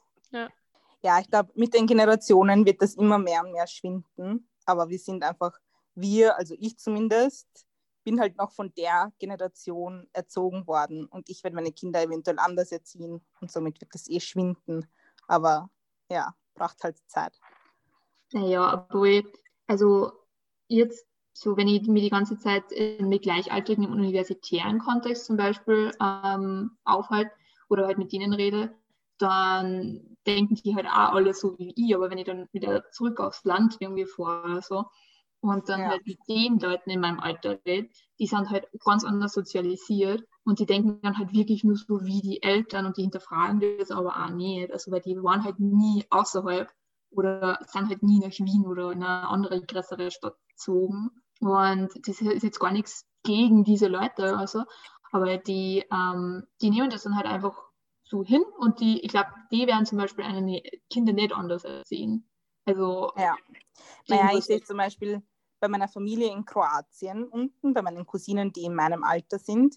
ja, 1.02 1.18
ich 1.20 1.28
glaube, 1.28 1.50
mit 1.54 1.74
den 1.74 1.86
Generationen 1.86 2.64
wird 2.64 2.80
das 2.80 2.94
immer 2.94 3.18
mehr 3.18 3.42
und 3.44 3.52
mehr 3.52 3.66
schwinden. 3.66 4.48
Aber 4.64 4.88
wir 4.88 4.98
sind 4.98 5.24
einfach, 5.24 5.58
wir, 5.94 6.36
also 6.36 6.54
ich 6.58 6.78
zumindest, 6.78 7.66
bin 8.04 8.20
halt 8.20 8.36
noch 8.36 8.52
von 8.52 8.72
der 8.74 9.12
Generation 9.18 10.08
erzogen 10.12 10.66
worden. 10.66 11.06
Und 11.06 11.28
ich 11.28 11.42
werde 11.44 11.56
meine 11.56 11.72
Kinder 11.72 12.02
eventuell 12.02 12.38
anders 12.38 12.72
erziehen. 12.72 13.24
Und 13.40 13.50
somit 13.50 13.80
wird 13.80 13.94
das 13.94 14.08
eh 14.08 14.20
schwinden. 14.20 14.86
Aber 15.26 15.70
ja, 16.10 16.34
braucht 16.54 16.82
halt 16.84 16.96
Zeit. 17.06 17.38
Naja, 18.32 18.86
obwohl, 18.88 19.22
also 19.66 20.12
jetzt, 20.68 21.06
so 21.32 21.56
wenn 21.56 21.68
ich 21.68 21.86
mir 21.86 22.02
die 22.02 22.10
ganze 22.10 22.38
Zeit 22.38 22.64
äh, 22.72 23.02
mit 23.02 23.22
Gleichaltrigen 23.22 23.84
im 23.84 23.92
universitären 23.92 24.78
Kontext 24.78 25.26
zum 25.26 25.36
Beispiel 25.36 25.92
ähm, 26.00 26.76
aufhalte 26.84 27.32
oder 27.68 27.86
halt 27.86 27.98
mit 27.98 28.12
denen 28.12 28.32
rede, 28.32 28.74
dann 29.18 30.16
denken 30.26 30.54
die 30.56 30.74
halt 30.74 30.86
auch 30.86 31.14
alle 31.14 31.34
so 31.34 31.58
wie 31.58 31.72
ich. 31.76 31.94
Aber 31.94 32.10
wenn 32.10 32.18
ich 32.18 32.26
dann 32.26 32.48
wieder 32.52 32.90
zurück 32.90 33.20
aufs 33.20 33.44
Land 33.44 33.76
irgendwie 33.80 34.06
fahre 34.06 34.50
oder 34.50 34.62
so, 34.62 34.84
und 35.42 35.68
dann 35.68 35.82
Ja. 35.82 35.90
halt 35.90 36.06
mit 36.06 36.18
den 36.28 36.58
Leuten 36.60 36.90
in 36.90 37.00
meinem 37.00 37.20
Alter 37.20 37.58
rede, 37.66 37.90
die 38.18 38.26
sind 38.26 38.50
halt 38.50 38.66
ganz 38.84 39.04
anders 39.04 39.34
sozialisiert 39.34 40.24
und 40.44 40.60
die 40.60 40.66
denken 40.66 41.00
dann 41.02 41.18
halt 41.18 41.34
wirklich 41.34 41.64
nur 41.64 41.76
so 41.76 42.04
wie 42.04 42.22
die 42.22 42.42
Eltern 42.42 42.86
und 42.86 42.96
die 42.96 43.02
hinterfragen 43.02 43.60
das 43.78 43.90
aber 43.90 44.16
auch 44.16 44.30
nicht. 44.30 44.72
Also 44.72 44.92
weil 44.92 45.02
die 45.02 45.16
waren 45.22 45.44
halt 45.44 45.60
nie 45.60 46.04
außerhalb 46.10 46.72
oder 47.10 47.58
sind 47.66 47.88
halt 47.88 48.02
nie 48.02 48.20
nach 48.20 48.32
Wien 48.38 48.66
oder 48.66 48.92
in 48.92 49.02
eine 49.02 49.28
andere 49.28 49.60
größere 49.62 50.10
Stadt 50.10 50.36
gezogen. 50.48 51.10
Und 51.40 51.90
das 52.08 52.20
ist 52.20 52.42
jetzt 52.44 52.60
gar 52.60 52.72
nichts 52.72 53.06
gegen 53.24 53.64
diese 53.64 53.88
Leute, 53.88 54.36
also, 54.36 54.64
aber 55.10 55.36
die, 55.38 55.84
ähm, 55.92 56.46
die 56.60 56.70
nehmen 56.70 56.90
das 56.90 57.02
dann 57.02 57.16
halt 57.16 57.26
einfach 57.26 57.60
so 58.04 58.24
hin 58.24 58.42
und 58.58 58.80
die, 58.80 59.00
ich 59.04 59.08
glaube, 59.10 59.30
die 59.50 59.66
werden 59.66 59.86
zum 59.86 59.98
Beispiel 59.98 60.24
eine 60.24 60.42
ne- 60.42 60.62
Kinder 60.90 61.12
nicht 61.12 61.32
anders 61.34 61.64
erziehen. 61.64 62.28
Also 62.64 63.12
Ja. 63.16 63.36
Naja, 64.08 64.36
ich 64.36 64.44
sehe 64.44 64.62
zum 64.62 64.76
Beispiel 64.76 65.22
bei 65.62 65.68
meiner 65.68 65.86
Familie 65.86 66.32
in 66.32 66.44
Kroatien 66.44 67.24
unten, 67.28 67.72
bei 67.72 67.82
meinen 67.82 68.04
Cousinen, 68.04 68.52
die 68.52 68.64
in 68.64 68.74
meinem 68.74 69.04
Alter 69.04 69.38
sind, 69.38 69.76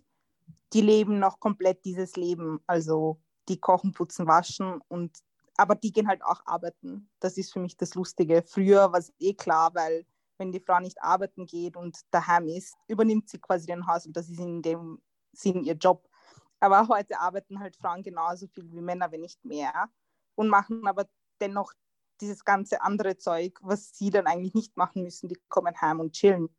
die 0.73 0.81
leben 0.81 1.19
noch 1.19 1.39
komplett 1.39 1.85
dieses 1.85 2.15
Leben. 2.15 2.59
Also 2.65 3.21
die 3.47 3.59
kochen, 3.59 3.91
putzen, 3.91 4.25
waschen 4.25 4.81
und 4.87 5.15
aber 5.57 5.75
die 5.75 5.91
gehen 5.91 6.07
halt 6.07 6.23
auch 6.23 6.41
arbeiten. 6.47 7.07
Das 7.19 7.37
ist 7.37 7.53
für 7.53 7.59
mich 7.59 7.77
das 7.77 7.93
Lustige. 7.93 8.43
Früher 8.47 8.91
war 8.91 8.99
es 8.99 9.13
eh 9.19 9.35
klar, 9.35 9.75
weil 9.75 10.07
wenn 10.39 10.51
die 10.51 10.59
Frau 10.59 10.79
nicht 10.79 11.01
arbeiten 11.03 11.45
geht 11.45 11.77
und 11.77 11.99
daheim 12.09 12.47
ist, 12.47 12.75
übernimmt 12.87 13.29
sie 13.29 13.39
quasi 13.39 13.67
den 13.67 13.85
Haushalt. 13.85 14.17
Das 14.17 14.27
ist 14.27 14.39
in 14.39 14.63
dem 14.63 14.99
Sinn 15.33 15.63
ihr 15.63 15.75
Job. 15.75 16.09
Aber 16.59 16.87
heute 16.87 17.19
arbeiten 17.19 17.59
halt 17.59 17.77
Frauen 17.77 18.01
genauso 18.01 18.47
viel 18.47 18.69
wie 18.71 18.81
Männer, 18.81 19.11
wenn 19.11 19.21
nicht 19.21 19.45
mehr. 19.45 19.71
Und 20.33 20.49
machen 20.49 20.87
aber 20.87 21.05
dennoch 21.39 21.71
dieses 22.21 22.43
ganze 22.43 22.81
andere 22.81 23.17
Zeug, 23.17 23.59
was 23.61 23.97
sie 23.97 24.09
dann 24.09 24.27
eigentlich 24.27 24.53
nicht 24.53 24.77
machen 24.77 25.03
müssen. 25.03 25.27
Die 25.29 25.37
kommen 25.47 25.79
heim 25.79 25.99
und 25.99 26.13
chillen. 26.13 26.49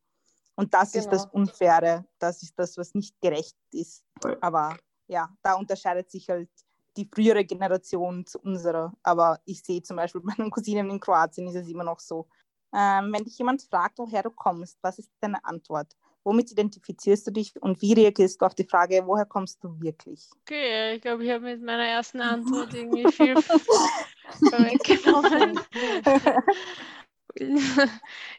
Und 0.55 0.73
das 0.73 0.95
ist 0.95 1.09
das 1.09 1.23
Genau. 1.23 1.43
Unfaire. 1.43 2.05
Das 2.19 2.41
ist 2.41 2.57
das, 2.57 2.77
was 2.77 2.95
nicht 2.95 3.19
gerecht 3.21 3.55
ist. 3.71 4.03
Aber 4.41 4.75
ja, 5.07 5.29
da 5.43 5.53
unterscheidet 5.53 6.09
sich 6.09 6.29
halt 6.29 6.49
die 6.97 7.05
frühere 7.05 7.45
Generation 7.45 8.25
zu 8.25 8.39
unserer. 8.39 8.91
Aber 9.03 9.39
ich 9.45 9.63
sehe 9.63 9.81
zum 9.83 9.97
Beispiel 9.97 10.21
bei 10.25 10.33
meinen 10.37 10.51
Cousinen 10.51 10.89
in 10.89 10.99
Kroatien 10.99 11.47
ist 11.47 11.55
es 11.55 11.67
immer 11.67 11.83
noch 11.83 11.99
so. 11.99 12.27
Ähm, 12.73 13.13
wenn 13.13 13.23
dich 13.23 13.37
jemand 13.37 13.61
fragt, 13.61 13.97
woher 13.99 14.23
du 14.23 14.31
kommst, 14.31 14.77
was 14.81 14.99
ist 14.99 15.11
deine 15.21 15.43
Antwort? 15.45 15.95
Womit 16.23 16.51
identifizierst 16.51 17.27
du 17.27 17.31
dich 17.31 17.53
und 17.61 17.81
wie 17.81 17.93
reagierst 17.93 18.41
du 18.41 18.45
auf 18.45 18.55
die 18.55 18.65
Frage, 18.65 19.01
woher 19.05 19.25
kommst 19.25 19.63
du 19.63 19.79
wirklich? 19.79 20.27
Okay, 20.41 20.95
ich 20.95 21.01
glaube, 21.01 21.23
ich 21.23 21.31
habe 21.31 21.45
mit 21.45 21.61
meiner 21.61 21.85
ersten 21.85 22.21
Antwort 22.21 22.73
irgendwie 22.73 23.07
viel 23.07 23.35
vorweggenommen. 24.49 25.59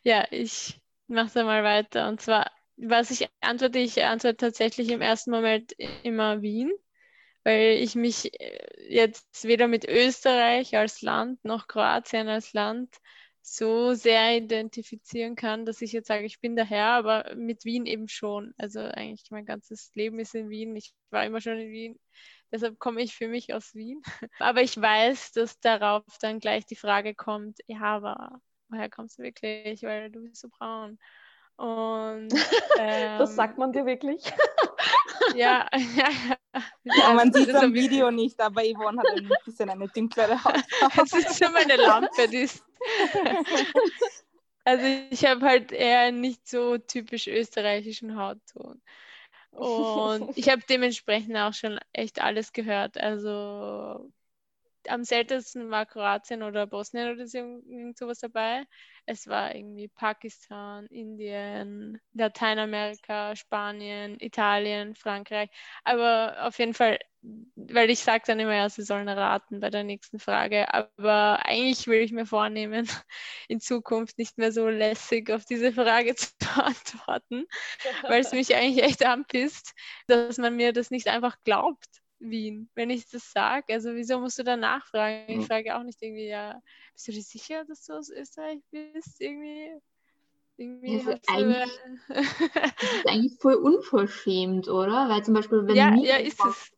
ja, 0.02 0.26
ich 0.30 0.80
mache 1.06 1.30
da 1.34 1.44
mal 1.44 1.64
weiter. 1.64 2.08
Und 2.08 2.20
zwar, 2.20 2.50
was 2.76 3.10
ich 3.10 3.28
antworte, 3.40 3.78
ich 3.78 4.02
antworte 4.04 4.36
tatsächlich 4.36 4.90
im 4.90 5.00
ersten 5.00 5.30
Moment 5.30 5.74
immer 6.02 6.42
Wien, 6.42 6.70
weil 7.44 7.78
ich 7.78 7.94
mich 7.94 8.38
äh, 8.40 8.58
jetzt 8.88 9.44
weder 9.44 9.68
mit 9.68 9.88
Österreich 9.88 10.76
als 10.76 11.02
Land 11.02 11.44
noch 11.44 11.68
Kroatien 11.68 12.28
als 12.28 12.52
Land 12.52 12.94
so 13.42 13.94
sehr 13.94 14.36
identifizieren 14.36 15.36
kann, 15.36 15.64
dass 15.64 15.80
ich 15.80 15.92
jetzt 15.92 16.08
sage, 16.08 16.24
ich 16.24 16.40
bin 16.40 16.56
daher, 16.56 16.86
aber 16.88 17.34
mit 17.34 17.64
Wien 17.64 17.86
eben 17.86 18.08
schon. 18.08 18.52
Also 18.58 18.80
eigentlich 18.80 19.30
mein 19.30 19.46
ganzes 19.46 19.90
Leben 19.94 20.18
ist 20.18 20.34
in 20.34 20.48
Wien. 20.50 20.76
Ich 20.76 20.94
war 21.10 21.24
immer 21.24 21.40
schon 21.40 21.58
in 21.58 21.70
Wien. 21.70 21.98
Deshalb 22.50 22.78
komme 22.78 23.02
ich 23.02 23.14
für 23.14 23.28
mich 23.28 23.52
aus 23.52 23.74
Wien. 23.74 24.00
Aber 24.38 24.62
ich 24.62 24.80
weiß, 24.80 25.32
dass 25.32 25.60
darauf 25.60 26.04
dann 26.20 26.40
gleich 26.40 26.64
die 26.64 26.76
Frage 26.76 27.14
kommt, 27.14 27.58
ja, 27.66 27.80
aber 27.80 28.40
woher 28.68 28.88
kommst 28.88 29.18
du 29.18 29.22
wirklich? 29.22 29.82
Weil 29.82 30.10
du 30.10 30.20
bist 30.22 30.40
so 30.40 30.48
braun. 30.48 30.98
Und 31.56 32.30
Das 33.18 33.30
ähm, 33.30 33.36
sagt 33.36 33.58
man 33.58 33.72
dir 33.72 33.84
wirklich? 33.84 34.22
ja, 35.34 35.68
ja, 35.96 36.36
ja. 36.84 37.12
Man 37.14 37.32
sieht 37.32 37.48
es 37.48 37.54
am 37.54 37.72
wirklich- 37.74 37.90
Video 37.90 38.10
nicht, 38.10 38.40
aber 38.40 38.62
Yvonne 38.62 39.00
hat 39.00 39.16
ein 39.16 39.30
bisschen 39.44 39.70
eine 39.70 39.88
dunklere 39.88 40.42
Haut. 40.44 40.62
Es 41.02 41.12
ist 41.12 41.42
schon 41.42 41.52
meine 41.52 41.76
Lampe, 41.76 42.28
die 42.28 42.38
ist. 42.38 42.62
Also 44.64 44.84
ich 45.08 45.24
habe 45.24 45.46
halt 45.46 45.72
eher 45.72 46.00
einen 46.00 46.20
nicht 46.20 46.46
so 46.46 46.76
typisch 46.76 47.26
österreichischen 47.26 48.18
Hautton. 48.18 48.82
Und 49.52 50.36
ich 50.36 50.50
habe 50.50 50.60
dementsprechend 50.68 51.34
auch 51.38 51.54
schon 51.54 51.80
echt 51.94 52.20
alles 52.20 52.52
gehört. 52.52 52.98
Also 53.00 54.12
am 54.90 55.04
seltensten 55.04 55.70
war 55.70 55.86
Kroatien 55.86 56.42
oder 56.42 56.66
Bosnien 56.66 57.12
oder 57.12 57.26
so, 57.26 57.38
irgend 57.38 57.98
sowas 57.98 58.18
dabei. 58.20 58.64
Es 59.06 59.26
war 59.26 59.54
irgendwie 59.54 59.88
Pakistan, 59.88 60.86
Indien, 60.86 62.00
Lateinamerika, 62.14 63.34
Spanien, 63.36 64.16
Italien, 64.20 64.94
Frankreich. 64.94 65.50
Aber 65.84 66.36
auf 66.46 66.58
jeden 66.58 66.74
Fall, 66.74 66.98
weil 67.56 67.90
ich 67.90 68.00
sage 68.00 68.24
dann 68.26 68.40
immer, 68.40 68.54
ja, 68.54 68.68
sie 68.68 68.82
sollen 68.82 69.08
raten 69.08 69.60
bei 69.60 69.70
der 69.70 69.84
nächsten 69.84 70.18
Frage. 70.18 70.72
Aber 70.74 71.44
eigentlich 71.46 71.86
will 71.86 72.00
ich 72.02 72.12
mir 72.12 72.26
vornehmen, 72.26 72.86
in 73.48 73.60
Zukunft 73.60 74.18
nicht 74.18 74.38
mehr 74.38 74.52
so 74.52 74.68
lässig 74.68 75.30
auf 75.30 75.44
diese 75.44 75.72
Frage 75.72 76.14
zu 76.16 76.28
antworten, 76.54 77.46
weil 78.06 78.20
es 78.20 78.32
mich 78.32 78.54
eigentlich 78.54 78.84
echt 78.84 79.04
anpisst, 79.04 79.74
dass 80.06 80.38
man 80.38 80.56
mir 80.56 80.72
das 80.72 80.90
nicht 80.90 81.08
einfach 81.08 81.36
glaubt. 81.44 81.86
Wien, 82.20 82.68
wenn 82.74 82.90
ich 82.90 83.08
das 83.08 83.30
sage. 83.32 83.72
Also 83.74 83.94
wieso 83.94 84.18
musst 84.18 84.38
du 84.38 84.42
da 84.44 84.56
nachfragen? 84.56 85.24
Ich 85.28 85.36
Mhm. 85.38 85.42
frage 85.44 85.76
auch 85.76 85.82
nicht 85.82 86.02
irgendwie, 86.02 86.28
ja, 86.28 86.60
bist 86.94 87.08
du 87.08 87.12
dir 87.12 87.22
sicher, 87.22 87.64
dass 87.64 87.84
du 87.84 87.92
aus 87.94 88.10
Österreich 88.10 88.60
bist? 88.70 89.20
Irgendwie, 89.20 89.80
irgendwie 90.56 91.04
hast 91.04 91.28
du, 91.28 91.32
eigentlich- 91.34 91.80
Das 92.80 92.92
ist 92.92 93.06
eigentlich 93.08 93.38
voll 93.40 93.54
unverschämt, 93.54 94.68
oder? 94.68 95.08
Weil 95.08 95.24
zum 95.24 95.34
Beispiel, 95.34 95.66
wenn 95.66 95.76
ja, 95.76 95.94
ja, 95.94 96.16
ist 96.16 96.38
fragt, 96.38 96.56
es. 96.56 96.70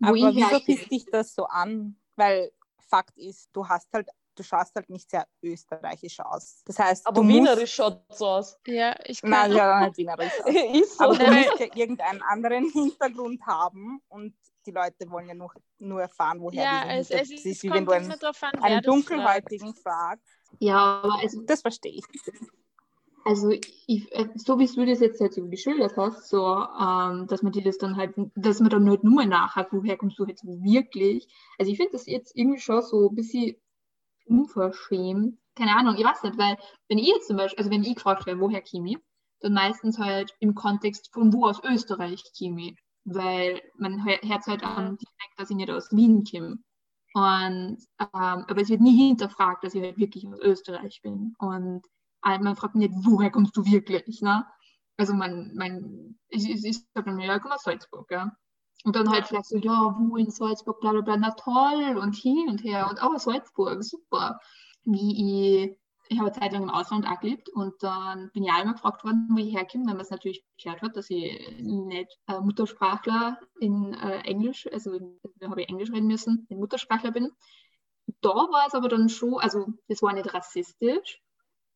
wo 0.00 0.06
Aber 0.08 0.16
ich 0.16 0.36
wieso 0.36 0.60
pisst 0.60 0.90
dich 0.90 1.04
das 1.06 1.34
so 1.34 1.46
an? 1.46 1.96
Weil 2.16 2.52
Fakt 2.78 3.16
ist, 3.18 3.48
du 3.52 3.66
hast 3.68 3.92
halt, 3.92 4.08
du 4.36 4.42
schaust 4.42 4.74
halt 4.76 4.88
nicht 4.90 5.10
sehr 5.10 5.26
österreichisch 5.42 6.20
aus. 6.20 6.62
Das 6.64 6.78
heißt, 6.78 7.06
Aber 7.06 7.22
du 7.22 7.28
wienerisch 7.28 7.74
schaut 7.74 8.02
so 8.12 8.26
aus. 8.28 8.58
Ja, 8.66 8.96
ich 9.04 9.20
kann. 9.22 9.30
Nein, 9.30 9.52
ja, 9.52 9.86
nicht 9.86 9.98
wienerisch 9.98 10.32
aus. 10.40 10.54
Ist 10.82 10.98
so. 10.98 11.04
Aber 11.04 11.16
du 11.16 11.32
musst 11.32 11.58
ja 11.58 11.66
irgendeinen 11.74 12.22
anderen 12.22 12.70
Hintergrund 12.70 13.44
haben 13.46 14.00
und 14.08 14.34
die 14.66 14.72
Leute 14.72 15.10
wollen 15.10 15.28
ja 15.28 15.34
nur, 15.34 15.52
nur 15.78 16.00
erfahren, 16.02 16.40
woher 16.40 16.64
ja, 16.64 16.84
es, 16.96 17.10
es, 17.10 17.30
ist. 17.30 17.46
es 17.46 17.62
Wie 17.62 17.72
wenn 17.72 17.86
kommt 17.86 17.88
du 17.88 17.92
einen, 17.92 18.12
an, 18.12 18.58
einen. 18.60 18.82
Dunkelhäutigen 18.82 19.74
fragst. 19.74 20.26
ja, 20.60 21.00
aber 21.02 21.20
also, 21.20 21.42
Das 21.46 21.62
verstehe 21.62 21.92
ich. 21.92 22.08
also 23.24 23.50
ich, 23.50 24.08
so 24.36 24.58
wie 24.58 24.66
du 24.66 24.86
das 24.86 25.00
jetzt 25.00 25.20
halt 25.20 25.34
so 25.34 25.48
geschildert 25.48 25.96
hast, 25.96 26.28
so, 26.28 26.44
ähm, 26.46 27.26
dass 27.26 27.42
man 27.42 27.52
dir 27.52 27.62
das 27.62 27.78
dann 27.78 27.96
halt, 27.96 28.14
dass 28.34 28.60
man 28.60 28.70
dann 28.70 28.88
halt 28.88 29.04
nur 29.04 29.24
nachhakt, 29.26 29.72
woher 29.72 29.96
kommst 29.96 30.18
du 30.18 30.26
jetzt 30.26 30.44
wirklich? 30.44 31.28
Also 31.58 31.70
ich 31.72 31.78
finde 31.78 31.92
das 31.92 32.06
jetzt 32.06 32.36
irgendwie 32.36 32.60
schon 32.60 32.82
so 32.82 33.08
ein 33.08 33.14
bisschen 33.14 33.56
unverschämt. 34.26 35.38
Keine 35.56 35.76
Ahnung, 35.76 35.96
ich 35.96 36.04
weiß 36.04 36.22
nicht, 36.24 36.38
weil 36.38 36.56
wenn 36.88 36.98
ich 36.98 37.08
jetzt 37.08 37.28
zum 37.28 37.36
Beispiel, 37.36 37.58
also 37.58 37.70
wenn 37.70 37.82
ich 37.82 37.94
gefragt 37.96 38.26
werde, 38.26 38.40
woher 38.40 38.62
ich, 38.62 38.98
dann 39.40 39.54
meistens 39.54 39.98
halt 39.98 40.34
im 40.40 40.54
Kontext 40.54 41.12
von 41.12 41.32
wo 41.32 41.46
aus 41.46 41.62
Österreich 41.64 42.22
ich. 42.32 42.76
Weil 43.06 43.62
man 43.78 44.04
hört 44.04 44.46
halt 44.46 44.64
an 44.64 44.96
direkt, 44.96 45.38
dass 45.38 45.50
ich 45.50 45.56
nicht 45.56 45.70
aus 45.70 45.92
Wien 45.92 46.24
komme. 46.24 46.58
Und, 47.14 47.78
ähm, 47.98 48.44
aber 48.48 48.60
es 48.60 48.68
wird 48.68 48.82
nie 48.82 49.08
hinterfragt, 49.08 49.64
dass 49.64 49.74
ich 49.74 49.82
halt 49.82 49.96
wirklich 49.96 50.26
aus 50.26 50.38
Österreich 50.40 51.00
bin. 51.02 51.34
Und 51.38 51.82
äh, 52.26 52.38
man 52.38 52.56
fragt 52.56 52.74
nicht, 52.74 52.92
woher 52.94 53.30
kommst 53.30 53.56
du 53.56 53.64
wirklich? 53.64 54.20
Ne? 54.20 54.44
Also 54.98 55.14
man, 55.14 55.54
man, 55.54 56.18
ich, 56.28 56.50
ich, 56.50 56.64
ich 56.64 56.78
sage 56.94 57.10
dann, 57.10 57.20
ja, 57.20 57.36
ich 57.36 57.42
komme 57.42 57.54
aus 57.54 57.62
Salzburg, 57.62 58.10
ja. 58.10 58.36
Und 58.84 58.96
dann 58.96 59.10
halt 59.10 59.26
vielleicht 59.26 59.46
so, 59.46 59.56
ja, 59.56 59.96
wo 59.98 60.16
in 60.16 60.30
Salzburg, 60.30 60.80
bla 60.80 60.92
bla 60.92 61.00
bla, 61.00 61.16
na 61.16 61.30
toll 61.30 61.96
und 61.96 62.14
hin 62.14 62.48
und 62.48 62.62
her 62.62 62.88
und 62.90 63.02
auch 63.02 63.18
Salzburg, 63.18 63.82
super. 63.82 64.38
Wie 64.84 65.64
ich, 65.64 65.78
ich 66.08 66.18
habe 66.18 66.30
eine 66.30 66.40
Zeit 66.40 66.52
lang 66.52 66.62
im 66.62 66.70
Ausland 66.70 67.06
auch 67.06 67.20
gelebt 67.20 67.48
und 67.48 67.82
dann 67.82 68.30
bin 68.32 68.44
ich 68.44 68.50
auch 68.50 68.62
immer 68.62 68.74
gefragt 68.74 69.04
worden, 69.04 69.28
wo 69.30 69.38
ich 69.38 69.54
herkomme, 69.54 69.86
weil 69.86 69.94
man 69.94 70.02
es 70.02 70.10
natürlich 70.10 70.44
gehört 70.62 70.82
hat, 70.82 70.96
dass 70.96 71.10
ich 71.10 71.58
nicht 71.60 72.18
äh, 72.28 72.40
Muttersprachler 72.40 73.38
in 73.60 73.94
äh, 73.94 74.20
Englisch, 74.20 74.68
also 74.72 74.98
da 75.36 75.50
habe 75.50 75.62
ich 75.62 75.68
Englisch 75.68 75.90
reden 75.90 76.06
müssen, 76.06 76.46
in 76.48 76.58
Muttersprachler 76.58 77.12
bin. 77.12 77.30
Da 78.20 78.30
war 78.30 78.66
es 78.68 78.74
aber 78.74 78.88
dann 78.88 79.08
schon, 79.08 79.38
also 79.40 79.66
das 79.88 80.02
war 80.02 80.12
nicht 80.12 80.32
rassistisch, 80.32 81.20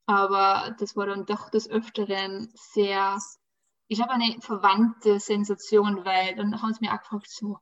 aber 0.07 0.75
das 0.79 0.97
war 0.97 1.07
dann 1.07 1.27
doch 1.27 1.51
des 1.51 1.69
Öfteren 1.69 2.51
sehr, 2.55 3.19
ich 3.89 4.01
habe 4.01 4.13
eine 4.13 4.41
verwandte 4.41 5.19
Sensation, 5.19 6.05
weil 6.05 6.37
dann 6.37 6.63
haben 6.63 6.73
sie 6.73 6.85
mir 6.85 6.95
auch 6.95 7.01
gefragt, 7.01 7.29
so, 7.29 7.59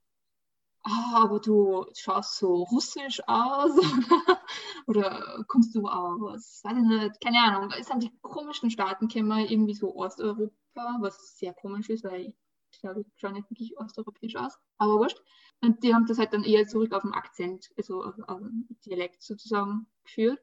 ah, 0.89 1.22
aber 1.24 1.41
du 1.41 1.86
schaust 1.95 2.39
so 2.39 2.64
russisch 2.64 3.20
aus 3.26 3.72
oder 4.86 5.45
kommst 5.49 5.74
du 5.74 5.86
aus, 5.86 6.61
weiß 6.64 6.76
ich 6.76 6.84
nicht, 6.84 7.20
keine 7.20 7.39
Ahnung, 7.43 7.72
es 7.78 7.86
sind 7.86 8.03
die 8.03 8.12
komischen 8.22 8.70
Staaten, 8.70 9.09
kennen 9.09 9.28
wir 9.28 9.51
irgendwie 9.51 9.74
so 9.74 9.95
Osteuropa, 9.95 10.53
was 11.01 11.39
sehr 11.39 11.55
komisch 11.55 11.89
ist, 11.91 12.05
weil 12.05 12.34
ich 12.70 12.80
glaube, 12.80 13.01
ich 13.01 13.07
schaue 13.16 13.32
nicht 13.32 13.51
wirklich 13.51 13.78
osteuropäisch 13.78 14.36
aus, 14.36 14.59
aber 14.78 14.99
wurscht. 14.99 15.20
Und 15.61 15.82
die 15.82 15.95
haben 15.95 16.07
das 16.07 16.18
halt 16.18 16.32
dann 16.32 16.45
eher 16.45 16.66
zurück 16.66 16.93
auf 16.93 17.03
den 17.03 17.14
Akzent, 17.14 17.70
also 17.76 18.05
auf, 18.05 18.14
auf 18.26 18.41
den 18.41 18.68
Dialekt 18.84 19.22
sozusagen 19.22 19.86
geführt. 20.05 20.39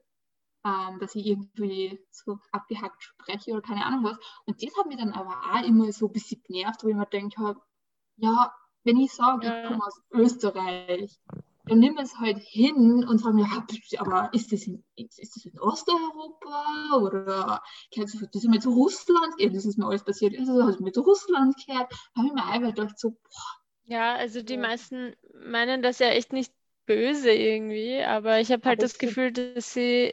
ähm, 0.64 0.98
dass 0.98 1.14
ich 1.14 1.26
irgendwie 1.26 2.00
so 2.10 2.38
abgehackt 2.50 3.02
spreche 3.02 3.52
oder 3.52 3.62
keine 3.62 3.86
Ahnung 3.86 4.04
was. 4.04 4.18
Und 4.46 4.62
das 4.62 4.76
hat 4.76 4.86
mich 4.86 4.96
dann 4.98 5.12
aber 5.12 5.36
auch 5.52 5.64
immer 5.64 5.92
so 5.92 6.06
ein 6.08 6.12
bisschen 6.12 6.42
genervt, 6.42 6.82
wo 6.82 6.88
ich 6.88 6.96
mir 6.96 7.06
denke, 7.06 7.56
ja, 8.16 8.52
wenn 8.86 8.98
ich 8.98 9.12
sage, 9.12 9.46
Ja. 9.46 9.52
ich 9.54 9.62
komme 9.62 9.84
aus 9.86 10.00
Österreich, 10.12 11.18
dann 11.68 11.80
nimm 11.80 11.98
es 11.98 12.16
halt 12.18 12.38
hin 12.40 13.04
und 13.08 13.18
sag 13.20 13.34
mir, 13.34 13.42
ja, 13.44 14.00
aber 14.00 14.30
ist 14.34 14.52
das 14.52 14.66
in, 14.68 14.84
ist 14.96 15.36
das 15.36 15.44
in 15.46 15.58
Osteuropa 15.60 16.98
oder 17.02 17.62
gehört 17.92 18.10
das 18.34 18.44
mal 18.44 18.60
zu 18.60 18.70
Russland? 18.72 19.34
Eben, 19.38 19.54
das 19.54 19.66
ist 19.66 19.78
mir 19.78 19.86
alles 19.86 20.04
passiert, 20.04 20.34
ist 20.34 20.48
das 20.48 20.62
hat 20.64 20.80
mir 20.80 20.92
zu 20.92 21.02
Russland 21.02 21.56
gehört? 21.66 21.92
Da 21.92 22.18
habe 22.22 22.28
ich 22.28 22.34
mir 22.34 22.44
einfach 22.46 22.74
gedacht, 22.74 22.98
so, 23.00 23.16
Ja, 23.84 24.16
also 24.16 24.42
die 24.42 24.56
meisten 24.56 25.14
meinen 25.44 25.82
das 25.82 25.98
ja 26.00 26.08
echt 26.08 26.32
nicht 26.32 26.52
böse 26.86 27.30
irgendwie, 27.32 28.02
aber 28.02 28.40
ich 28.40 28.50
habe 28.52 28.68
halt 28.68 28.82
Aber 28.82 28.82
das 28.82 28.98
Gefühl, 28.98 29.32
dass 29.32 29.72
sie 29.72 30.12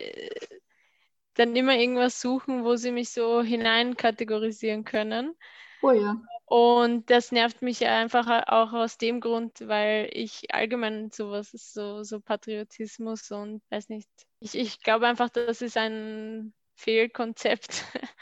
dann 1.36 1.56
immer 1.56 1.76
irgendwas 1.76 2.20
suchen, 2.22 2.64
wo 2.64 2.76
sie 2.76 2.92
mich 2.92 3.12
so 3.12 3.42
hineinkategorisieren 3.44 4.84
können. 4.84 5.36
oh 5.82 5.92
ja. 5.94 6.16
Und 6.56 7.10
das 7.10 7.32
nervt 7.32 7.64
mich 7.64 7.84
einfach 7.88 8.28
auch 8.48 8.74
aus 8.74 8.98
dem 9.00 9.22
Grund, 9.22 9.62
weil 9.68 10.08
ich 10.14 10.54
allgemein 10.54 11.10
sowas, 11.12 11.50
so, 11.52 12.04
so 12.04 12.20
Patriotismus 12.22 13.32
und 13.32 13.64
weiß 13.72 13.90
nicht, 13.90 14.08
ich, 14.40 14.54
ich 14.56 14.80
glaube 14.84 15.08
einfach, 15.08 15.30
das 15.30 15.62
ist 15.64 15.78
ein 15.78 16.54
Fehlkonzept. 16.76 17.84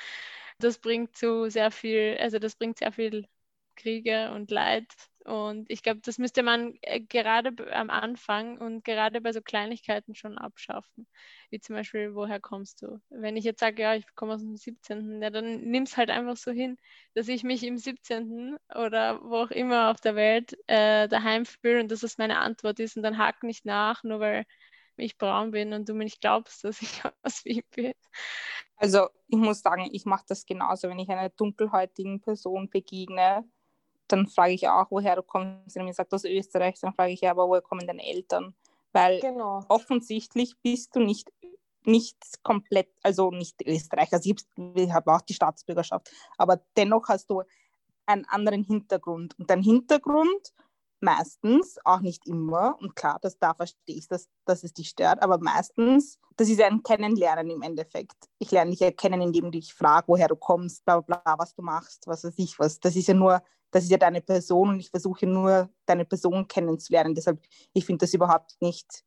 Das 0.60 0.78
bringt 0.78 1.18
zu 1.18 1.50
sehr 1.50 1.72
viel, 1.72 2.18
also 2.20 2.38
das 2.38 2.56
bringt 2.56 2.78
sehr 2.78 2.92
viel 2.92 3.28
Kriege 3.76 4.32
und 4.32 4.52
Leid. 4.52 4.86
Und 5.26 5.70
ich 5.70 5.84
glaube, 5.84 6.02
das 6.02 6.18
müsste 6.18 6.44
man 6.44 6.74
äh, 6.82 7.00
gerade 7.00 7.54
am 7.74 7.90
Anfang 7.90 8.58
und 8.58 8.84
gerade 8.84 9.22
bei 9.22 9.32
so 9.34 9.42
Kleinigkeiten 9.42 10.16
schon 10.16 10.38
abschaffen. 10.38 11.08
Wie 11.50 11.60
zum 11.60 11.76
Beispiel, 11.76 12.16
woher 12.16 12.40
kommst 12.40 12.82
du? 12.82 13.00
Wenn 13.10 13.38
ich 13.38 13.44
jetzt 13.44 13.60
sage, 13.60 13.82
ja, 13.82 13.96
ich 13.96 14.06
komme 14.16 14.34
aus 14.34 14.42
dem 14.42 14.56
17., 14.58 15.22
ja, 15.22 15.30
dann 15.30 15.62
nimm 15.62 15.84
es 15.84 15.98
halt 15.98 16.10
einfach 16.10 16.38
so 16.38 16.52
hin, 16.52 16.78
dass 17.14 17.28
ich 17.28 17.44
mich 17.44 17.64
im 17.64 17.78
17. 17.78 18.58
oder 18.76 19.22
wo 19.24 19.38
auch 19.38 19.52
immer 19.52 19.92
auf 19.92 20.02
der 20.02 20.16
Welt 20.16 20.58
äh, 20.68 21.08
daheim 21.08 21.46
fühle 21.46 21.82
und 21.82 21.92
dass 21.92 22.02
das 22.02 22.18
meine 22.18 22.40
Antwort 22.40 22.80
ist. 22.80 22.98
Und 22.98 23.04
dann 23.04 23.18
hak 23.18 23.44
nicht 23.44 23.66
nach, 23.66 24.04
nur 24.04 24.20
weil 24.20 24.46
ich 24.98 25.18
braun 25.18 25.52
bin 25.52 25.74
und 25.74 25.88
du 25.88 25.94
mir 25.94 26.06
nicht 26.06 26.22
glaubst, 26.22 26.64
dass 26.64 26.82
ich 26.82 27.02
aus 27.24 27.46
Wien 27.46 27.64
bin. 27.76 27.94
Also 28.78 29.10
ich 29.28 29.38
muss 29.38 29.62
sagen, 29.62 29.90
ich 29.92 30.06
mache 30.06 30.26
das 30.28 30.46
genauso. 30.46 30.90
Wenn 30.90 31.00
ich 31.00 31.10
einer 31.10 31.30
dunkelhäutigen 31.30 32.22
Person 32.22 32.70
begegne, 32.70 33.46
dann 34.08 34.28
frage 34.28 34.54
ich 34.54 34.68
auch, 34.68 34.88
woher 34.90 35.16
du 35.16 35.24
kommst. 35.24 35.76
Wenn 35.76 35.86
mir 35.86 35.94
sagt 35.94 36.14
aus 36.14 36.26
Österreich, 36.26 36.80
dann 36.82 36.94
frage 36.94 37.14
ich 37.14 37.22
ja, 37.22 37.32
aber 37.32 37.48
woher 37.48 37.62
kommen 37.62 37.88
deine 37.88 38.06
Eltern? 38.06 38.54
Weil 38.92 39.20
Genau. 39.20 39.64
offensichtlich 39.70 40.56
bist 40.62 40.96
du 40.96 41.00
nicht, 41.00 41.32
nicht 41.86 42.18
komplett, 42.44 42.90
also 43.04 43.32
nicht 43.32 43.62
Österreicher. 43.66 44.18
Also 44.18 44.34
ich 44.76 44.92
habe 44.92 45.14
auch 45.14 45.22
die 45.22 45.34
Staatsbürgerschaft, 45.34 46.12
aber 46.38 46.62
dennoch 46.76 47.08
hast 47.08 47.30
du 47.30 47.44
einen 48.06 48.26
anderen 48.26 48.64
Hintergrund. 48.64 49.38
Und 49.40 49.50
dein 49.50 49.64
Hintergrund 49.64 50.54
meistens, 51.02 51.78
auch 51.84 52.00
nicht 52.00 52.28
immer, 52.28 52.78
und 52.80 52.96
klar, 52.96 53.18
das, 53.22 53.38
da 53.40 53.54
verstehe 53.54 53.96
ich, 53.96 54.08
dass, 54.08 54.30
dass 54.46 54.64
es 54.64 54.74
dich 54.74 54.90
stört, 54.90 55.22
aber 55.22 55.40
meistens, 55.40 56.20
das 56.38 56.48
ist 56.50 56.62
ein 56.62 56.84
Kennenlernen 56.84 57.50
im 57.50 57.62
Endeffekt. 57.62 58.30
Ich 58.40 58.52
lerne 58.52 58.72
dich 58.72 58.80
ja 58.80 58.92
kennen, 58.92 59.22
indem 59.22 59.46
ich 59.46 59.52
dich 59.52 59.74
frage, 59.74 60.08
woher 60.08 60.28
du 60.28 60.36
kommst, 60.36 60.86
bla 60.86 61.02
bla 61.02 61.18
bla, 61.18 61.40
was 61.40 61.54
du 61.56 61.62
machst, 61.62 62.08
was 62.08 62.24
weiß 62.24 62.36
ich 62.38 62.58
was. 62.60 62.80
Das 62.80 62.96
ist 62.96 63.08
ja 63.08 63.14
nur, 63.14 63.42
das 63.72 63.84
ist 63.86 63.92
ja 63.92 63.98
deine 63.98 64.22
Person 64.22 64.70
und 64.70 64.80
ich 64.80 64.90
versuche 64.90 65.26
nur, 65.26 65.70
deine 65.86 66.06
Person 66.06 66.48
kennenzulernen. 66.48 67.16
Deshalb, 67.16 67.40
ich 67.74 67.86
finde 67.86 68.06
das 68.06 68.14
überhaupt 68.14 68.56
nicht, 68.62 69.04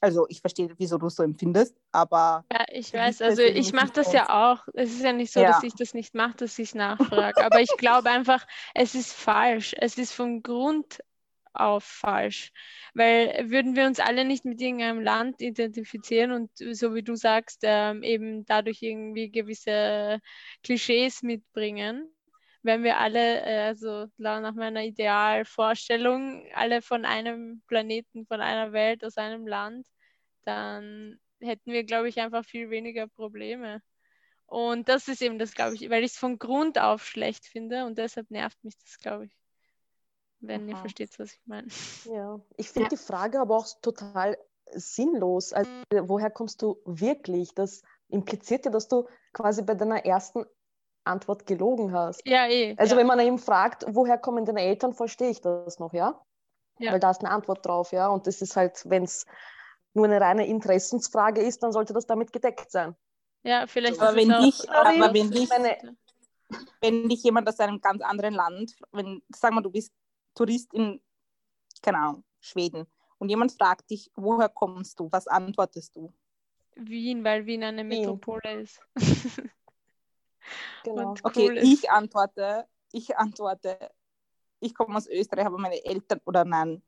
also 0.00 0.26
ich 0.28 0.40
verstehe, 0.40 0.70
wieso 0.76 0.98
du 0.98 1.06
es 1.06 1.16
so 1.16 1.22
empfindest, 1.22 1.74
aber 1.92 2.44
Ja, 2.52 2.64
ich 2.70 2.92
weiß, 2.92 3.22
also 3.22 3.42
ich 3.42 3.72
mache 3.72 3.92
das 3.94 4.12
ja 4.12 4.52
auch. 4.52 4.68
Es 4.74 4.92
ist 4.92 5.02
ja 5.02 5.12
nicht 5.12 5.32
so, 5.32 5.40
Ja. 5.40 5.48
dass 5.48 5.62
ich 5.62 5.74
das 5.74 5.94
nicht 5.94 6.14
mache, 6.14 6.36
dass 6.36 6.58
ich 6.58 6.68
es 6.70 6.74
nachfrage. 6.74 7.42
Aber 7.44 7.60
ich 7.60 7.76
glaube 7.78 8.10
einfach, 8.10 8.46
es 8.74 8.94
ist 8.94 9.12
falsch. 9.12 9.74
Es 9.78 9.96
ist 9.98 10.12
von 10.12 10.42
Grund 10.42 10.98
auf 11.54 11.84
falsch. 11.84 12.52
Weil 12.94 13.50
würden 13.50 13.76
wir 13.76 13.86
uns 13.86 14.00
alle 14.00 14.24
nicht 14.24 14.44
mit 14.44 14.60
irgendeinem 14.60 15.00
Land 15.00 15.40
identifizieren 15.40 16.32
und 16.32 16.50
so 16.76 16.94
wie 16.94 17.02
du 17.02 17.14
sagst, 17.16 17.60
ähm, 17.62 18.02
eben 18.02 18.44
dadurch 18.44 18.82
irgendwie 18.82 19.30
gewisse 19.30 20.20
Klischees 20.62 21.22
mitbringen, 21.22 22.08
wenn 22.64 22.82
wir 22.82 22.98
alle, 22.98 23.42
äh, 23.42 23.60
also 23.68 24.08
nach 24.18 24.54
meiner 24.54 24.82
Idealvorstellung, 24.84 26.46
alle 26.54 26.82
von 26.82 27.04
einem 27.04 27.62
Planeten, 27.68 28.26
von 28.26 28.40
einer 28.40 28.72
Welt, 28.72 29.04
aus 29.04 29.18
einem 29.18 29.46
Land, 29.46 29.86
dann 30.44 31.20
hätten 31.40 31.72
wir, 31.72 31.84
glaube 31.84 32.08
ich, 32.08 32.20
einfach 32.20 32.44
viel 32.44 32.70
weniger 32.70 33.06
Probleme. 33.08 33.82
Und 34.46 34.88
das 34.88 35.08
ist 35.08 35.22
eben 35.22 35.38
das, 35.38 35.54
glaube 35.54 35.74
ich, 35.76 35.90
weil 35.90 36.04
ich 36.04 36.12
es 36.12 36.18
von 36.18 36.38
Grund 36.38 36.78
auf 36.78 37.06
schlecht 37.06 37.46
finde 37.46 37.86
und 37.86 37.98
deshalb 37.98 38.30
nervt 38.30 38.62
mich 38.64 38.76
das, 38.78 38.98
glaube 38.98 39.26
ich. 39.26 39.32
Wenn 40.40 40.68
ihr 40.68 40.74
Aha. 40.74 40.82
versteht, 40.82 41.18
was 41.18 41.34
ich 41.34 41.40
meine. 41.46 41.68
Ja, 42.04 42.40
ich 42.56 42.70
finde 42.70 42.90
Ja. 42.90 42.98
die 42.98 43.02
Frage 43.02 43.40
aber 43.40 43.56
auch 43.56 43.66
total 43.80 44.38
sinnlos. 44.72 45.52
Also, 45.52 45.68
woher 45.90 46.30
kommst 46.30 46.62
du 46.62 46.80
wirklich? 46.84 47.54
Das 47.54 47.82
impliziert 48.08 48.66
ja, 48.66 48.70
dass 48.70 48.88
du 48.88 49.06
quasi 49.32 49.62
bei 49.62 49.74
deiner 49.74 50.04
ersten 50.04 50.44
Antwort 51.04 51.46
gelogen 51.46 51.92
hast. 51.92 52.26
Ja, 52.26 52.46
eh. 52.46 52.74
Also 52.78 52.94
ja. 52.94 53.00
wenn 53.00 53.06
man 53.06 53.20
eben 53.20 53.38
fragt, 53.38 53.84
woher 53.88 54.18
kommen 54.18 54.44
deine 54.44 54.62
Eltern, 54.62 54.92
verstehe 54.94 55.30
ich 55.30 55.40
das 55.40 55.78
noch, 55.78 55.92
ja? 55.92 56.20
Ja. 56.78 56.92
Weil 56.92 57.00
da 57.00 57.10
ist 57.10 57.20
eine 57.20 57.30
Antwort 57.30 57.64
drauf, 57.66 57.92
ja. 57.92 58.08
Und 58.08 58.26
das 58.26 58.40
ist 58.42 58.56
halt, 58.56 58.82
wenn 58.88 59.04
es 59.04 59.26
nur 59.92 60.06
eine 60.06 60.20
reine 60.20 60.46
Interessensfrage 60.46 61.40
ist, 61.40 61.62
dann 61.62 61.72
sollte 61.72 61.92
das 61.92 62.06
damit 62.06 62.32
gedeckt 62.32 62.70
sein. 62.70 62.96
ja, 63.42 63.66
vielleicht 63.66 64.00
Aber 64.00 64.10
ist 64.10 64.16
wenn 64.16 64.30
es 64.30 64.36
auch 64.36 64.42
dich- 64.44 64.70
aber 64.70 65.14
wenn 65.14 65.30
dich- 65.30 65.48
Meine- 65.50 65.96
wenn 66.80 67.08
dich 67.08 67.22
jemand 67.22 67.48
aus 67.48 67.58
einem 67.60 67.80
ganz 67.80 68.02
anderen 68.02 68.34
Land, 68.34 68.74
wenn, 68.92 69.22
sag 69.34 69.52
mal, 69.52 69.62
du 69.62 69.70
bist 69.70 69.92
Tourist 70.34 70.72
in, 70.74 71.00
keine 71.82 71.98
Ahnung, 71.98 72.24
Schweden 72.40 72.86
und 73.18 73.28
jemand 73.28 73.52
fragt 73.52 73.90
dich, 73.90 74.10
woher 74.14 74.48
kommst 74.48 75.00
du, 75.00 75.08
was 75.10 75.26
antwortest 75.26 75.96
du? 75.96 76.12
Wien, 76.76 77.24
weil 77.24 77.46
Wien 77.46 77.62
eine 77.62 77.82
Wien. 77.88 78.00
Metropole 78.00 78.60
ist. 78.62 78.80
Genau. 80.84 81.10
Und 81.10 81.24
Okay, 81.24 81.46
cool 81.48 81.56
ist. 81.58 81.64
ich 81.84 81.90
antworte, 81.90 82.66
ich 82.92 83.16
antworte, 83.16 83.78
ich 84.60 84.74
komme 84.74 84.96
aus 84.96 85.06
Österreich, 85.08 85.46
aber 85.46 85.58
meine 85.58 85.84
Eltern, 85.84 86.20
oder 86.26 86.44
nein, 86.44 86.82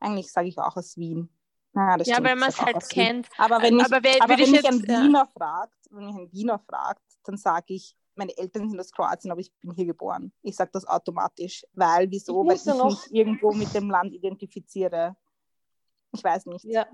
eigentlich 0.00 0.30
sage 0.30 0.48
ich 0.48 0.58
auch 0.58 0.76
aus 0.76 0.96
Wien. 0.96 1.28
Na, 1.72 1.96
das 1.96 2.08
Ja, 2.08 2.14
stimmt, 2.14 2.28
weil 2.28 2.36
man 2.36 2.48
es 2.48 2.60
halt 2.60 2.76
aus 2.76 2.90
Wien. 2.90 3.04
kennt. 3.04 3.28
Aber 3.38 3.60
wenn, 3.62 3.78
ich, 3.78 3.84
Aber 3.84 4.02
wer- 4.02 4.22
aber 4.22 4.32
wenn 4.34 4.40
ich 4.44 4.50
mich 4.52 4.66
ein 4.66 4.84
ja. 4.86 5.02
Wiener 5.02 5.26
fragt, 5.26 5.74
wenn 5.90 6.06
mich 6.06 6.16
ein 6.16 6.32
Wiener 6.32 6.58
fragt, 6.58 7.02
dann 7.24 7.36
sage 7.36 7.74
ich, 7.74 7.96
meine 8.14 8.36
Eltern 8.38 8.70
sind 8.70 8.80
aus 8.80 8.90
Kroatien, 8.92 9.30
aber 9.30 9.40
ich 9.42 9.52
bin 9.60 9.72
hier 9.74 9.84
geboren. 9.86 10.32
Ich 10.42 10.56
sage 10.56 10.70
das 10.72 10.86
automatisch. 10.86 11.66
Weil, 11.74 12.10
wieso? 12.10 12.42
Ich 12.44 12.48
Weil 12.48 12.56
ja 12.56 12.72
ich 12.72 12.78
noch- 12.78 12.90
mich 13.04 13.14
irgendwo 13.14 13.52
mit 13.52 13.74
dem 13.74 13.90
Land 13.90 14.14
identifiziere. 14.14 15.16
Ich 16.12 16.24
weiß 16.24 16.46
nicht. 16.46 16.64
Ja. 16.64 16.86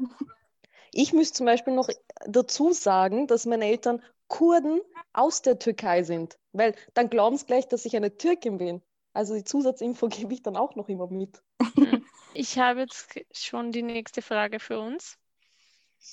Ich 0.92 1.12
müsste 1.12 1.36
zum 1.38 1.46
Beispiel 1.46 1.74
noch 1.74 1.88
dazu 2.26 2.72
sagen, 2.72 3.26
dass 3.28 3.46
meine 3.46 3.66
Eltern 3.66 4.02
Kurden 4.33 4.80
aus 5.12 5.43
der 5.43 5.59
Türkei 5.59 6.05
sind, 6.05 6.39
weil 6.53 6.74
dann 6.95 7.11
glauben 7.11 7.37
sie 7.37 7.45
gleich, 7.45 7.68
dass 7.68 7.85
ich 7.85 7.95
eine 7.97 8.16
Türkin 8.16 8.57
bin. 8.57 8.80
Also 9.12 9.35
die 9.35 9.45
Zusatzinfo 9.45 10.09
gebe 10.09 10.33
ich 10.33 10.43
dann 10.43 10.57
auch 10.57 10.74
noch 10.74 10.89
immer 10.89 11.07
mit. 11.07 11.43
Ich 12.35 12.59
habe 12.59 12.80
jetzt 12.80 13.20
schon 13.30 13.72
die 13.72 13.83
nächste 13.83 14.22
Frage 14.22 14.59
für 14.59 14.80
uns. 14.80 15.18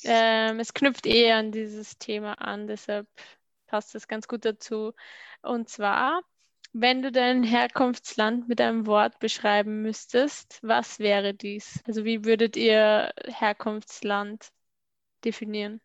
Ähm, 0.04 0.60
es 0.60 0.74
knüpft 0.74 1.06
eher 1.06 1.38
an 1.38 1.54
dieses 1.54 1.98
Thema 1.98 2.34
an, 2.34 2.68
deshalb 2.68 3.08
passt 3.68 3.96
es 3.96 4.06
ganz 4.06 4.28
gut 4.28 4.44
dazu. 4.44 4.92
Und 5.42 5.70
zwar, 5.70 6.22
wenn 6.74 7.02
du 7.02 7.14
dein 7.14 7.44
Herkunftsland 7.44 8.50
mit 8.50 8.60
einem 8.60 8.86
Wort 8.86 9.20
beschreiben 9.20 9.82
müsstest, 9.82 10.60
was 10.62 11.00
wäre 11.00 11.34
dies? 11.34 11.82
Also 11.88 12.04
wie 12.04 12.26
würdet 12.26 12.58
ihr 12.58 13.14
Herkunftsland 13.28 14.50
definieren? 15.24 15.80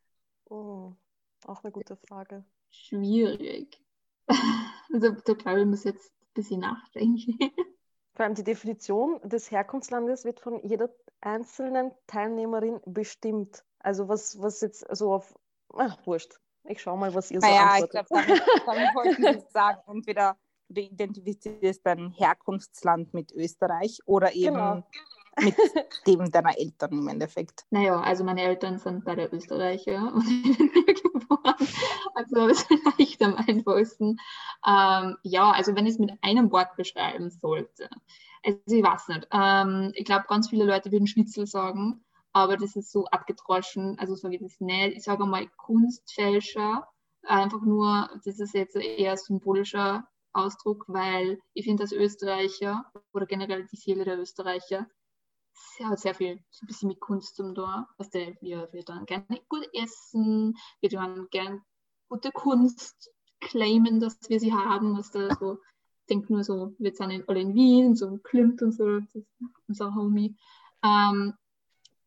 Oh, 0.51 0.95
auch 1.49 1.62
eine 1.64 1.72
gute 1.72 1.97
Frage. 1.97 2.45
Schwierig. 2.70 3.80
Also 4.92 5.11
da 5.11 5.32
glaube 5.34 5.61
ich, 5.61 5.66
muss 5.66 5.82
jetzt 5.82 6.12
ein 6.12 6.34
bisschen 6.34 6.61
nachdenken. 6.61 7.36
Vor 8.14 8.24
allem 8.24 8.36
die 8.36 8.45
Definition 8.45 9.18
des 9.24 9.51
Herkunftslandes 9.51 10.24
wird 10.24 10.38
von 10.38 10.64
jeder 10.64 10.88
einzelnen 11.20 11.90
Teilnehmerin 12.07 12.80
bestimmt. 12.86 13.64
Also 13.80 14.07
was, 14.07 14.40
was 14.40 14.61
jetzt 14.61 14.86
so 14.97 15.12
auf, 15.12 15.34
ach, 15.72 15.99
wurscht. 16.07 16.38
Ich 16.62 16.80
schaue 16.80 16.97
mal, 16.97 17.12
was 17.12 17.32
ihr 17.32 17.40
so 17.40 17.47
Naja, 17.49 17.74
ich 17.78 17.82
antwortet. 17.82 18.09
glaube, 18.09 18.40
dann, 18.66 18.76
dann 18.76 18.76
wollten 18.95 19.22
wir 19.22 19.40
sagen, 19.53 19.80
entweder 19.88 20.36
du 20.68 20.80
identifizierst 20.80 21.84
dein 21.84 22.11
Herkunftsland 22.11 23.12
mit 23.14 23.32
Österreich 23.32 23.99
oder 24.07 24.32
eben 24.32 24.55
Genau. 24.55 24.86
Mit 25.41 25.57
dem 26.07 26.30
deiner 26.30 26.59
Eltern 26.59 26.93
im 26.93 27.09
Endeffekt. 27.09 27.64
Naja, 27.70 28.01
also 28.01 28.24
meine 28.24 28.43
Eltern 28.43 28.78
sind 28.78 29.05
beide 29.05 29.26
Österreicher 29.26 30.12
und 30.14 30.28
ich 30.28 30.59
bin 30.59 30.70
hier 30.72 30.95
geboren. 30.95 31.55
Also 32.14 32.49
das 32.49 32.62
ist 32.62 32.66
vielleicht 32.68 33.22
am 33.22 33.37
einfachsten. 33.37 34.18
Ähm, 34.66 35.16
ja, 35.22 35.51
also 35.51 35.74
wenn 35.74 35.87
ich 35.87 35.95
es 35.95 35.99
mit 35.99 36.12
einem 36.22 36.51
Wort 36.53 36.76
beschreiben 36.76 37.30
sollte. 37.30 37.89
Also 38.45 38.59
ich 38.66 38.82
weiß 38.82 39.09
nicht. 39.09 39.28
Ähm, 39.32 39.93
ich 39.95 40.05
glaube, 40.05 40.26
ganz 40.28 40.51
viele 40.51 40.64
Leute 40.64 40.93
würden 40.93 41.07
Schnitzel 41.07 41.47
sagen. 41.47 42.05
aber 42.32 42.57
das 42.57 42.76
ist 42.76 42.91
so 42.91 43.07
abgedroschen, 43.07 43.99
also 43.99 44.14
sage 44.16 44.37
ich 44.37 44.43
das 44.43 44.61
nicht. 44.61 44.97
Ich 44.97 45.05
sage 45.05 45.24
mal 45.24 45.47
Kunstfälscher, 45.57 46.87
einfach 47.22 47.62
nur, 47.62 48.11
das 48.24 48.41
ist 48.41 48.55
jetzt 48.55 48.76
eher 48.76 49.16
symbolischer 49.16 50.07
Ausdruck, 50.32 50.85
weil 50.89 51.39
ich 51.55 51.64
finde, 51.64 51.85
dass 51.85 51.93
Österreicher 51.93 52.85
oder 53.12 53.26
generell 53.26 53.66
die 53.66 53.76
Seele 53.76 54.05
der 54.05 54.18
Österreicher 54.18 54.87
sie 55.55 55.86
hat 55.86 55.98
sehr 55.98 56.14
viel 56.14 56.32
ein 56.32 56.66
bisschen 56.66 56.88
mit 56.88 57.00
Kunst 57.00 57.36
zum 57.36 57.55
Tor. 57.55 57.88
Also 57.98 58.11
wir, 58.40 58.68
dann 58.84 59.07
gerne 59.07 59.40
gut 59.48 59.68
essen, 59.72 60.57
wir 60.80 60.90
dann 60.90 61.28
gerne 61.30 61.62
gute 62.09 62.30
Kunst 62.32 63.11
claimen, 63.40 64.00
dass 64.00 64.18
wir 64.28 64.40
sie 64.40 64.52
haben, 64.52 64.96
was 64.96 65.11
da 65.11 65.34
so 65.34 65.59
denke 66.09 66.32
nur 66.32 66.44
so, 66.44 66.74
wir 66.78 66.92
sind 66.92 67.28
alle 67.28 67.40
in 67.40 67.55
Wien, 67.55 67.96
so 67.96 68.18
Klimt 68.18 68.62
und 68.62 68.72
so, 68.72 69.00
das 69.00 69.14
ist 69.14 69.26
unser 69.68 69.94
Homie. 69.94 70.36
Ähm, 70.82 71.34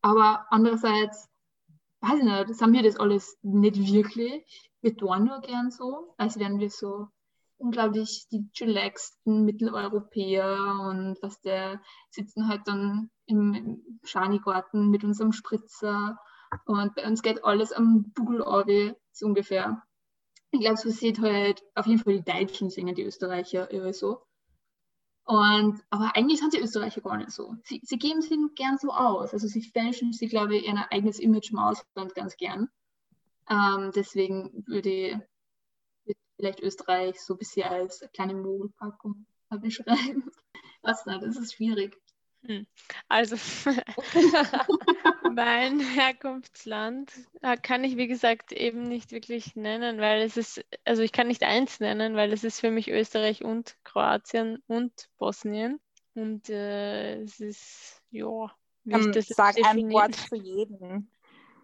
aber 0.01 0.45
andererseits, 0.49 1.29
weiß 2.01 2.19
ich 2.19 2.25
nicht, 2.25 2.49
das 2.49 2.61
haben 2.61 2.73
wir 2.73 2.83
das 2.83 2.97
alles 2.97 3.37
nicht 3.41 3.77
wirklich. 3.91 4.71
Wir 4.81 4.95
tun 4.95 5.25
nur 5.25 5.41
gern 5.41 5.71
so, 5.71 6.13
als 6.17 6.37
wären 6.37 6.59
wir 6.59 6.69
so 6.69 7.07
unglaublich 7.57 8.27
die 8.31 8.49
chillaxten 8.53 9.43
Mitteleuropäer 9.45 10.79
und 10.89 11.17
was 11.21 11.41
der 11.41 11.81
sitzen 12.09 12.47
halt 12.47 12.61
dann 12.65 13.09
im, 13.25 13.99
Schanigarten 14.03 14.89
mit 14.89 15.03
unserem 15.03 15.31
Spritzer 15.31 16.17
und 16.65 16.95
bei 16.95 17.05
uns 17.05 17.21
geht 17.21 17.43
alles 17.43 17.71
am 17.71 18.11
Bugel 18.13 18.95
so 19.11 19.25
ungefähr. 19.25 19.83
Ich 20.51 20.61
glaube, 20.61 20.77
so 20.77 20.89
sieht 20.89 21.19
halt 21.19 21.61
auf 21.75 21.87
jeden 21.87 21.99
Fall 21.99 22.21
die 22.21 22.23
Deutschen 22.23 22.69
singen, 22.69 22.95
die 22.95 23.03
Österreicher 23.03 23.69
eher 23.69 23.93
so. 23.93 24.21
Und, 25.25 25.83
aber 25.89 26.15
eigentlich 26.15 26.39
sind 26.39 26.53
die 26.53 26.61
Österreicher 26.61 27.01
gar 27.01 27.17
nicht 27.17 27.31
so. 27.31 27.55
Sie, 27.63 27.81
sie 27.83 27.97
geben 27.97 28.21
sich 28.21 28.37
gern 28.55 28.77
so 28.77 28.91
aus. 28.91 29.33
Also 29.33 29.47
sie 29.47 29.61
fälschen 29.61 30.13
sich, 30.13 30.29
glaube 30.29 30.55
ich, 30.55 30.65
ihr 30.65 30.85
eigenes 30.89 31.19
Image 31.19 31.51
im 31.51 31.59
Ausland 31.59 32.15
ganz 32.15 32.37
gern. 32.37 32.69
Ähm, 33.49 33.91
deswegen 33.93 34.63
würde 34.67 34.89
ich 34.89 35.17
vielleicht 36.37 36.61
Österreich 36.61 37.19
so 37.19 37.33
ein 37.33 37.39
bisschen 37.39 37.63
als 37.63 38.07
kleine 38.13 38.35
Mogelpackung 38.35 39.25
beschreiben. 39.61 40.31
Was 40.81 41.05
nicht, 41.05 41.23
das 41.23 41.37
ist 41.37 41.55
schwierig. 41.55 41.97
Hm. 42.45 42.65
Also 43.09 43.35
mein 45.33 45.79
Herkunftsland 45.79 47.11
kann 47.63 47.83
ich, 47.83 47.97
wie 47.97 48.07
gesagt, 48.07 48.51
eben 48.51 48.83
nicht 48.83 49.11
wirklich 49.11 49.55
nennen, 49.55 49.99
weil 49.99 50.21
es 50.21 50.37
ist, 50.37 50.63
also 50.85 51.01
ich 51.01 51.11
kann 51.11 51.27
nicht 51.27 51.43
eins 51.43 51.79
nennen, 51.79 52.15
weil 52.15 52.31
es 52.31 52.43
ist 52.43 52.59
für 52.59 52.71
mich 52.71 52.89
Österreich 52.89 53.43
und 53.43 53.75
Kroatien 53.83 54.61
und 54.67 54.93
Bosnien. 55.17 55.79
Und 56.13 56.49
äh, 56.49 57.21
es 57.21 57.39
ist, 57.39 58.01
ja, 58.11 58.51
wie 58.83 58.95
um, 58.95 59.01
ich 59.01 59.11
das 59.11 59.27
Sag 59.27 59.55
ein 59.63 59.89
Wort 59.91 60.15
zu 60.15 60.35
jedem. 60.35 61.09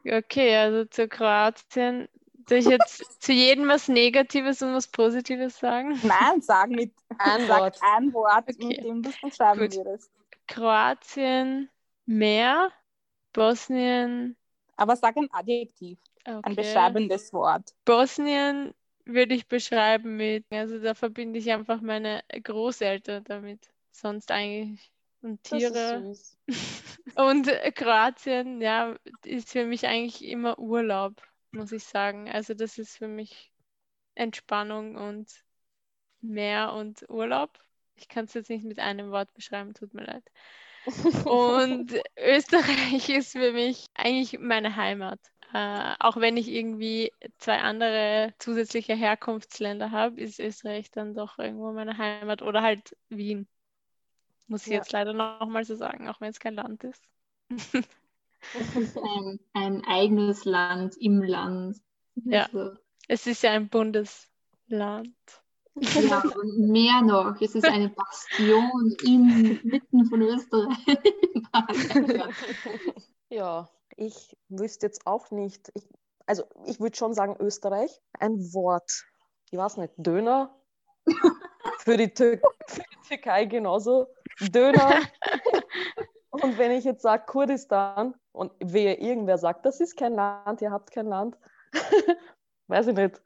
Okay, 0.06 0.54
also 0.58 0.84
zu 0.84 1.08
Kroatien. 1.08 2.10
Soll 2.48 2.58
ich 2.58 2.66
jetzt 2.66 3.22
zu 3.22 3.32
jedem 3.32 3.68
was 3.68 3.88
Negatives 3.88 4.62
und 4.62 4.74
was 4.74 4.88
Positives 4.88 5.58
sagen? 5.60 6.00
Nein, 6.04 6.42
sag 6.42 6.70
mit 6.70 6.92
ein 7.18 7.48
Wort, 7.48 7.78
ein 7.82 8.14
Wort 8.14 8.50
okay. 8.50 8.68
mit 8.68 8.84
dem 8.84 9.02
du 9.02 9.10
es 9.10 9.22
beschreiben 9.22 9.60
Gut. 9.60 9.76
würdest. 9.76 10.12
Kroatien 10.48 11.70
mehr, 12.06 12.72
Bosnien. 13.32 14.36
Aber 14.76 14.96
sag 14.96 15.18
ein 15.18 15.30
Adjektiv, 15.32 16.00
okay. 16.26 16.40
ein 16.44 16.56
beschreibendes 16.56 17.32
Wort. 17.34 17.74
Bosnien 17.86 18.74
würde 19.06 19.36
ich 19.36 19.48
beschreiben 19.48 20.18
mit, 20.18 20.46
also 20.52 20.80
da 20.80 20.94
verbinde 20.94 21.40
ich 21.40 21.52
einfach 21.52 21.82
meine 21.82 22.24
Großeltern 22.44 23.24
damit. 23.26 23.70
Sonst 23.92 24.32
eigentlich 24.32 24.92
und 25.22 25.44
Tiere. 25.44 26.16
und 27.16 27.48
Kroatien, 27.76 28.62
ja, 28.62 28.96
ist 29.24 29.50
für 29.50 29.66
mich 29.66 29.88
eigentlich 29.88 30.26
immer 30.26 30.60
Urlaub, 30.60 31.22
muss 31.54 31.72
ich 31.72 31.84
sagen. 31.84 32.30
Also 32.30 32.54
das 32.54 32.78
ist 32.78 32.98
für 32.98 33.08
mich 33.08 33.52
Entspannung 34.16 34.96
und 34.96 35.30
Meer 36.22 36.74
und 36.74 37.08
Urlaub. 37.10 37.60
Ich 37.96 38.08
kann 38.08 38.26
es 38.26 38.34
jetzt 38.34 38.50
nicht 38.50 38.66
mit 38.66 38.80
einem 38.80 39.12
Wort 39.12 39.34
beschreiben, 39.34 39.74
tut 39.74 39.94
mir 39.94 40.06
leid. 40.06 40.24
Und 41.26 41.94
Österreich 42.18 43.10
ist 43.10 43.34
für 43.34 43.54
mich 43.54 43.86
eigentlich 43.94 44.40
meine 44.40 44.76
Heimat. 44.76 45.20
Äh, 45.54 45.94
auch 46.00 46.18
wenn 46.18 46.36
ich 46.36 46.48
irgendwie 46.48 47.12
zwei 47.38 47.60
andere 47.60 48.34
zusätzliche 48.40 48.96
Herkunftsländer 48.96 49.92
habe, 49.92 50.20
ist 50.20 50.40
Österreich 50.40 50.90
dann 50.90 51.14
doch 51.14 51.38
irgendwo 51.38 51.72
meine 51.72 51.98
Heimat 51.98 52.42
oder 52.42 52.64
halt 52.64 52.98
Wien. 53.10 53.48
Muss 54.48 54.66
ich 54.66 54.74
ja. 54.74 54.80
jetzt 54.80 54.92
leider 54.92 55.14
nochmal 55.14 55.64
so 55.64 55.76
sagen, 55.76 56.10
auch 56.10 56.20
wenn 56.22 56.32
es 56.32 56.40
kein 56.40 56.56
Land 56.56 56.84
ist. 56.84 57.04
ein, 58.56 59.40
ein 59.54 59.84
eigenes 59.86 60.46
Land 60.46 60.98
im 60.98 61.22
Land. 61.22 61.78
Ja, 62.16 62.46
also. 62.46 62.78
es 63.08 63.28
ist 63.28 63.44
ja 63.44 63.52
ein 63.52 63.70
Bundesland. 63.70 64.30
Ja, 64.70 65.04
und 65.76 66.60
mehr 66.60 67.02
noch, 67.02 67.42
es 67.42 67.56
ist 67.56 67.66
eine 67.66 67.90
Bastion 67.90 68.96
inmitten 69.04 70.06
von 70.06 70.22
Österreich. 70.22 71.04
ja, 73.30 73.70
ich 73.98 74.38
wüsste 74.50 74.86
jetzt 74.86 75.08
auch 75.08 75.32
nicht. 75.32 75.72
Ich, 75.74 75.84
also 76.26 76.44
ich 76.66 76.80
würde 76.80 76.96
schon 76.96 77.14
sagen 77.14 77.36
Österreich. 77.40 78.00
Ein 78.20 78.54
Wort. 78.54 79.04
Ich 79.52 79.58
weiß 79.58 79.78
nicht, 79.78 79.94
Döner. 79.98 80.56
Für 81.80 81.98
die, 81.98 82.14
Tür 82.14 82.40
für 82.68 82.82
die 82.82 83.08
Türkei 83.08 83.46
genauso. 83.46 84.08
Döner. 84.40 85.02
Und 86.34 86.58
wenn 86.58 86.72
ich 86.72 86.84
jetzt 86.84 87.04
sage 87.04 87.26
Kurdistan 87.28 88.16
und 88.32 88.52
wer 88.60 89.00
irgendwer 89.00 89.38
sagt, 89.38 89.68
das 89.68 89.80
ist 89.80 89.96
kein 89.96 90.16
Land, 90.16 90.62
ihr 90.62 90.72
habt 90.72 90.90
kein 90.90 91.06
Land, 91.06 91.38
weiß 92.68 92.88
ich 92.88 92.96
nicht. 92.96 93.22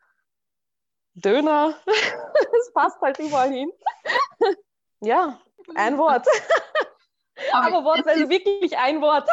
Döner, 1.14 1.74
es 1.86 2.74
passt 2.74 3.00
halt 3.02 3.18
überall 3.20 3.50
hin. 3.50 3.72
ja, 5.02 5.40
ein 5.76 5.98
Wort. 5.98 6.28
Aber, 7.54 7.68
Aber 7.68 7.86
Wort, 7.86 8.06
also 8.06 8.30
wirklich 8.30 8.78
ein 8.78 9.00
Wort. 9.00 9.30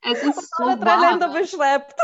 Es 0.00 0.22
ist 0.22 0.56
so 0.56 0.64
alle 0.64 0.78
drei 0.78 0.86
wahr. 0.86 1.10
Länder 1.10 1.28
beschreibt. 1.28 2.00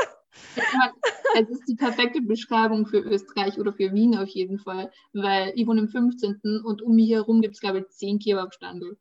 Es 1.34 1.48
ist 1.48 1.64
die 1.66 1.76
perfekte 1.76 2.20
Beschreibung 2.20 2.86
für 2.86 2.98
Österreich 2.98 3.58
oder 3.58 3.72
für 3.72 3.92
Wien 3.94 4.18
auf 4.18 4.28
jeden 4.28 4.58
Fall, 4.58 4.92
weil 5.14 5.52
ich 5.54 5.66
wohne 5.66 5.80
im 5.80 5.88
15. 5.88 6.62
und 6.62 6.82
um 6.82 6.94
mich 6.94 7.10
herum 7.10 7.40
gibt 7.40 7.54
es, 7.54 7.60
glaube 7.60 7.78
ich, 7.78 7.88
10 7.88 8.18
Kebabstandel. 8.18 8.98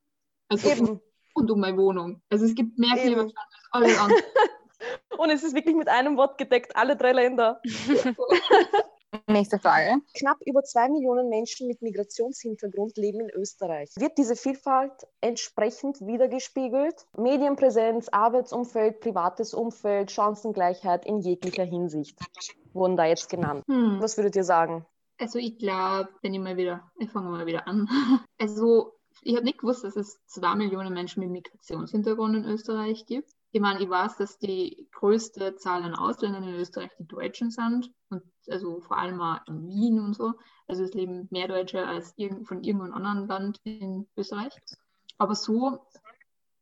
Also 0.48 0.70
Eben. 0.70 1.02
Und 1.38 1.52
um 1.52 1.60
meine 1.60 1.78
Wohnung. 1.78 2.22
Also 2.30 2.46
es 2.46 2.56
gibt 2.56 2.78
mehr 2.78 2.96
Kebabstandel 2.96 3.34
als 3.72 3.72
alle 3.72 4.00
anderen. 4.00 4.24
Und 5.18 5.32
es 5.32 5.44
ist 5.44 5.56
wirklich 5.56 5.76
mit 5.76 5.88
einem 5.88 6.18
Wort 6.18 6.38
gedeckt, 6.38 6.76
alle 6.76 6.96
drei 6.96 7.12
Länder. 7.12 7.60
Nächste 9.28 9.58
Frage. 9.58 10.02
Knapp 10.14 10.38
über 10.46 10.62
zwei 10.64 10.88
Millionen 10.90 11.30
Menschen 11.30 11.68
mit 11.68 11.82
Migrationshintergrund 11.82 12.96
leben 12.98 13.22
in 13.22 13.30
Österreich. 13.32 13.90
Wird 13.96 14.18
diese 14.20 14.36
Vielfalt 14.36 14.92
entsprechend 15.22 16.00
wiedergespiegelt? 16.02 17.08
Medienpräsenz, 17.18 18.10
Arbeitsumfeld, 18.10 19.00
privates 19.00 19.56
Umfeld, 19.56 20.12
Chancengleichheit 20.12 21.06
in 21.06 21.20
jeglicher 21.22 21.64
Hinsicht 21.64 22.20
wurden 22.74 22.96
da 22.96 23.06
jetzt 23.06 23.30
genannt. 23.30 23.64
Hm. 23.68 23.98
Was 24.00 24.18
würdet 24.18 24.36
ihr 24.36 24.44
sagen? 24.44 24.86
Also 25.20 25.40
ich 25.40 25.58
glaube, 25.58 26.10
wenn 26.22 26.34
ich 26.34 26.40
mal 26.40 26.58
wieder, 26.58 26.92
ich 27.00 27.10
fange 27.10 27.30
mal 27.30 27.46
wieder 27.46 27.68
an. 27.68 27.88
Also 28.40 28.97
ich 29.22 29.36
habe 29.36 29.46
nicht 29.46 29.60
gewusst, 29.60 29.84
dass 29.84 29.96
es 29.96 30.24
zwei 30.26 30.56
Millionen 30.56 30.94
Menschen 30.94 31.22
mit 31.22 31.32
Migrationshintergrund 31.32 32.36
in 32.36 32.46
Österreich 32.46 33.06
gibt. 33.06 33.32
Ich 33.52 33.62
meine, 33.62 33.82
ich 33.82 33.90
weiß, 33.90 34.18
dass 34.18 34.38
die 34.38 34.88
größte 34.92 35.56
Zahl 35.56 35.84
an 35.84 35.96
Ausländern 35.96 36.44
in 36.44 36.56
Österreich 36.56 36.92
die 37.00 37.08
Deutschen 37.08 37.50
sind 37.50 37.92
und 38.10 38.24
also 38.50 38.82
vor 38.82 38.98
allem 38.98 39.22
auch 39.22 39.40
in 39.48 39.68
Wien 39.68 40.00
und 40.00 40.14
so. 40.14 40.34
Also 40.68 40.84
es 40.84 40.94
leben 40.94 41.28
mehr 41.32 41.48
Deutsche 41.48 41.86
als 41.86 42.14
von 42.44 42.64
irgendeinem 42.64 42.94
anderen 42.94 43.28
Land 43.28 43.60
in 43.64 44.08
Österreich. 44.16 44.54
Aber 45.18 45.36
so, 45.36 45.80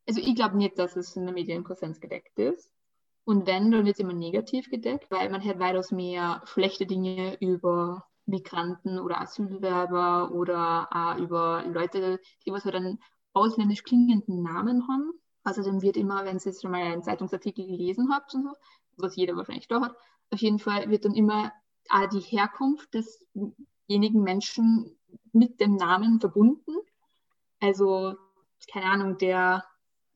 also 0.08 0.22
ich 0.22 0.36
glaube 0.36 0.58
nicht, 0.58 0.78
dass 0.78 0.96
es 0.96 1.16
in 1.16 1.26
der 1.26 1.34
Medienpräsenz 1.34 2.00
gedeckt 2.00 2.38
ist. 2.40 2.72
Und 3.26 3.48
wenn, 3.48 3.72
dann 3.72 3.86
wird 3.86 3.96
es 3.96 4.00
immer 4.00 4.14
negativ 4.14 4.70
gedeckt, 4.70 5.10
weil 5.10 5.30
man 5.32 5.44
hört 5.44 5.60
weitaus 5.60 5.92
mehr 5.92 6.44
schlechte 6.46 6.86
Dinge 6.86 7.36
über 7.40 8.06
Migranten 8.26 9.00
oder 9.00 9.22
Asylwerber 9.22 10.32
oder 10.32 10.88
auch 10.92 11.18
über 11.18 11.64
Leute, 11.68 12.20
die 12.46 12.52
was 12.52 12.66
halt 12.66 12.76
einen 12.76 13.00
ausländisch 13.34 13.84
klingenden 13.84 14.42
Namen 14.42 14.88
haben. 14.88 15.12
Außerdem 15.44 15.82
wird 15.82 15.98
immer, 15.98 16.26
wenn 16.26 16.40
ihr 16.44 16.54
schon 16.54 16.72
mal 16.72 16.82
einen 16.82 17.04
Zeitungsartikel 17.04 17.66
gelesen 17.66 18.12
habt 18.12 18.34
und 18.34 18.44
so, 18.44 18.54
was 18.98 19.16
jeder 19.16 19.36
wahrscheinlich 19.36 19.68
da 19.68 19.82
hat, 19.82 19.96
auf 20.32 20.40
jeden 20.40 20.60
Fall 20.60 20.90
wird 20.90 21.06
dann 21.06 21.14
immer 21.14 21.52
auch 21.90 22.08
die 22.08 22.20
Herkunft 22.20 22.94
desjenigen 22.94 24.24
Menschen 24.24 24.98
mit 25.34 25.60
dem 25.60 25.76
Namen 25.76 26.20
verbunden. 26.20 26.76
Also, 27.60 28.16
keine 28.72 28.86
Ahnung, 28.88 29.18
der, 29.18 29.64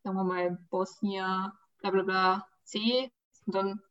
sagen 0.04 0.16
wir 0.16 0.24
mal, 0.24 0.58
Bosnier, 0.70 1.54
bla 1.80 1.92
bla 1.92 2.04
bla, 2.04 2.48
C 2.64 3.12
und 3.46 3.56
dann 3.56 3.82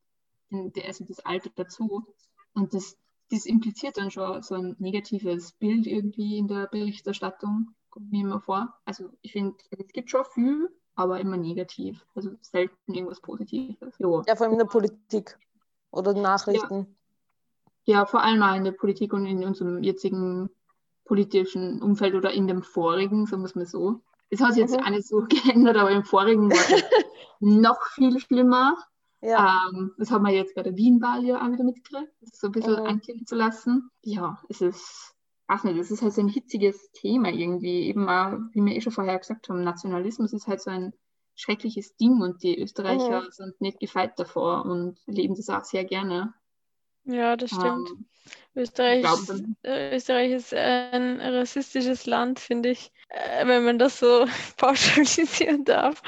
der, 0.50 0.86
also 0.86 1.04
das 1.04 1.20
Alter 1.20 1.50
dazu. 1.54 2.06
Und 2.54 2.74
das, 2.74 2.96
das 3.30 3.46
impliziert 3.46 3.96
dann 3.98 4.10
schon 4.10 4.42
so 4.42 4.54
ein 4.54 4.76
negatives 4.78 5.52
Bild 5.52 5.86
irgendwie 5.86 6.38
in 6.38 6.48
der 6.48 6.66
Berichterstattung, 6.66 7.74
kommt 7.90 8.10
mir 8.10 8.22
immer 8.22 8.40
vor. 8.40 8.74
Also 8.84 9.10
ich 9.22 9.32
finde, 9.32 9.56
es 9.70 9.92
gibt 9.92 10.10
schon 10.10 10.24
viel 10.24 10.68
aber 10.98 11.20
immer 11.20 11.36
negativ. 11.36 12.04
Also 12.16 12.30
selten 12.40 12.92
irgendwas 12.92 13.20
Positives. 13.20 13.94
Jo. 13.98 14.24
Ja, 14.26 14.34
vor 14.34 14.46
allem 14.46 14.54
in 14.54 14.58
der 14.58 14.66
Politik 14.66 15.38
oder 15.92 16.12
Nachrichten. 16.12 16.96
Ja, 17.84 18.04
vor 18.04 18.20
allem 18.22 18.42
auch 18.42 18.56
in 18.56 18.64
der 18.64 18.72
Politik 18.72 19.12
und 19.12 19.24
in 19.24 19.44
unserem 19.44 19.82
jetzigen 19.84 20.50
politischen 21.04 21.80
Umfeld 21.80 22.14
oder 22.14 22.32
in 22.32 22.48
dem 22.48 22.62
vorigen, 22.62 23.26
sagen 23.26 23.42
wir 23.42 23.46
es 23.46 23.54
mal 23.54 23.64
so. 23.64 24.00
Es 24.28 24.40
hat 24.40 24.54
sich 24.54 24.62
jetzt 24.62 24.76
Mhm. 24.76 24.84
auch 24.84 24.90
nicht 24.90 25.06
so 25.06 25.20
geändert, 25.28 25.76
aber 25.76 25.92
im 25.92 26.02
vorigen 26.02 26.50
war 26.50 26.58
es 26.58 26.82
noch 27.40 27.80
viel 27.94 28.18
schlimmer. 28.18 28.76
Ja. 29.20 29.68
Ähm, 29.72 29.92
das 29.98 30.10
haben 30.10 30.24
wir 30.24 30.32
jetzt 30.32 30.54
bei 30.54 30.62
der 30.62 30.76
Wien-Wahl 30.76 31.24
ja 31.24 31.42
auch 31.44 31.50
wieder 31.52 31.64
mitgekriegt, 31.64 32.12
das 32.20 32.38
so 32.38 32.48
ein 32.48 32.52
bisschen 32.52 32.74
Mhm. 32.74 32.86
anklingen 32.86 33.26
zu 33.26 33.34
lassen. 33.34 33.90
Ja, 34.02 34.40
es 34.48 34.60
ist, 34.60 35.14
ach 35.46 35.64
nicht, 35.64 35.76
es 35.78 35.90
ist 35.90 36.02
halt 36.02 36.12
so 36.12 36.20
ein 36.20 36.28
hitziges 36.28 36.90
Thema 36.92 37.30
irgendwie. 37.30 37.82
Eben 37.88 38.08
auch, 38.08 38.32
wie 38.52 38.62
wir 38.64 38.74
eh 38.76 38.80
schon 38.80 38.92
vorher 38.92 39.18
gesagt 39.18 39.48
haben, 39.48 39.64
Nationalismus 39.64 40.32
ist 40.32 40.46
halt 40.46 40.60
so 40.60 40.70
ein 40.70 40.92
schreckliches 41.34 41.96
Ding 41.96 42.20
und 42.20 42.42
die 42.42 42.60
Österreicher 42.60 43.22
Mhm. 43.22 43.30
sind 43.30 43.60
nicht 43.60 43.80
gefeit 43.80 44.18
davor 44.18 44.64
und 44.66 44.98
leben 45.06 45.34
das 45.34 45.48
auch 45.50 45.64
sehr 45.64 45.84
gerne. 45.84 46.34
Ja, 47.08 47.36
das 47.36 47.52
stimmt. 47.52 47.94
Ähm, 47.94 48.06
Österreich, 48.56 49.00
glaub, 49.00 49.18
ist- 49.18 49.44
äh, 49.64 49.96
Österreich 49.96 50.32
ist 50.32 50.54
ein 50.54 51.20
rassistisches 51.20 52.06
Land, 52.06 52.40
finde 52.40 52.70
ich, 52.70 52.92
äh, 53.10 53.46
wenn 53.46 53.64
man 53.64 53.78
das 53.78 53.98
so 54.00 54.26
pauschalisieren 54.58 55.64
darf. 55.64 56.02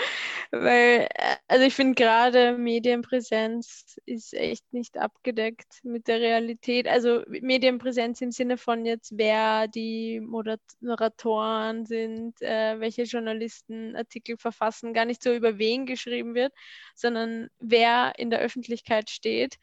Weil, 0.51 1.09
äh, 1.15 1.37
also 1.49 1.65
ich 1.67 1.75
finde 1.75 1.95
gerade 1.95 2.59
Medienpräsenz 2.59 3.99
ist 4.07 4.35
echt 4.35 4.73
nicht 4.73 4.99
abgedeckt 4.99 5.81
mit 5.85 6.09
der 6.09 6.21
Realität. 6.21 6.89
Also 6.89 7.23
Medienpräsenz 7.29 8.21
im 8.21 8.33
Sinne 8.33 8.59
von 8.59 8.85
jetzt, 8.87 9.13
wer 9.17 9.69
die 9.69 10.21
Moderatoren 10.21 11.87
sind, 11.87 12.41
welche 12.41 13.05
Journalisten 13.05 13.97
Artikel 13.97 14.37
verfassen, 14.39 14.95
gar 14.95 15.07
nicht 15.07 15.23
so 15.23 15.33
über 15.35 15.59
wen 15.59 15.87
geschrieben 15.87 16.35
wird, 16.35 16.53
sondern 16.95 17.49
wer 17.61 18.13
in 18.19 18.31
der 18.31 18.41
Öffentlichkeit 18.41 19.11
steht. 19.11 19.57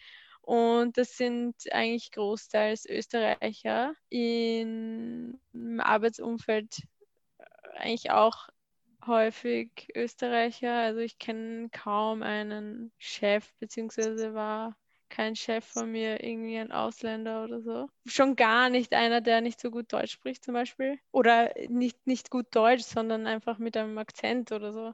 Und 0.48 0.96
das 0.98 1.18
sind 1.18 1.56
eigentlich 1.74 2.10
großteils 2.12 2.86
Österreicher 2.86 3.94
in, 4.08 5.38
im 5.52 5.82
Arbeitsumfeld 5.82 6.84
äh, 7.38 7.44
eigentlich 7.76 8.12
auch 8.12 8.48
häufig 9.06 9.90
Österreicher. 9.94 10.74
Also 10.74 11.02
ich 11.02 11.20
kenne 11.20 11.68
kaum 11.74 12.24
einen 12.24 12.94
Chef, 12.98 13.54
beziehungsweise 13.60 14.34
war 14.34 14.78
kein 15.10 15.36
Chef 15.36 15.66
von 15.66 15.92
mir 15.92 16.24
irgendwie 16.24 16.58
ein 16.58 16.72
Ausländer 16.72 17.44
oder 17.44 17.60
so. 17.60 17.90
Schon 18.06 18.38
gar 18.38 18.70
nicht 18.70 18.94
einer, 18.94 19.20
der 19.20 19.42
nicht 19.42 19.60
so 19.60 19.70
gut 19.70 19.92
Deutsch 19.92 20.14
spricht 20.14 20.46
zum 20.46 20.54
Beispiel. 20.54 20.98
Oder 21.12 21.52
nicht, 21.68 22.08
nicht 22.08 22.32
gut 22.32 22.48
Deutsch, 22.52 22.84
sondern 22.84 23.28
einfach 23.28 23.58
mit 23.58 23.76
einem 23.76 23.98
Akzent 23.98 24.54
oder 24.54 24.72
so. 24.72 24.94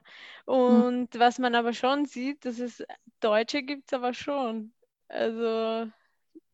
Und 0.51 1.09
was 1.13 1.37
man 1.37 1.53
aber 1.53 1.73
schon 1.73 2.05
sieht, 2.05 2.43
dass 2.43 2.57
es 2.57 2.83
Deutsche 3.19 3.61
gibt 3.61 3.91
es 3.91 3.93
aber 3.93 4.15
schon. 4.15 4.73
Also 5.13 5.91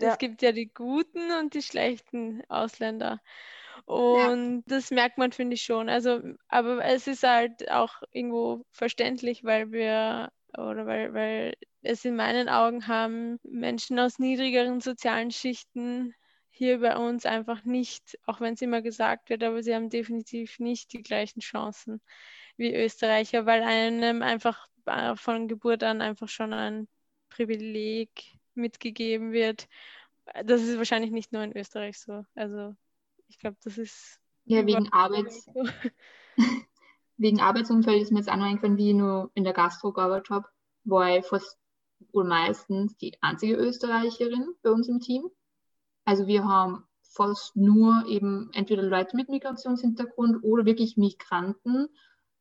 Ja. 0.01 0.13
es 0.13 0.17
gibt 0.17 0.41
ja 0.41 0.51
die 0.51 0.67
guten 0.73 1.31
und 1.39 1.53
die 1.53 1.61
schlechten 1.61 2.43
Ausländer. 2.49 3.21
Und 3.85 4.63
das 4.67 4.91
merkt 4.91 5.17
man, 5.17 5.31
finde 5.31 5.55
ich 5.55 5.63
schon. 5.63 5.89
Also, 5.89 6.21
aber 6.47 6.83
es 6.85 7.07
ist 7.07 7.23
halt 7.23 7.69
auch 7.71 8.01
irgendwo 8.11 8.65
verständlich, 8.71 9.43
weil 9.43 9.71
wir 9.71 10.31
oder 10.57 10.85
weil, 10.85 11.13
weil 11.13 11.53
es 11.81 12.05
in 12.05 12.15
meinen 12.15 12.49
Augen 12.49 12.87
haben 12.87 13.39
Menschen 13.43 13.99
aus 13.99 14.19
niedrigeren 14.19 14.81
sozialen 14.81 15.31
Schichten 15.31 16.13
hier 16.51 16.79
bei 16.81 16.97
uns 16.97 17.25
einfach 17.25 17.63
nicht, 17.63 18.19
auch 18.25 18.41
wenn 18.41 18.55
es 18.55 18.61
immer 18.61 18.81
gesagt 18.81 19.29
wird, 19.29 19.43
aber 19.43 19.63
sie 19.63 19.73
haben 19.75 19.89
definitiv 19.89 20.59
nicht 20.59 20.91
die 20.93 21.03
gleichen 21.03 21.39
Chancen 21.41 22.01
wie 22.57 22.75
Österreicher, 22.75 23.45
weil 23.45 23.63
einem 23.63 24.21
einfach 24.21 24.67
äh, 24.85 25.15
von 25.15 25.47
Geburt 25.47 25.83
an 25.83 26.01
einfach 26.01 26.27
schon 26.29 26.53
ein 26.53 26.87
Privileg 27.29 28.38
mitgegeben 28.55 29.31
wird. 29.31 29.67
Das 30.45 30.61
ist 30.61 30.77
wahrscheinlich 30.77 31.11
nicht 31.11 31.31
nur 31.31 31.43
in 31.43 31.55
Österreich 31.55 31.99
so. 31.99 32.23
Also 32.35 32.75
ich 33.27 33.39
glaube, 33.39 33.57
das 33.63 33.77
ist 33.77 34.19
Ja, 34.45 34.65
wegen 34.65 34.91
Arbeits, 34.91 35.45
so. 35.45 35.63
wegen 37.17 37.41
Arbeitsumfeld 37.41 38.01
ist 38.01 38.11
mir 38.11 38.19
jetzt 38.19 38.29
auch 38.29 38.37
noch 38.37 38.45
eingefallen, 38.45 38.77
wie 38.77 38.89
ich 38.89 38.95
nur 38.95 39.31
in 39.33 39.43
der 39.43 39.53
Gastro 39.53 39.91
gearbeitet 39.91 40.29
habe, 40.29 40.47
war 40.83 41.17
ich 41.17 41.25
fast 41.25 41.57
wohl 42.13 42.23
meistens 42.23 42.97
die 42.97 43.17
einzige 43.21 43.55
Österreicherin 43.55 44.53
bei 44.61 44.71
uns 44.71 44.87
im 44.87 44.99
Team. 44.99 45.29
Also 46.05 46.27
wir 46.27 46.45
haben 46.45 46.85
fast 47.01 47.55
nur 47.55 48.05
eben 48.07 48.49
entweder 48.53 48.83
Leute 48.83 49.15
mit 49.15 49.29
Migrationshintergrund 49.29 50.43
oder 50.43 50.65
wirklich 50.65 50.97
Migranten 50.97 51.89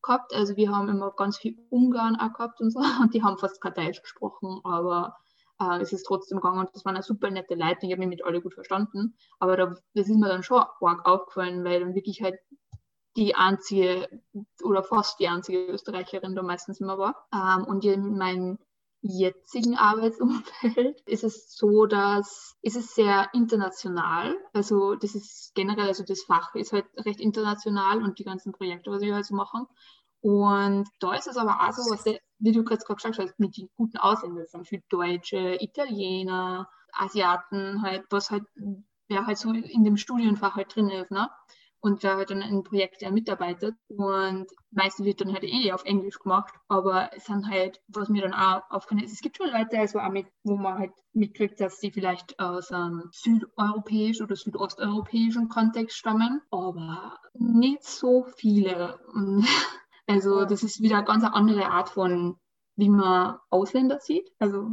gehabt. 0.03 0.33
Also 0.35 0.57
wir 0.57 0.71
haben 0.71 0.89
immer 0.89 1.11
ganz 1.13 1.39
viel 1.39 1.59
Ungarn 1.71 2.17
auch 2.17 2.33
gehabt 2.33 2.61
und 2.61 2.71
so 2.71 2.81
und 3.03 3.15
die 3.15 3.23
haben 3.23 3.39
fast 3.39 3.61
kein 3.61 3.75
Deutsch 3.75 4.03
gesprochen, 4.03 4.61
aber 4.65 5.17
äh, 5.61 5.81
es 5.81 5.93
ist 5.93 6.05
trotzdem 6.05 6.39
gegangen 6.41 6.61
und 6.61 6.71
das 6.75 6.85
waren 6.85 7.01
super 7.03 7.31
nette 7.31 7.55
Leute, 7.55 7.87
ich 7.87 7.93
habe 7.93 8.01
mich 8.01 8.09
mit 8.09 8.25
alle 8.25 8.41
gut 8.41 8.55
verstanden. 8.55 9.17
Aber 9.39 9.57
da, 9.57 9.67
das 9.95 10.09
ist 10.09 10.17
mir 10.17 10.29
dann 10.29 10.43
schon 10.43 10.59
arg 10.59 11.07
aufgefallen, 11.07 11.65
weil 11.65 11.81
dann 11.81 11.95
wirklich 11.95 12.23
halt 12.23 12.39
die 13.17 13.35
einzige 13.35 14.09
oder 14.63 14.83
fast 14.83 15.19
die 15.19 15.29
einzige 15.29 15.67
Österreicherin 15.67 16.37
da 16.37 16.43
meistens 16.43 16.81
immer 16.81 16.99
war. 16.99 17.27
Ähm, 17.33 17.65
und 17.65 17.85
in 17.85 18.17
meinem 18.17 18.59
jetzigen 19.01 19.77
Arbeitsumfeld 19.77 21.01
ist 21.07 21.25
es 21.25 21.57
so, 21.57 21.87
dass 21.87 22.57
ist 22.63 22.77
es 22.77 22.95
sehr 22.95 23.29
international. 23.33 24.37
Also 24.53 24.95
das 24.95 25.15
ist 25.15 25.53
generell, 25.55 25.89
also 25.89 26.05
das 26.05 26.23
Fach 26.23 26.55
ist 26.55 26.73
halt 26.73 26.87
recht 26.97 27.21
international 27.21 28.03
und 28.03 28.19
die 28.19 28.25
ganzen 28.25 28.53
Projekte, 28.53 28.91
was 28.91 29.03
wir 29.03 29.15
halt 29.15 29.27
so 29.27 29.35
machen. 29.35 29.67
Und 30.21 30.89
da 30.99 31.15
ist 31.15 31.29
es 31.29 31.37
aber 31.37 31.61
auch 31.61 31.73
so, 31.73 31.91
was 31.93 32.05
wie 32.39 32.53
du 32.53 32.65
gerade 32.65 32.85
gesagt 32.85 33.19
hast, 33.19 33.39
mit 33.39 33.57
den 33.57 33.69
guten 33.77 33.97
Ausländern, 33.99 34.65
viel 34.65 34.83
Deutsche, 34.89 35.57
Italiener, 35.61 36.69
Asiaten, 36.93 37.83
halt, 37.83 38.05
was 38.11 38.31
halt, 38.31 38.45
ja, 39.09 39.27
halt 39.27 39.39
so 39.39 39.53
in 39.53 39.85
dem 39.85 39.97
Studienfach 39.97 40.57
halt 40.57 40.75
drin 40.75 40.91
ist, 40.91 41.11
ne? 41.11 41.29
Und 41.81 42.03
da 42.03 42.17
halt 42.17 42.31
dann 42.31 42.43
ein 42.43 42.65
Projekt 42.65 43.03
ja 43.03 43.11
mitarbeitet. 43.11 43.77
Und 43.89 44.47
meistens 44.73 45.07
wird 45.07 45.21
dann 45.21 45.33
halt 45.33 45.45
eh 45.45 45.73
auf 45.73 45.85
Englisch 45.85 46.19
gemacht, 46.19 46.53
aber 46.67 47.11
es 47.15 47.27
sind 47.27 47.49
halt, 47.49 47.81
was 47.87 48.09
mir 48.09 48.23
dann 48.23 48.35
auch 48.35 48.63
aufgefallen 48.69 49.05
ist, 49.05 49.13
es 49.13 49.21
gibt 49.21 49.37
schon 49.37 49.51
Leute, 49.51 49.79
also 49.79 50.01
auch 50.01 50.11
mit, 50.11 50.27
wo 50.43 50.57
man 50.57 50.79
halt 50.79 50.93
mitkriegt, 51.13 51.61
dass 51.61 51.79
sie 51.79 51.93
vielleicht 51.93 52.39
aus 52.41 52.73
einem 52.73 53.09
südeuropäischen 53.13 54.27
oder 54.27 54.35
südosteuropäischen 54.35 55.49
Kontext 55.49 55.97
stammen, 55.97 56.43
aber 56.51 57.19
nicht 57.35 57.85
so 57.85 58.27
viele. 58.37 58.99
Also 60.09 60.45
das 60.47 60.63
ist 60.63 60.81
wieder 60.81 60.97
eine 60.97 61.07
ganz 61.07 61.23
andere 61.23 61.71
Art 61.71 61.91
von, 61.91 62.37
wie 62.77 62.89
man 62.89 63.39
Ausländer 63.51 64.01
sieht. 64.01 64.33
Also 64.39 64.71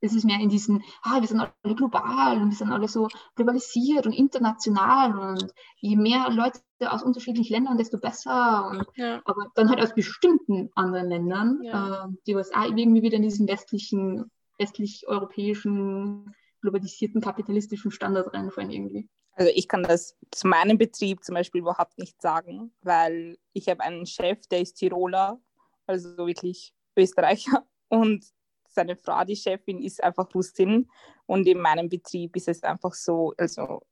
es 0.00 0.14
ist 0.14 0.24
mehr 0.24 0.38
in 0.38 0.48
diesen, 0.48 0.84
ah, 1.02 1.20
wir 1.20 1.26
sind 1.26 1.40
alle 1.40 1.74
global 1.74 2.40
und 2.40 2.50
wir 2.50 2.56
sind 2.56 2.70
alle 2.70 2.86
so 2.86 3.08
globalisiert 3.34 4.06
und 4.06 4.12
international 4.12 5.18
und 5.18 5.52
je 5.80 5.96
mehr 5.96 6.30
Leute 6.30 6.60
aus 6.80 7.02
unterschiedlichen 7.02 7.54
Ländern, 7.54 7.78
desto 7.78 7.98
besser. 7.98 8.68
Und, 8.70 8.86
Ja. 8.94 9.20
aber 9.24 9.50
dann 9.54 9.68
halt 9.68 9.80
aus 9.80 9.94
bestimmten 9.94 10.70
anderen 10.74 11.08
Ländern, 11.08 11.60
Ja. 11.62 12.04
äh, 12.04 12.08
die 12.26 12.36
auch 12.36 12.44
irgendwie 12.54 13.02
wieder 13.02 13.16
in 13.16 13.22
diesen 13.22 13.48
westlichen, 13.48 14.30
westlich-europäischen, 14.58 16.34
globalisierten, 16.60 17.20
kapitalistischen 17.20 17.90
Standard 17.90 18.32
reinfallen 18.32 18.70
irgendwie. 18.70 19.08
Also 19.36 19.52
ich 19.54 19.68
kann 19.68 19.82
das 19.82 20.16
zu 20.30 20.48
meinem 20.48 20.78
Betrieb 20.78 21.22
zum 21.22 21.34
Beispiel 21.34 21.60
überhaupt 21.60 21.98
nicht 21.98 22.20
sagen, 22.20 22.72
weil 22.82 23.38
ich 23.52 23.68
habe 23.68 23.82
einen 23.82 24.06
Chef, 24.06 24.46
der 24.48 24.62
ist 24.62 24.74
Tiroler, 24.74 25.38
also 25.86 26.16
wirklich 26.16 26.72
Österreicher. 26.96 27.66
Und 27.88 28.24
seine 28.68 28.96
Frau, 28.96 29.24
die 29.24 29.36
Chefin, 29.36 29.82
ist 29.82 30.02
einfach 30.02 30.34
Russin. 30.34 30.90
Und 31.26 31.46
in 31.46 31.60
meinem 31.60 31.88
Betrieb 31.88 32.34
ist 32.34 32.48
es 32.48 32.62
einfach 32.62 32.94
so, 32.94 33.34
also 33.36 33.82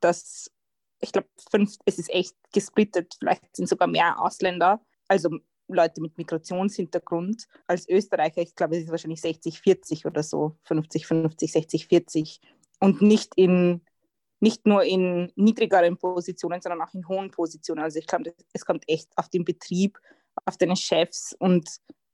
dass 0.00 0.50
ich 1.00 1.12
glaube, 1.12 1.28
es 1.84 1.98
ist 1.98 2.10
echt 2.10 2.34
gesplittet, 2.52 3.14
vielleicht 3.18 3.54
sind 3.54 3.68
sogar 3.68 3.86
mehr 3.88 4.20
Ausländer, 4.20 4.80
also 5.06 5.30
Leute 5.68 6.00
mit 6.00 6.16
Migrationshintergrund 6.16 7.46
als 7.66 7.88
Österreicher. 7.88 8.40
Ich 8.42 8.54
glaube, 8.54 8.76
es 8.76 8.84
ist 8.84 8.90
wahrscheinlich 8.90 9.20
60-40 9.20 10.06
oder 10.06 10.22
so, 10.22 10.56
50-50, 10.66 11.52
60-40 11.88 12.40
und 12.80 13.02
nicht 13.02 13.34
in 13.36 13.82
nicht 14.40 14.66
nur 14.66 14.84
in 14.84 15.32
niedrigeren 15.36 15.96
Positionen, 15.96 16.60
sondern 16.60 16.82
auch 16.82 16.94
in 16.94 17.06
hohen 17.08 17.30
Positionen. 17.30 17.82
Also 17.82 17.98
ich 17.98 18.06
glaube, 18.06 18.34
es 18.52 18.64
kommt 18.64 18.84
echt 18.88 19.10
auf 19.16 19.28
den 19.28 19.44
Betrieb, 19.44 19.98
auf 20.44 20.56
deine 20.56 20.76
Chefs 20.76 21.34
und 21.38 21.68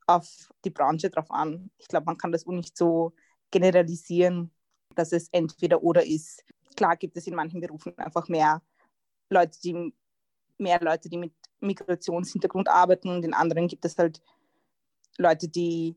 auf 0.06 0.28
die 0.64 0.70
Branche 0.70 1.10
drauf 1.10 1.30
an. 1.30 1.70
Ich 1.78 1.88
glaube, 1.88 2.06
man 2.06 2.18
kann 2.18 2.32
das 2.32 2.46
nicht 2.46 2.76
so 2.76 3.12
generalisieren, 3.50 4.50
dass 4.94 5.12
es 5.12 5.28
entweder 5.32 5.82
oder 5.82 6.04
ist. 6.04 6.44
Klar 6.76 6.96
gibt 6.96 7.16
es 7.16 7.26
in 7.26 7.34
manchen 7.34 7.60
Berufen 7.60 7.96
einfach 7.98 8.28
mehr 8.28 8.62
Leute, 9.30 9.58
die 9.62 9.94
mehr 10.58 10.80
Leute, 10.80 11.08
die 11.08 11.18
mit 11.18 11.32
Migrationshintergrund 11.60 12.68
arbeiten 12.68 13.08
und 13.08 13.24
in 13.24 13.34
anderen 13.34 13.68
gibt 13.68 13.84
es 13.84 13.96
halt 13.98 14.20
Leute, 15.18 15.48
die 15.48 15.96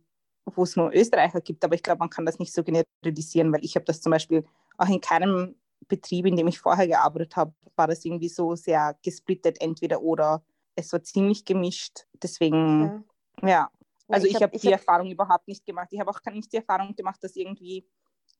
wo 0.55 0.63
es 0.63 0.75
nur 0.75 0.93
Österreicher 0.93 1.41
gibt, 1.41 1.63
aber 1.65 1.75
ich 1.75 1.83
glaube, 1.83 1.99
man 1.99 2.09
kann 2.09 2.25
das 2.25 2.39
nicht 2.39 2.53
so 2.53 2.63
generalisieren, 2.63 3.51
weil 3.51 3.65
ich 3.65 3.75
habe 3.75 3.85
das 3.85 4.01
zum 4.01 4.11
Beispiel 4.11 4.45
auch 4.77 4.87
in 4.87 5.01
keinem 5.01 5.55
Betrieb, 5.87 6.25
in 6.25 6.35
dem 6.35 6.47
ich 6.47 6.59
vorher 6.59 6.87
gearbeitet 6.87 7.35
habe, 7.35 7.53
war 7.75 7.87
das 7.87 8.03
irgendwie 8.03 8.29
so 8.29 8.55
sehr 8.55 8.97
gesplittet, 9.03 9.61
entweder 9.61 10.01
oder. 10.01 10.43
Es 10.75 10.91
war 10.93 11.01
ziemlich 11.03 11.43
gemischt. 11.45 12.05
Deswegen 12.21 13.03
Ja. 13.41 13.49
Ja, 13.49 13.69
also 14.07 14.25
ich, 14.25 14.31
ich 14.31 14.35
hab- 14.35 14.43
habe 14.43 14.55
ich 14.55 14.61
die 14.61 14.67
hab- 14.67 14.79
Erfahrung 14.79 15.11
überhaupt 15.11 15.47
nicht 15.47 15.65
gemacht. 15.65 15.89
Ich 15.91 15.99
habe 15.99 16.09
auch 16.11 16.19
nicht 16.31 16.51
die 16.51 16.57
Erfahrung 16.57 16.95
gemacht, 16.95 17.23
dass 17.23 17.35
irgendwie 17.35 17.85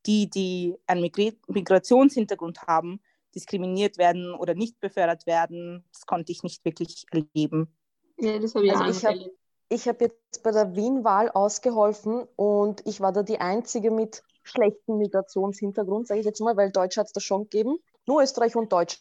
die, 0.05 0.29
die 0.29 0.75
einen 0.87 1.03
Migri- 1.03 1.37
Migrationshintergrund 1.47 2.61
haben, 2.63 2.99
diskriminiert 3.35 3.97
werden 3.97 4.33
oder 4.33 4.55
nicht 4.55 4.79
befördert 4.79 5.25
werden. 5.27 5.83
Das 5.91 6.05
konnte 6.05 6.31
ich 6.31 6.43
nicht 6.43 6.63
wirklich 6.65 7.05
erleben. 7.11 7.73
Ja, 8.19 8.39
das 8.39 8.55
habe 8.55 8.65
ich 8.65 8.71
Also 8.71 8.83
auch 8.83 8.87
ich 8.89 8.93
nicht 8.95 9.05
hab- 9.05 9.11
erlebt. 9.13 9.37
Ich 9.69 9.87
habe 9.87 10.05
jetzt 10.05 10.43
bei 10.43 10.51
der 10.51 10.75
Wien-Wahl 10.75 11.29
ausgeholfen 11.29 12.25
und 12.37 12.81
ich 12.87 13.01
war 13.01 13.11
da 13.11 13.21
die 13.21 13.39
Einzige 13.41 13.91
mit 13.91 14.23
schlechtem 14.47 14.97
Migrationshintergrund, 14.97 16.07
sage 16.07 16.19
ich 16.19 16.25
jetzt 16.25 16.39
mal, 16.39 16.57
weil 16.57 16.71
Deutsche 16.71 16.99
hat 16.99 17.07
es 17.07 17.13
da 17.13 17.19
schon 17.19 17.43
gegeben. 17.43 17.77
Nur 18.05 18.21
Österreich 18.21 18.55
und 18.55 18.71
Deutsche. 18.71 18.99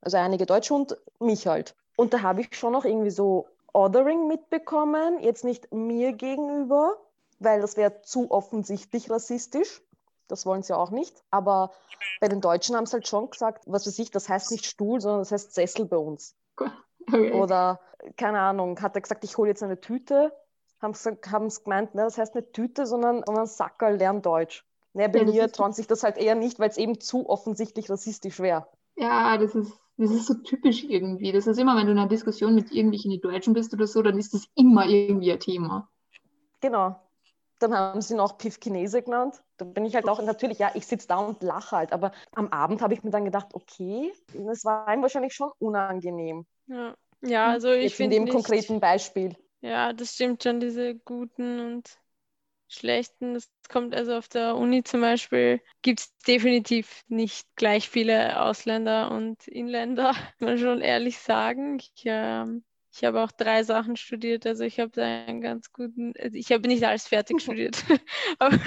Also 0.00 0.16
einige 0.16 0.46
Deutsche 0.46 0.74
und 0.74 0.96
mich 1.18 1.46
halt. 1.46 1.76
Und 1.96 2.14
da 2.14 2.22
habe 2.22 2.40
ich 2.40 2.56
schon 2.56 2.72
noch 2.72 2.84
irgendwie 2.84 3.10
so 3.10 3.46
Ordering 3.72 4.26
mitbekommen, 4.26 5.20
jetzt 5.20 5.44
nicht 5.44 5.72
mir 5.72 6.12
gegenüber, 6.12 6.96
weil 7.38 7.60
das 7.60 7.76
wäre 7.76 8.02
zu 8.02 8.30
offensichtlich 8.30 9.10
rassistisch. 9.10 9.82
Das 10.26 10.46
wollen 10.46 10.62
sie 10.62 10.76
auch 10.76 10.90
nicht. 10.90 11.22
Aber 11.30 11.72
bei 12.20 12.28
den 12.28 12.40
Deutschen 12.40 12.76
haben 12.76 12.86
sie 12.86 12.94
halt 12.94 13.08
schon 13.08 13.30
gesagt, 13.30 13.64
was 13.66 13.86
weiß 13.86 13.98
ich, 13.98 14.10
das 14.10 14.28
heißt 14.28 14.50
nicht 14.52 14.66
Stuhl, 14.66 15.00
sondern 15.00 15.20
das 15.20 15.32
heißt 15.32 15.54
Sessel 15.54 15.86
bei 15.86 15.96
uns. 15.96 16.36
Okay. 16.56 17.32
Oder, 17.32 17.80
keine 18.16 18.40
Ahnung, 18.40 18.80
hat 18.80 18.94
er 18.94 19.00
gesagt, 19.00 19.24
ich 19.24 19.36
hole 19.36 19.48
jetzt 19.50 19.62
eine 19.62 19.80
Tüte. 19.80 20.32
Haben 20.80 20.92
es 20.92 21.64
gemeint, 21.64 21.94
ne, 21.94 22.04
das 22.04 22.16
heißt 22.16 22.34
nicht 22.34 22.52
Tüte, 22.52 22.86
sondern, 22.86 23.22
sondern 23.26 23.46
Sackerl, 23.46 23.96
lern 23.96 24.22
Deutsch. 24.22 24.64
Ne, 24.92 25.08
bei 25.08 25.18
Ja, 25.18 25.24
das 25.24 25.36
mir 25.36 25.50
trauen 25.52 25.72
sich 25.72 25.86
das 25.88 26.02
halt 26.04 26.16
eher 26.16 26.34
nicht, 26.36 26.58
weil 26.60 26.68
es 26.70 26.76
eben 26.76 27.00
zu 27.00 27.28
offensichtlich 27.28 27.90
rassistisch 27.90 28.38
wäre. 28.40 28.68
Ja, 28.96 29.36
das 29.38 29.54
ist, 29.56 29.72
das 29.96 30.10
ist 30.12 30.26
so 30.26 30.34
typisch 30.34 30.84
irgendwie. 30.84 31.32
Das 31.32 31.46
ist 31.48 31.58
immer, 31.58 31.76
wenn 31.76 31.86
du 31.86 31.92
in 31.92 31.98
einer 31.98 32.08
Diskussion 32.08 32.54
mit 32.54 32.70
irgendwelchen 32.70 33.20
Deutschen 33.20 33.52
bist 33.54 33.72
oder 33.74 33.86
so, 33.88 34.00
dann 34.02 34.16
ist 34.18 34.32
das 34.34 34.46
immer 34.54 34.86
irgendwie 34.86 35.32
ein 35.32 35.40
Thema. 35.40 35.88
Genau. 36.60 37.00
Dann 37.58 37.74
haben 37.74 38.00
sie 38.02 38.14
noch 38.14 38.38
Piff 38.38 38.58
Chinese 38.60 39.02
genannt. 39.02 39.42
Da 39.58 39.64
bin 39.66 39.84
ich 39.84 39.94
halt 39.94 40.08
auch, 40.08 40.22
natürlich, 40.22 40.58
ja, 40.58 40.70
ich 40.74 40.86
sitze 40.86 41.08
da 41.08 41.18
und 41.18 41.42
lache 41.42 41.76
halt. 41.76 41.92
Aber 41.92 42.12
am 42.32 42.48
Abend 42.48 42.80
habe 42.82 42.94
ich 42.94 43.02
mir 43.02 43.10
dann 43.10 43.24
gedacht, 43.26 43.48
okay, 43.54 44.12
es 44.50 44.64
war 44.64 44.92
ihm 44.92 45.02
wahrscheinlich 45.02 45.34
schon 45.34 45.50
unangenehm. 45.58 46.46
Ja, 46.68 46.94
ja 47.22 47.50
also 47.50 47.70
ich 47.72 47.94
Jetzt 47.94 48.00
in 48.00 48.10
finde 48.10 48.10
dem 48.10 48.24
nicht, 48.24 48.28
konkreten 48.28 48.80
Beispiel. 48.80 49.36
ja, 49.62 49.92
das 49.92 50.14
stimmt 50.14 50.42
schon, 50.42 50.60
diese 50.60 50.96
guten 50.96 51.60
und 51.60 51.98
schlechten. 52.70 53.34
Das 53.34 53.50
kommt 53.68 53.94
also 53.94 54.14
auf 54.16 54.28
der 54.28 54.56
Uni 54.56 54.82
zum 54.84 55.00
Beispiel, 55.00 55.60
gibt 55.82 56.00
es 56.00 56.16
definitiv 56.26 57.02
nicht 57.08 57.46
gleich 57.56 57.88
viele 57.88 58.40
Ausländer 58.42 59.10
und 59.10 59.46
Inländer, 59.48 60.12
muss 60.38 60.48
man 60.50 60.58
schon 60.58 60.80
ehrlich 60.80 61.18
sagen. 61.18 61.78
Ich, 61.78 62.02
ähm, 62.04 62.64
ich 62.92 63.04
habe 63.04 63.22
auch 63.22 63.30
drei 63.32 63.62
Sachen 63.62 63.96
studiert, 63.96 64.46
also 64.46 64.64
ich 64.64 64.80
habe 64.80 64.90
da 64.90 65.02
einen 65.02 65.40
ganz 65.40 65.72
guten, 65.72 66.12
also 66.18 66.36
ich 66.36 66.50
habe 66.52 66.66
nicht 66.68 66.84
alles 66.84 67.06
fertig 67.08 67.40
studiert, 67.42 67.84
aber, 68.38 68.58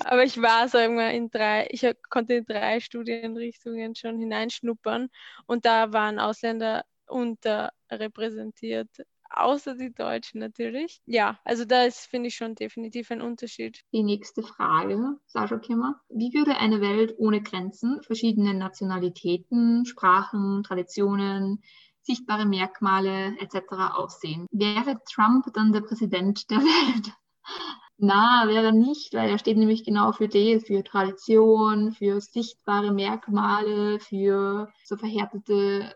aber 0.00 0.24
ich 0.24 0.40
war, 0.40 0.68
sagen 0.68 0.96
wir, 0.96 1.10
in 1.10 1.30
drei, 1.30 1.66
ich 1.70 1.86
konnte 2.10 2.34
in 2.34 2.44
drei 2.44 2.80
Studienrichtungen 2.80 3.94
schon 3.94 4.18
hineinschnuppern 4.18 5.08
und 5.46 5.64
da 5.64 5.92
waren 5.92 6.18
Ausländer 6.18 6.84
unterrepräsentiert, 7.06 8.88
außer 9.30 9.74
die 9.74 9.92
Deutschen 9.92 10.40
natürlich. 10.40 11.00
Ja, 11.06 11.38
also 11.44 11.64
da 11.64 11.84
ist, 11.84 12.06
finde 12.06 12.28
ich, 12.28 12.36
schon 12.36 12.54
definitiv 12.54 13.10
ein 13.10 13.22
Unterschied. 13.22 13.80
Die 13.92 14.02
nächste 14.02 14.42
Frage, 14.42 15.18
Sascha 15.26 15.58
Kimmer. 15.58 16.00
Wie 16.08 16.32
würde 16.34 16.56
eine 16.56 16.80
Welt 16.80 17.14
ohne 17.18 17.42
Grenzen, 17.42 18.02
verschiedene 18.02 18.54
Nationalitäten, 18.54 19.84
Sprachen, 19.86 20.62
Traditionen, 20.62 21.62
sichtbare 22.02 22.46
Merkmale 22.46 23.36
etc. 23.38 23.94
aussehen? 23.94 24.46
Wäre 24.50 24.98
Trump 25.12 25.46
dann 25.54 25.72
der 25.72 25.82
Präsident 25.82 26.50
der 26.50 26.58
Welt? 26.58 27.12
Na, 28.02 28.44
wäre 28.46 28.72
nicht, 28.72 29.12
weil 29.12 29.28
er 29.28 29.38
steht 29.38 29.58
nämlich 29.58 29.84
genau 29.84 30.12
für 30.12 30.26
das, 30.26 30.64
für 30.64 30.82
Tradition, 30.82 31.92
für 31.92 32.22
sichtbare 32.22 32.92
Merkmale, 32.92 34.00
für 34.00 34.72
so 34.84 34.96
verhärtete 34.96 35.94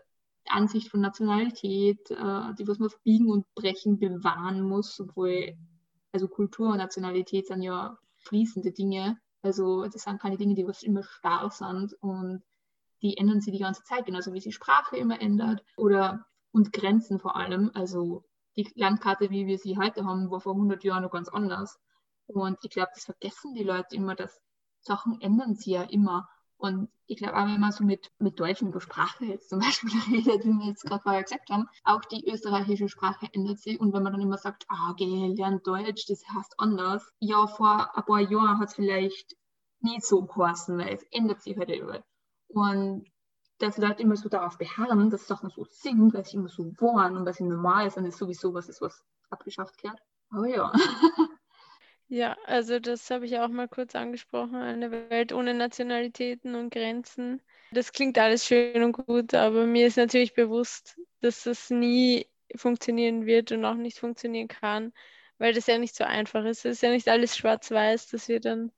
Ansicht 0.49 0.89
von 0.89 1.01
Nationalität, 1.01 2.11
äh, 2.11 2.53
die 2.57 2.67
was 2.67 2.79
man 2.79 2.87
auf 2.87 2.99
Biegen 3.03 3.29
und 3.29 3.45
Brechen 3.55 3.99
bewahren 3.99 4.61
muss, 4.61 4.99
obwohl 4.99 5.57
also 6.11 6.27
Kultur 6.27 6.69
und 6.69 6.77
Nationalität 6.77 7.47
sind 7.47 7.61
ja 7.61 7.97
fließende 8.17 8.71
Dinge. 8.71 9.17
Also 9.41 9.83
das 9.83 10.03
sind 10.03 10.21
keine 10.21 10.37
Dinge, 10.37 10.55
die 10.55 10.67
was 10.67 10.83
immer 10.83 11.03
starr 11.03 11.49
sind 11.51 11.93
und 12.01 12.43
die 13.01 13.17
ändern 13.17 13.41
sie 13.41 13.51
die 13.51 13.59
ganze 13.59 13.83
Zeit, 13.83 14.05
genauso 14.05 14.33
wie 14.33 14.39
sich 14.39 14.55
Sprache 14.55 14.97
immer 14.97 15.21
ändert 15.21 15.63
oder 15.77 16.25
und 16.51 16.71
Grenzen 16.73 17.19
vor 17.19 17.35
allem. 17.35 17.69
Also 17.73 18.23
die 18.55 18.71
Landkarte, 18.75 19.29
wie 19.29 19.45
wir 19.45 19.57
sie 19.57 19.77
heute 19.77 20.05
haben, 20.05 20.31
war 20.31 20.39
vor 20.39 20.53
100 20.53 20.83
Jahren 20.83 21.03
noch 21.03 21.11
ganz 21.11 21.27
anders. 21.27 21.77
Und 22.27 22.57
ich 22.63 22.71
glaube, 22.71 22.91
das 22.95 23.05
vergessen 23.05 23.53
die 23.53 23.63
Leute 23.63 23.95
immer, 23.95 24.15
dass 24.15 24.41
Sachen 24.79 25.19
ändern 25.21 25.55
sie 25.55 25.71
ja 25.71 25.83
immer. 25.83 26.27
Und 26.65 26.89
ich 27.05 27.17
glaube 27.17 27.37
auch, 27.37 27.45
wenn 27.45 27.59
man 27.59 27.71
so 27.71 27.83
mit, 27.83 28.11
mit 28.17 28.39
Deutschen 28.39 28.77
Sprache 28.79 29.25
jetzt 29.25 29.49
zum 29.49 29.59
Beispiel 29.65 29.91
redet, 30.11 30.43
wie 30.45 30.53
wir 30.53 30.65
jetzt 30.65 30.83
gerade 30.83 31.03
vorher 31.03 31.21
gesagt 31.21 31.51
haben, 31.51 31.69
auch 31.83 32.03
die 32.05 32.27
österreichische 32.27 32.89
Sprache 32.89 33.27
ändert 33.33 33.59
sich. 33.59 33.79
Und 33.79 33.93
wenn 33.93 34.01
man 34.01 34.13
dann 34.13 34.21
immer 34.21 34.39
sagt, 34.39 34.65
ah, 34.69 34.95
geh, 34.97 35.27
lern 35.27 35.61
Deutsch, 35.63 36.07
das 36.07 36.23
heißt 36.35 36.55
anders. 36.57 37.13
Ja, 37.19 37.45
vor 37.45 37.95
ein 37.95 38.03
paar 38.03 38.19
Jahren 38.19 38.59
hat 38.59 38.69
es 38.69 38.75
vielleicht 38.75 39.35
nicht 39.81 40.03
so 40.03 40.23
geheißen, 40.23 40.75
weil 40.79 40.95
es 40.95 41.03
ändert 41.11 41.43
sich 41.43 41.55
halt 41.55 41.69
überall. 41.69 42.03
Und 42.47 43.05
dass 43.59 43.77
Leute 43.77 44.01
immer 44.01 44.15
so 44.15 44.27
darauf 44.27 44.57
beharren, 44.57 45.11
dass 45.11 45.27
Sachen 45.27 45.51
so 45.51 45.65
sind, 45.69 46.15
weil 46.15 46.25
sie 46.25 46.37
immer 46.37 46.49
so 46.49 46.73
waren 46.79 47.15
und 47.15 47.25
weil 47.27 47.33
sie 47.33 47.43
normal 47.43 47.91
sind, 47.91 48.05
ist 48.05 48.17
sowieso 48.17 48.55
was 48.55 48.69
ist, 48.69 48.81
was 48.81 49.05
abgeschafft 49.29 49.77
gehört. 49.79 49.99
Aber 50.31 50.47
ja. 50.47 50.71
Ja, 52.07 52.37
also 52.45 52.79
das 52.79 53.09
habe 53.09 53.25
ich 53.25 53.37
auch 53.39 53.47
mal 53.49 53.67
kurz 53.67 53.95
angesprochen, 53.95 54.55
eine 54.55 54.91
Welt 54.91 55.33
ohne 55.33 55.53
Nationalitäten 55.53 56.55
und 56.55 56.69
Grenzen. 56.71 57.41
Das 57.71 57.91
klingt 57.91 58.17
alles 58.19 58.45
schön 58.45 58.83
und 58.83 58.91
gut, 58.93 59.33
aber 59.33 59.65
mir 59.65 59.87
ist 59.87 59.97
natürlich 59.97 60.33
bewusst, 60.33 60.99
dass 61.21 61.43
das 61.43 61.69
nie 61.71 62.27
funktionieren 62.55 63.25
wird 63.25 63.51
und 63.51 63.65
auch 63.65 63.73
nicht 63.75 63.97
funktionieren 63.99 64.47
kann, 64.47 64.93
weil 65.39 65.53
das 65.53 65.65
ja 65.65 65.77
nicht 65.79 65.95
so 65.95 66.03
einfach 66.03 66.45
ist. 66.45 66.59
Es 66.65 66.73
ist 66.77 66.83
ja 66.83 66.91
nicht 66.91 67.07
alles 67.09 67.35
schwarz-weiß, 67.37 68.07
dass 68.11 68.27
wir 68.27 68.39
dann 68.39 68.71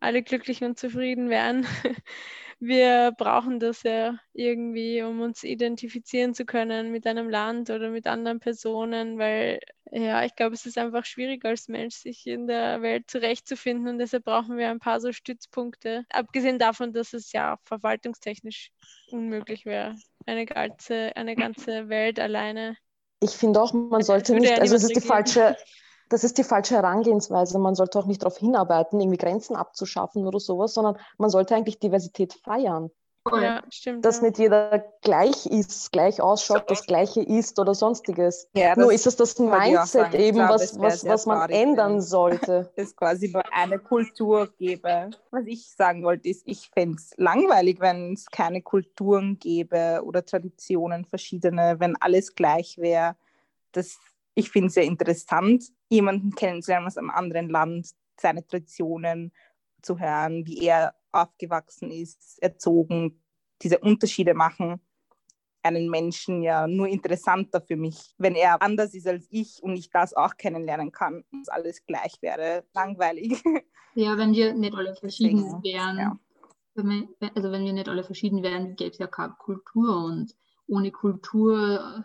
alle 0.00 0.22
glücklich 0.22 0.62
und 0.62 0.78
zufrieden 0.78 1.30
wären. 1.30 1.66
Wir 2.64 3.10
brauchen 3.18 3.58
das 3.58 3.82
ja 3.82 4.20
irgendwie, 4.32 5.02
um 5.02 5.20
uns 5.20 5.42
identifizieren 5.42 6.32
zu 6.32 6.44
können 6.44 6.92
mit 6.92 7.08
einem 7.08 7.28
Land 7.28 7.70
oder 7.70 7.90
mit 7.90 8.06
anderen 8.06 8.38
Personen, 8.38 9.18
weil 9.18 9.58
ja, 9.90 10.24
ich 10.24 10.36
glaube, 10.36 10.54
es 10.54 10.64
ist 10.64 10.78
einfach 10.78 11.04
schwierig 11.04 11.44
als 11.44 11.66
Mensch, 11.66 11.96
sich 11.96 12.24
in 12.24 12.46
der 12.46 12.80
Welt 12.80 13.10
zurechtzufinden 13.10 13.88
und 13.88 13.98
deshalb 13.98 14.22
brauchen 14.22 14.58
wir 14.58 14.70
ein 14.70 14.78
paar 14.78 15.00
so 15.00 15.10
Stützpunkte. 15.10 16.04
Abgesehen 16.10 16.60
davon, 16.60 16.92
dass 16.92 17.14
es 17.14 17.32
ja 17.32 17.56
verwaltungstechnisch 17.64 18.70
unmöglich 19.10 19.66
wäre, 19.66 19.96
eine 20.26 20.46
ganze, 20.46 21.16
eine 21.16 21.34
ganze 21.34 21.88
Welt 21.88 22.20
alleine. 22.20 22.76
Ich 23.18 23.32
finde 23.32 23.60
auch, 23.60 23.72
man 23.72 24.02
sollte 24.02 24.34
nicht, 24.34 24.60
also 24.60 24.76
es 24.76 24.84
ist 24.84 24.94
die 24.94 25.00
falsche, 25.00 25.56
das 26.12 26.24
ist 26.24 26.36
die 26.36 26.44
falsche 26.44 26.74
Herangehensweise. 26.74 27.58
Man 27.58 27.74
sollte 27.74 27.98
auch 27.98 28.06
nicht 28.06 28.22
darauf 28.22 28.36
hinarbeiten, 28.36 29.00
irgendwie 29.00 29.16
Grenzen 29.16 29.56
abzuschaffen 29.56 30.26
oder 30.26 30.40
sowas, 30.40 30.74
sondern 30.74 30.98
man 31.16 31.30
sollte 31.30 31.54
eigentlich 31.54 31.78
Diversität 31.78 32.34
feiern. 32.34 32.90
Ja, 33.30 33.62
stimmt. 33.70 34.04
Dass 34.04 34.16
ja. 34.16 34.24
nicht 34.24 34.38
jeder 34.38 34.84
gleich 35.00 35.46
ist, 35.46 35.92
gleich 35.92 36.20
ausschaut, 36.20 36.68
das 36.68 36.86
Gleiche 36.86 37.22
ist 37.22 37.58
oder 37.60 37.72
sonstiges. 37.72 38.48
Ja, 38.52 38.76
Nur 38.76 38.92
ist 38.92 39.06
es 39.06 39.14
das 39.14 39.38
Mindset 39.38 40.14
eben, 40.14 40.38
glaube, 40.38 40.54
was, 40.54 40.78
was, 40.78 41.04
was 41.06 41.26
man 41.26 41.48
ändern 41.48 42.00
sollte. 42.00 42.70
es 42.76 42.96
quasi 42.96 43.28
nur 43.28 43.44
eine 43.52 43.78
Kultur 43.78 44.48
gäbe. 44.58 45.10
Was 45.30 45.46
ich 45.46 45.70
sagen 45.70 46.02
wollte, 46.02 46.28
ist, 46.28 46.42
ich 46.46 46.68
fände 46.70 46.96
es 46.96 47.12
langweilig, 47.16 47.78
wenn 47.80 48.14
es 48.14 48.26
keine 48.26 48.60
Kulturen 48.60 49.38
gäbe 49.38 50.02
oder 50.04 50.24
Traditionen 50.24 51.04
verschiedene, 51.04 51.76
wenn 51.78 51.94
alles 52.00 52.34
gleich 52.34 52.76
wäre. 52.78 53.14
Das, 53.70 53.98
ich 54.34 54.50
finde 54.50 54.68
es 54.68 54.74
sehr 54.74 54.84
interessant, 54.84 55.64
jemanden 55.88 56.30
kennenzulernen 56.34 56.86
aus 56.86 56.96
einem 56.96 57.10
anderen 57.10 57.48
Land, 57.48 57.90
seine 58.20 58.46
Traditionen 58.46 59.32
zu 59.82 59.98
hören, 59.98 60.46
wie 60.46 60.64
er 60.66 60.94
aufgewachsen 61.10 61.90
ist, 61.90 62.40
erzogen. 62.42 63.22
Diese 63.62 63.78
Unterschiede 63.78 64.34
machen 64.34 64.80
einen 65.62 65.88
Menschen 65.88 66.42
ja 66.42 66.66
nur 66.66 66.88
interessanter 66.88 67.60
für 67.60 67.76
mich. 67.76 68.14
Wenn 68.18 68.34
er 68.34 68.60
anders 68.62 68.94
ist 68.94 69.06
als 69.06 69.26
ich 69.30 69.62
und 69.62 69.76
ich 69.76 69.90
das 69.90 70.12
auch 70.14 70.36
kennenlernen 70.36 70.90
kann, 70.90 71.24
dass 71.30 71.48
alles 71.48 71.84
gleich 71.86 72.16
wäre, 72.20 72.64
langweilig. 72.74 73.42
Ja, 73.94 74.16
wenn 74.16 74.32
wir 74.32 74.54
nicht 74.54 74.74
alle 74.74 74.94
verschieden 74.94 75.36
Deswegen, 75.44 75.62
wären, 75.64 75.98
ja. 75.98 76.18
wenn 76.74 76.86
wir, 76.88 77.08
wenn- 77.20 77.36
also 77.36 77.52
wenn 77.52 77.62
wir 77.66 77.74
nicht 77.74 77.90
alle 77.90 78.02
verschieden 78.04 78.42
wären, 78.42 78.74
gäbe 78.74 78.90
es 78.92 78.96
ja 78.98 79.06
keine 79.06 79.34
Kultur 79.38 80.06
und 80.06 80.34
ohne 80.66 80.90
Kultur 80.90 82.02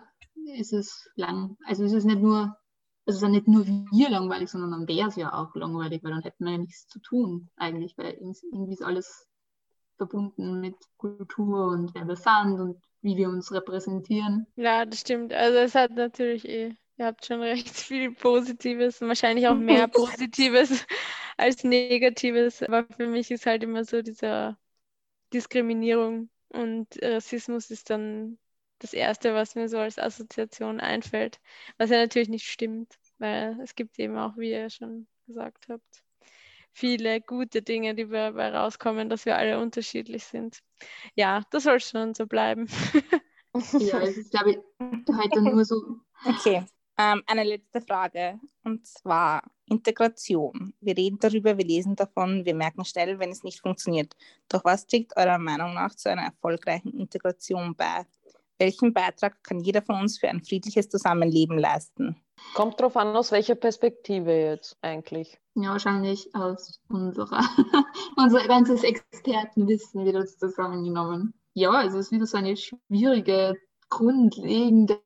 ist 0.55 0.73
es 0.73 1.09
lang, 1.15 1.57
also 1.65 1.83
ist 1.83 1.93
es 1.93 2.05
nicht 2.05 2.19
nur, 2.19 2.55
also 3.05 3.17
es 3.17 3.19
sind 3.19 3.31
nicht 3.31 3.47
nur 3.47 3.65
wir 3.65 4.09
langweilig, 4.09 4.49
sondern 4.49 4.71
dann 4.71 4.87
wäre 4.87 5.07
es 5.07 5.15
ja 5.15 5.33
auch 5.33 5.55
langweilig, 5.55 6.03
weil 6.03 6.11
dann 6.11 6.23
hätten 6.23 6.45
wir 6.45 6.51
ja 6.51 6.57
nichts 6.57 6.87
zu 6.87 6.99
tun 6.99 7.49
eigentlich, 7.55 7.97
weil 7.97 8.13
irgendwie 8.13 8.73
ist 8.73 8.83
alles 8.83 9.27
verbunden 9.97 10.59
mit 10.59 10.75
Kultur 10.97 11.69
und 11.69 11.93
wer 11.95 12.07
wir 12.07 12.15
sind 12.15 12.59
und 12.59 12.81
wie 13.01 13.17
wir 13.17 13.29
uns 13.29 13.51
repräsentieren. 13.51 14.45
Ja, 14.55 14.85
das 14.85 14.99
stimmt. 14.99 15.33
Also 15.33 15.57
es 15.57 15.75
hat 15.75 15.91
natürlich 15.91 16.47
eh 16.47 16.75
ihr 16.97 17.05
habt 17.05 17.25
schon 17.25 17.41
recht 17.41 17.69
viel 17.79 18.11
Positives 18.11 19.01
wahrscheinlich 19.01 19.47
auch 19.47 19.55
mehr 19.55 19.87
Positives 19.87 20.85
als 21.37 21.63
Negatives. 21.63 22.63
Aber 22.63 22.85
für 22.95 23.07
mich 23.07 23.31
ist 23.31 23.45
halt 23.45 23.63
immer 23.63 23.83
so 23.85 24.01
diese 24.01 24.57
Diskriminierung 25.33 26.29
und 26.49 26.87
Rassismus 27.01 27.69
ist 27.69 27.89
dann 27.89 28.37
das 28.79 28.93
Erste, 28.93 29.33
was 29.33 29.55
mir 29.55 29.69
so 29.69 29.77
als 29.77 29.97
Assoziation 29.99 30.79
einfällt, 30.79 31.39
was 31.77 31.89
ja 31.89 31.97
natürlich 31.97 32.29
nicht 32.29 32.47
stimmt, 32.47 32.93
weil 33.17 33.59
es 33.61 33.75
gibt 33.75 33.97
eben 33.99 34.17
auch, 34.17 34.37
wie 34.37 34.51
ihr 34.51 34.69
schon 34.69 35.07
gesagt 35.25 35.67
habt, 35.69 36.03
viele 36.71 37.21
gute 37.21 37.61
Dinge, 37.61 37.95
die 37.95 38.07
dabei 38.07 38.49
rauskommen, 38.49 39.09
dass 39.09 39.25
wir 39.25 39.37
alle 39.37 39.59
unterschiedlich 39.59 40.23
sind. 40.23 40.59
Ja, 41.15 41.41
das 41.51 41.63
soll 41.63 41.79
schon 41.79 42.13
so 42.13 42.27
bleiben. 42.27 42.67
ja, 43.79 43.99
es 44.01 44.17
ist, 44.17 44.31
glaube 44.31 44.51
ich, 44.51 44.57
heute 44.79 45.41
nur 45.41 45.65
so. 45.65 45.99
Okay, 46.23 46.63
ähm, 46.99 47.23
eine 47.25 47.43
letzte 47.43 47.81
Frage 47.81 48.39
und 48.63 48.85
zwar 48.85 49.43
Integration. 49.65 50.73
Wir 50.79 50.97
reden 50.97 51.19
darüber, 51.19 51.57
wir 51.57 51.65
lesen 51.65 51.95
davon, 51.95 52.45
wir 52.45 52.55
merken 52.55 52.85
schnell, 52.85 53.19
wenn 53.19 53.31
es 53.31 53.43
nicht 53.43 53.61
funktioniert. 53.61 54.15
Doch 54.49 54.63
was 54.63 54.87
trägt 54.87 55.17
eurer 55.17 55.37
Meinung 55.37 55.73
nach 55.73 55.93
zu 55.95 56.09
einer 56.09 56.23
erfolgreichen 56.23 56.97
Integration 56.99 57.75
bei? 57.75 58.05
Welchen 58.59 58.93
Beitrag 58.93 59.43
kann 59.43 59.59
jeder 59.59 59.81
von 59.81 60.01
uns 60.01 60.17
für 60.17 60.29
ein 60.29 60.43
friedliches 60.43 60.89
Zusammenleben 60.89 61.57
leisten? 61.57 62.21
Kommt 62.53 62.79
darauf 62.79 62.97
an, 62.97 63.15
aus 63.15 63.31
welcher 63.31 63.55
Perspektive 63.55 64.31
jetzt 64.31 64.77
eigentlich. 64.81 65.39
Ja, 65.55 65.71
wahrscheinlich 65.71 66.33
aus 66.35 66.79
unserer, 66.87 67.41
unser 68.15 68.47
ganzes 68.47 68.83
Expertenwissen 68.83 70.05
wieder 70.05 70.25
zusammengenommen. 70.25 71.33
Ja, 71.53 71.71
also 71.71 71.97
es 71.97 72.07
ist 72.07 72.11
wieder 72.11 72.27
so 72.27 72.37
eine 72.37 72.55
schwierige, 72.55 73.55
grundlegende, 73.89 74.99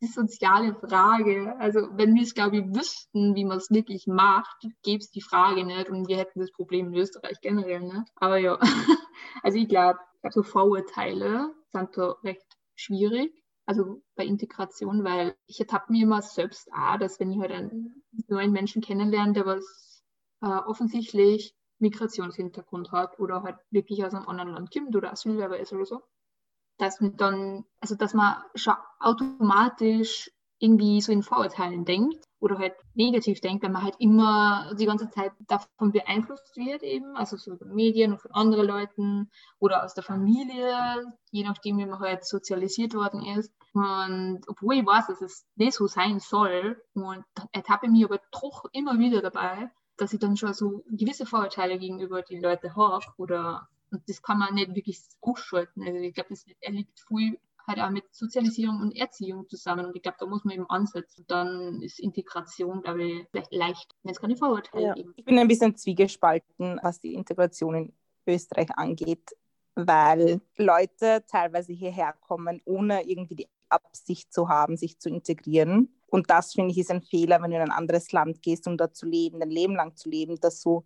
soziale 0.00 0.74
Frage. 0.74 1.56
Also 1.58 1.88
wenn 1.92 2.14
wir 2.14 2.22
es, 2.22 2.34
glaube 2.34 2.58
ich, 2.58 2.74
wüssten, 2.74 3.34
wie 3.34 3.44
man 3.44 3.58
es 3.58 3.70
wirklich 3.70 4.06
macht, 4.06 4.66
gäbe 4.82 5.00
es 5.00 5.10
die 5.10 5.22
Frage 5.22 5.64
nicht 5.64 5.88
und 5.88 6.08
wir 6.08 6.18
hätten 6.18 6.40
das 6.40 6.52
Problem 6.52 6.88
in 6.88 6.94
Österreich 6.94 7.40
generell 7.40 7.80
nicht. 7.80 8.10
Aber 8.16 8.38
ja, 8.38 8.58
also 9.42 9.58
ich 9.58 9.68
glaube, 9.68 9.98
so 10.30 10.42
Vorurteile 10.42 11.50
sind 11.72 11.96
da 11.96 12.14
recht 12.22 12.45
schwierig, 12.76 13.32
also 13.66 14.02
bei 14.14 14.24
Integration, 14.24 15.02
weil 15.02 15.36
ich 15.46 15.58
ertappe 15.58 15.92
mir 15.92 16.04
immer 16.04 16.22
selbst 16.22 16.68
auch, 16.72 16.98
dass 16.98 17.18
wenn 17.18 17.32
ich 17.32 17.40
halt 17.40 17.50
einen 17.50 18.04
neuen 18.28 18.52
Menschen 18.52 18.82
kennenlerne, 18.82 19.32
der 19.32 19.46
was 19.46 20.04
äh, 20.42 20.46
offensichtlich 20.46 21.54
Migrationshintergrund 21.78 22.92
hat 22.92 23.18
oder 23.18 23.42
halt 23.42 23.56
wirklich 23.70 24.04
aus 24.04 24.14
einem 24.14 24.28
anderen 24.28 24.52
Land 24.52 24.72
kommt 24.72 24.94
oder 24.94 25.12
Asylwerber 25.12 25.58
ist 25.58 25.72
oder 25.72 25.84
so, 25.84 26.02
dass 26.78 27.00
man 27.00 27.16
dann, 27.16 27.64
also 27.80 27.96
dass 27.96 28.14
man 28.14 28.36
schon 28.54 28.74
automatisch 29.00 30.30
irgendwie 30.58 31.00
so 31.00 31.12
in 31.12 31.22
Vorurteilen 31.22 31.84
denkt 31.84 32.25
oder 32.46 32.58
halt 32.58 32.74
negativ 32.94 33.40
denkt, 33.40 33.64
wenn 33.64 33.72
man 33.72 33.82
halt 33.82 33.96
immer 33.98 34.72
die 34.78 34.86
ganze 34.86 35.10
Zeit 35.10 35.32
davon 35.48 35.90
beeinflusst 35.90 36.56
wird 36.56 36.84
eben, 36.84 37.16
also 37.16 37.36
so 37.36 37.56
von 37.56 37.74
Medien 37.74 38.12
und 38.12 38.20
von 38.20 38.30
anderen 38.30 38.66
Leuten 38.66 39.30
oder 39.58 39.82
aus 39.82 39.94
der 39.94 40.04
Familie, 40.04 41.12
je 41.32 41.42
nachdem, 41.42 41.78
wie 41.78 41.86
man 41.86 41.98
halt 41.98 42.24
sozialisiert 42.24 42.94
worden 42.94 43.22
ist. 43.36 43.52
Und 43.74 44.42
obwohl 44.46 44.76
ich 44.76 44.86
weiß, 44.86 45.08
dass 45.08 45.22
es 45.22 45.44
nicht 45.56 45.74
so 45.74 45.88
sein 45.88 46.20
soll 46.20 46.80
und 46.94 47.24
ertappe 47.50 47.88
mich 47.88 48.04
aber 48.04 48.20
doch 48.30 48.64
immer 48.72 48.96
wieder 48.98 49.20
dabei, 49.22 49.68
dass 49.96 50.12
ich 50.12 50.20
dann 50.20 50.36
schon 50.36 50.54
so 50.54 50.84
gewisse 50.88 51.26
Vorurteile 51.26 51.78
gegenüber 51.78 52.22
den 52.22 52.40
Leuten 52.42 52.76
habe 52.76 53.04
oder 53.16 53.68
und 53.90 54.02
das 54.08 54.20
kann 54.22 54.38
man 54.38 54.54
nicht 54.54 54.74
wirklich 54.74 55.00
ausschalten. 55.20 55.82
Also 55.82 55.98
ich 55.98 56.12
glaube, 56.14 56.30
das 56.30 56.44
liegt 56.44 57.00
viel 57.06 57.38
halt 57.66 57.80
auch 57.80 57.90
mit 57.90 58.04
Sozialisierung 58.12 58.80
und 58.80 58.96
Erziehung 58.96 59.48
zusammen. 59.48 59.86
Und 59.86 59.96
ich 59.96 60.02
glaube, 60.02 60.18
da 60.20 60.26
muss 60.26 60.44
man 60.44 60.54
eben 60.54 60.70
ansetzen. 60.70 61.24
Dann 61.28 61.82
ist 61.82 61.98
Integration, 61.98 62.82
glaube 62.82 63.04
ich, 63.04 63.26
vielleicht 63.30 63.52
leicht, 63.52 63.94
wenn 64.02 64.12
es 64.12 64.20
keine 64.20 64.36
Vorurteile 64.36 64.86
ja. 64.86 64.94
gibt. 64.94 65.12
Ich 65.16 65.24
bin 65.24 65.38
ein 65.38 65.48
bisschen 65.48 65.76
zwiegespalten, 65.76 66.80
was 66.82 67.00
die 67.00 67.14
Integration 67.14 67.74
in 67.74 67.92
Österreich 68.26 68.70
angeht, 68.76 69.30
weil 69.74 70.40
Leute 70.56 71.24
teilweise 71.26 71.72
hierher 71.72 72.14
kommen, 72.20 72.60
ohne 72.64 73.02
irgendwie 73.08 73.36
die 73.36 73.48
Absicht 73.68 74.32
zu 74.32 74.48
haben, 74.48 74.76
sich 74.76 74.98
zu 74.98 75.08
integrieren. 75.08 75.92
Und 76.08 76.30
das, 76.30 76.52
finde 76.52 76.70
ich, 76.70 76.78
ist 76.78 76.90
ein 76.90 77.02
Fehler, 77.02 77.42
wenn 77.42 77.50
du 77.50 77.56
in 77.56 77.62
ein 77.62 77.70
anderes 77.70 78.12
Land 78.12 78.42
gehst, 78.42 78.66
um 78.66 78.76
dort 78.76 78.96
zu 78.96 79.06
leben, 79.06 79.40
dein 79.40 79.50
Leben 79.50 79.74
lang 79.74 79.96
zu 79.96 80.08
leben, 80.08 80.38
dass 80.40 80.62
du 80.62 80.84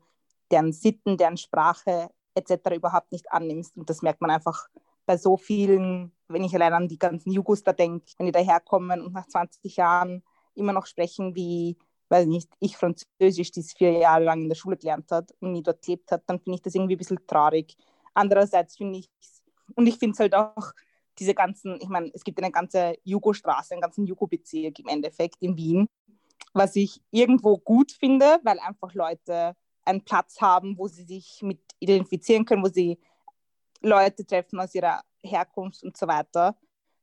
deren 0.51 0.73
Sitten, 0.73 1.17
deren 1.17 1.37
Sprache 1.37 2.09
etc. 2.35 2.75
überhaupt 2.75 3.13
nicht 3.13 3.31
annimmst. 3.31 3.77
Und 3.77 3.91
das 3.91 4.03
merkt 4.03 4.21
man 4.21 4.31
einfach 4.31 4.69
bei 5.11 5.17
so 5.17 5.37
vielen, 5.37 6.13
wenn 6.29 6.45
ich 6.45 6.55
allein 6.55 6.73
an 6.73 6.87
die 6.87 6.97
ganzen 6.97 7.33
Jugos 7.33 7.65
da 7.65 7.73
denke, 7.73 8.13
wenn 8.17 8.27
die 8.27 8.33
daherkommen 8.33 9.01
und 9.01 9.13
nach 9.13 9.27
20 9.27 9.75
Jahren 9.75 10.23
immer 10.55 10.73
noch 10.73 10.87
sprechen 10.87 11.35
wie, 11.35 11.77
weiß 12.11 12.27
nicht, 12.27 12.49
ich 12.61 12.77
Französisch, 12.77 13.51
die 13.51 13.59
es 13.59 13.73
vier 13.73 13.91
Jahre 13.91 14.23
lang 14.23 14.43
in 14.43 14.49
der 14.49 14.55
Schule 14.55 14.77
gelernt 14.77 15.11
hat 15.11 15.35
und 15.41 15.51
nie 15.51 15.65
dort 15.65 15.83
gelebt 15.83 16.13
hat, 16.13 16.23
dann 16.27 16.39
finde 16.39 16.59
ich 16.59 16.63
das 16.63 16.77
irgendwie 16.77 16.95
ein 16.95 16.99
bisschen 16.99 17.27
traurig. 17.27 17.77
Andererseits 18.15 18.77
finde 18.77 19.01
ich, 19.01 19.11
und 19.75 19.89
ich 19.89 19.99
finde 19.99 20.13
es 20.13 20.21
halt 20.21 20.33
auch, 20.33 20.71
diese 21.19 21.35
ganzen, 21.35 21.81
ich 21.81 21.89
meine, 21.89 22.13
es 22.15 22.23
gibt 22.23 22.41
eine 22.41 22.53
ganze 22.53 22.95
Jugo-Straße, 23.03 23.75
einen 23.75 23.83
ganzen 23.83 24.07
Jugo-Bezirk 24.07 24.79
im 24.79 24.87
Endeffekt 24.87 25.43
in 25.43 25.57
Wien, 25.57 25.89
was 26.53 26.77
ich 26.77 27.03
irgendwo 27.11 27.59
gut 27.59 27.91
finde, 27.91 28.39
weil 28.45 28.61
einfach 28.61 28.95
Leute 28.95 29.57
einen 29.85 30.05
Platz 30.05 30.41
haben, 30.41 30.79
wo 30.79 30.87
sie 30.87 31.03
sich 31.03 31.41
mit 31.43 31.59
identifizieren 31.81 32.45
können, 32.45 32.63
wo 32.63 32.69
sie 32.69 33.01
Leute 33.81 34.27
treffen 34.27 34.61
aus 34.61 34.75
ihrer 34.75 35.01
Herkunft 35.23 35.83
und 35.83 35.97
so 35.97 36.07
weiter. 36.07 36.57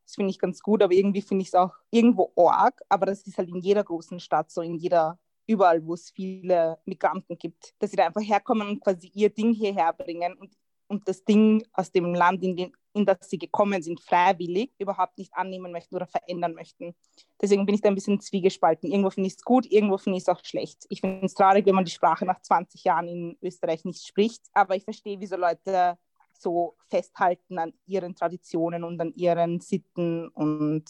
Das 0.06 0.16
finde 0.16 0.32
ich 0.32 0.40
ganz 0.40 0.62
gut, 0.62 0.82
aber 0.82 0.94
irgendwie 0.94 1.22
finde 1.22 1.42
ich 1.42 1.50
es 1.50 1.56
auch 1.56 1.74
irgendwo 1.92 2.32
arg. 2.38 2.82
Aber 2.88 3.06
das 3.06 3.28
ist 3.28 3.38
halt 3.38 3.50
in 3.50 3.60
jeder 3.60 3.84
großen 3.84 4.20
Stadt 4.20 4.50
so, 4.52 4.62
in 4.62 4.76
jeder, 4.76 5.20
überall, 5.48 5.86
wo 5.86 5.96
es 5.96 6.12
viele 6.12 6.78
Migranten 6.86 7.38
gibt, 7.38 7.74
dass 7.80 7.92
sie 7.92 7.98
da 7.98 8.06
einfach 8.06 8.22
herkommen 8.22 8.68
und 8.70 8.84
quasi 8.84 9.12
ihr 9.14 9.30
Ding 9.30 9.54
hierher 9.54 9.92
bringen 9.92 10.34
und, 10.38 10.54
und 10.88 11.08
das 11.08 11.26
Ding 11.26 11.66
aus 11.74 11.92
dem 11.92 12.14
Land, 12.14 12.42
in, 12.44 12.56
den, 12.56 12.72
in 12.94 13.06
das 13.06 13.30
sie 13.30 13.38
gekommen 13.38 13.82
sind, 13.82 14.00
freiwillig 14.00 14.72
überhaupt 14.78 15.18
nicht 15.18 15.34
annehmen 15.34 15.74
möchten 15.74 15.96
oder 15.96 16.08
verändern 16.08 16.54
möchten. 16.54 16.96
Deswegen 17.42 17.66
bin 17.66 17.76
ich 17.76 17.82
da 17.82 17.90
ein 17.90 17.96
bisschen 17.96 18.22
zwiegespalten. 18.22 18.90
Irgendwo 18.90 19.10
finde 19.10 19.28
ich 19.28 19.36
es 19.36 19.44
gut, 19.44 19.66
irgendwo 19.70 19.98
finde 19.98 20.18
ich 20.18 20.24
es 20.24 20.30
auch 20.30 20.44
schlecht. 20.44 20.86
Ich 20.88 21.02
finde 21.02 21.26
es 21.26 21.34
traurig, 21.34 21.66
wenn 21.66 21.76
man 21.76 21.86
die 21.86 21.92
Sprache 21.92 22.26
nach 22.26 22.42
20 22.42 22.86
Jahren 22.86 23.10
in 23.10 23.38
Österreich 23.42 23.84
nicht 23.84 24.08
spricht, 24.08 24.46
aber 24.54 24.78
ich 24.78 24.86
verstehe, 24.86 25.20
wieso 25.20 25.36
Leute 25.36 25.98
so 26.42 26.76
festhalten 26.90 27.60
an 27.60 27.74
ihren 27.86 28.16
Traditionen 28.16 28.84
und 28.84 29.00
an 29.00 29.14
ihren 29.16 29.60
Sitten 29.60 30.28
und 30.30 30.86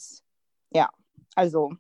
ja, 0.72 0.90
also 1.36 1.72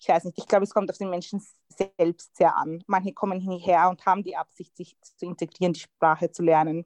ich 0.00 0.08
weiß 0.08 0.24
nicht, 0.24 0.38
ich 0.38 0.46
glaube, 0.46 0.64
es 0.64 0.72
kommt 0.72 0.90
auf 0.90 0.98
den 0.98 1.10
Menschen 1.10 1.42
selbst 1.68 2.36
sehr 2.36 2.56
an. 2.56 2.82
Manche 2.86 3.12
kommen 3.12 3.40
hierher 3.40 3.88
und 3.88 4.04
haben 4.06 4.22
die 4.22 4.36
Absicht, 4.36 4.76
sich 4.76 4.96
zu 5.00 5.26
integrieren, 5.26 5.72
die 5.72 5.80
Sprache 5.80 6.30
zu 6.30 6.42
lernen 6.42 6.84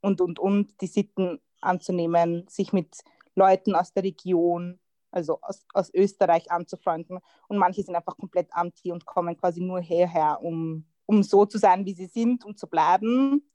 und, 0.00 0.20
und, 0.20 0.38
und, 0.38 0.80
die 0.80 0.86
Sitten 0.86 1.40
anzunehmen, 1.60 2.46
sich 2.48 2.72
mit 2.72 3.02
Leuten 3.34 3.74
aus 3.74 3.92
der 3.92 4.04
Region, 4.04 4.78
also 5.10 5.38
aus, 5.42 5.64
aus 5.72 5.92
Österreich 5.94 6.50
anzufreunden. 6.50 7.18
Und 7.48 7.58
manche 7.58 7.82
sind 7.82 7.96
einfach 7.96 8.16
komplett 8.16 8.48
anti 8.52 8.92
und 8.92 9.06
kommen 9.06 9.36
quasi 9.36 9.60
nur 9.60 9.80
hierher, 9.80 10.42
um, 10.42 10.86
um 11.06 11.22
so 11.22 11.46
zu 11.46 11.58
sein, 11.58 11.84
wie 11.84 11.94
sie 11.94 12.06
sind, 12.06 12.44
um 12.44 12.56
zu 12.56 12.66
bleiben. 12.66 13.50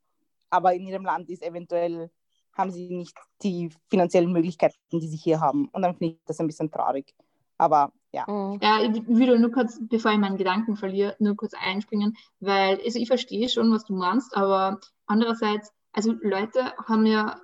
Aber 0.50 0.74
in 0.74 0.88
ihrem 0.88 1.06
Land 1.06 1.30
ist 1.30 1.44
eventuell 1.44 2.12
haben 2.60 2.72
sie 2.72 2.90
nicht 2.90 3.18
die 3.42 3.70
finanziellen 3.90 4.32
Möglichkeiten, 4.32 4.76
die 4.92 5.08
sie 5.08 5.18
hier 5.18 5.40
haben. 5.40 5.70
Und 5.70 5.82
dann 5.82 5.96
finde 5.96 6.16
ich 6.16 6.20
das 6.26 6.40
ein 6.40 6.48
bisschen 6.48 6.72
traurig. 6.72 7.16
Aber 7.58 7.92
ja. 8.12 8.26
Mhm. 8.28 8.60
Ja, 8.62 8.82
ich 8.82 9.08
würde 9.08 9.40
nur 9.40 9.52
kurz, 9.52 9.80
bevor 9.82 10.12
ich 10.12 10.18
meinen 10.18 10.38
Gedanken 10.38 10.76
verliere, 10.76 11.16
nur 11.20 11.36
kurz 11.36 11.54
einspringen, 11.54 12.16
weil 12.40 12.80
also 12.84 13.00
ich 13.00 13.08
verstehe 13.08 13.50
schon, 13.50 13.72
was 13.72 13.86
du 13.86 13.94
meinst, 13.94 14.36
aber 14.36 14.80
andererseits, 15.06 15.72
also 15.92 16.14
Leute 16.22 16.74
haben 16.88 17.06
ja, 17.06 17.40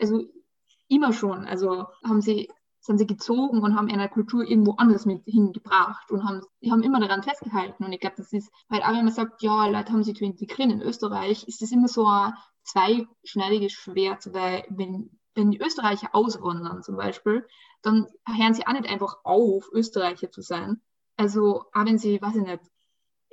also 0.00 0.24
immer 0.88 1.12
schon, 1.12 1.44
also 1.44 1.86
haben 2.04 2.20
sie 2.20 2.48
sind 2.86 2.98
sie 2.98 3.06
gezogen 3.06 3.60
und 3.62 3.74
haben 3.76 3.88
ihre 3.88 4.08
Kultur 4.08 4.44
irgendwo 4.44 4.74
anders 4.76 5.06
mit 5.06 5.24
hingebracht 5.24 6.10
und 6.12 6.24
haben, 6.24 6.42
die 6.62 6.70
haben 6.70 6.84
immer 6.84 7.00
daran 7.00 7.24
festgehalten. 7.24 7.84
Und 7.84 7.92
ich 7.92 7.98
glaube, 7.98 8.14
das 8.16 8.32
ist 8.32 8.50
halt 8.70 8.84
auch, 8.84 8.92
wenn 8.92 9.04
man 9.04 9.12
sagt, 9.12 9.42
ja, 9.42 9.66
Leute 9.66 9.92
haben 9.92 10.04
sich 10.04 10.14
zu 10.14 10.24
integrieren 10.24 10.70
in 10.70 10.82
Österreich, 10.82 11.48
ist 11.48 11.60
das 11.60 11.72
immer 11.72 11.88
so 11.88 12.06
ein 12.06 12.32
zweischneidiges 12.66 13.72
Schwert, 13.72 14.32
weil 14.32 14.64
wenn, 14.68 15.18
wenn 15.34 15.50
die 15.50 15.60
Österreicher 15.60 16.08
auswandern 16.12 16.82
zum 16.82 16.96
Beispiel, 16.96 17.46
dann 17.82 18.06
hören 18.26 18.54
sie 18.54 18.66
auch 18.66 18.72
nicht 18.72 18.88
einfach 18.88 19.18
auf, 19.24 19.68
Österreicher 19.72 20.30
zu 20.30 20.42
sein. 20.42 20.80
Also 21.16 21.64
auch 21.72 21.84
wenn 21.84 21.98
sie, 21.98 22.20
weiß 22.20 22.36
ich 22.36 22.42
nicht, 22.42 22.60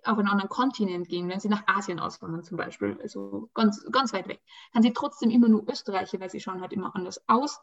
auf 0.05 0.17
einen 0.17 0.27
anderen 0.27 0.49
Kontinent 0.49 1.07
gehen, 1.07 1.29
wenn 1.29 1.39
sie 1.39 1.49
nach 1.49 1.65
Asien 1.67 1.99
auswandern 1.99 2.43
zum 2.43 2.57
Beispiel, 2.57 2.99
also 3.01 3.49
ganz, 3.53 3.85
ganz 3.91 4.13
weit 4.13 4.27
weg, 4.27 4.41
dann 4.73 4.83
sie 4.83 4.93
trotzdem 4.93 5.29
immer 5.29 5.47
nur 5.47 5.67
Österreicher, 5.69 6.19
weil 6.19 6.29
sie 6.29 6.41
schauen 6.41 6.61
halt 6.61 6.73
immer 6.73 6.95
anders 6.95 7.23
aus 7.27 7.61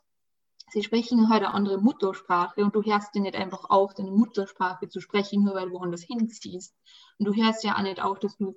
sie 0.72 0.82
sprechen 0.82 1.28
halt 1.28 1.42
eine 1.42 1.54
andere 1.54 1.78
Muttersprache 1.78 2.64
und 2.64 2.74
du 2.74 2.82
hörst 2.82 3.14
dir 3.14 3.22
nicht 3.22 3.36
einfach 3.36 3.68
auf, 3.70 3.94
deine 3.94 4.10
Muttersprache 4.10 4.88
zu 4.88 5.00
sprechen, 5.00 5.44
nur 5.44 5.54
weil 5.54 5.68
du 5.68 5.72
woanders 5.72 6.02
hinziehst. 6.02 6.74
Und 7.18 7.26
du 7.26 7.34
hörst 7.34 7.64
ja 7.64 7.76
auch 7.76 7.82
nicht 7.82 8.02
auf, 8.02 8.18
dass 8.18 8.36
du 8.36 8.56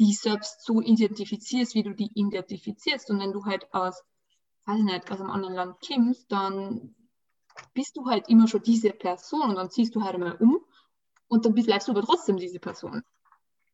dich 0.00 0.18
selbst 0.18 0.64
so 0.64 0.80
identifizierst, 0.80 1.74
wie 1.74 1.82
du 1.82 1.94
die 1.94 2.10
identifizierst. 2.14 3.10
Und 3.10 3.20
wenn 3.20 3.32
du 3.32 3.44
halt 3.44 3.72
aus, 3.72 4.02
weiß 4.64 4.78
ich 4.78 4.84
nicht, 4.84 5.10
aus 5.10 5.20
einem 5.20 5.30
anderen 5.30 5.54
Land 5.54 5.76
kommst, 5.86 6.32
dann 6.32 6.94
bist 7.74 7.96
du 7.96 8.06
halt 8.06 8.28
immer 8.28 8.48
schon 8.48 8.62
diese 8.62 8.90
Person 8.90 9.50
und 9.50 9.56
dann 9.56 9.70
ziehst 9.70 9.94
du 9.94 10.02
halt 10.02 10.14
einmal 10.14 10.36
um 10.36 10.60
und 11.28 11.44
dann 11.44 11.54
bleibst 11.54 11.88
du 11.88 11.92
aber 11.92 12.02
trotzdem 12.02 12.38
diese 12.38 12.58
Person. 12.58 13.02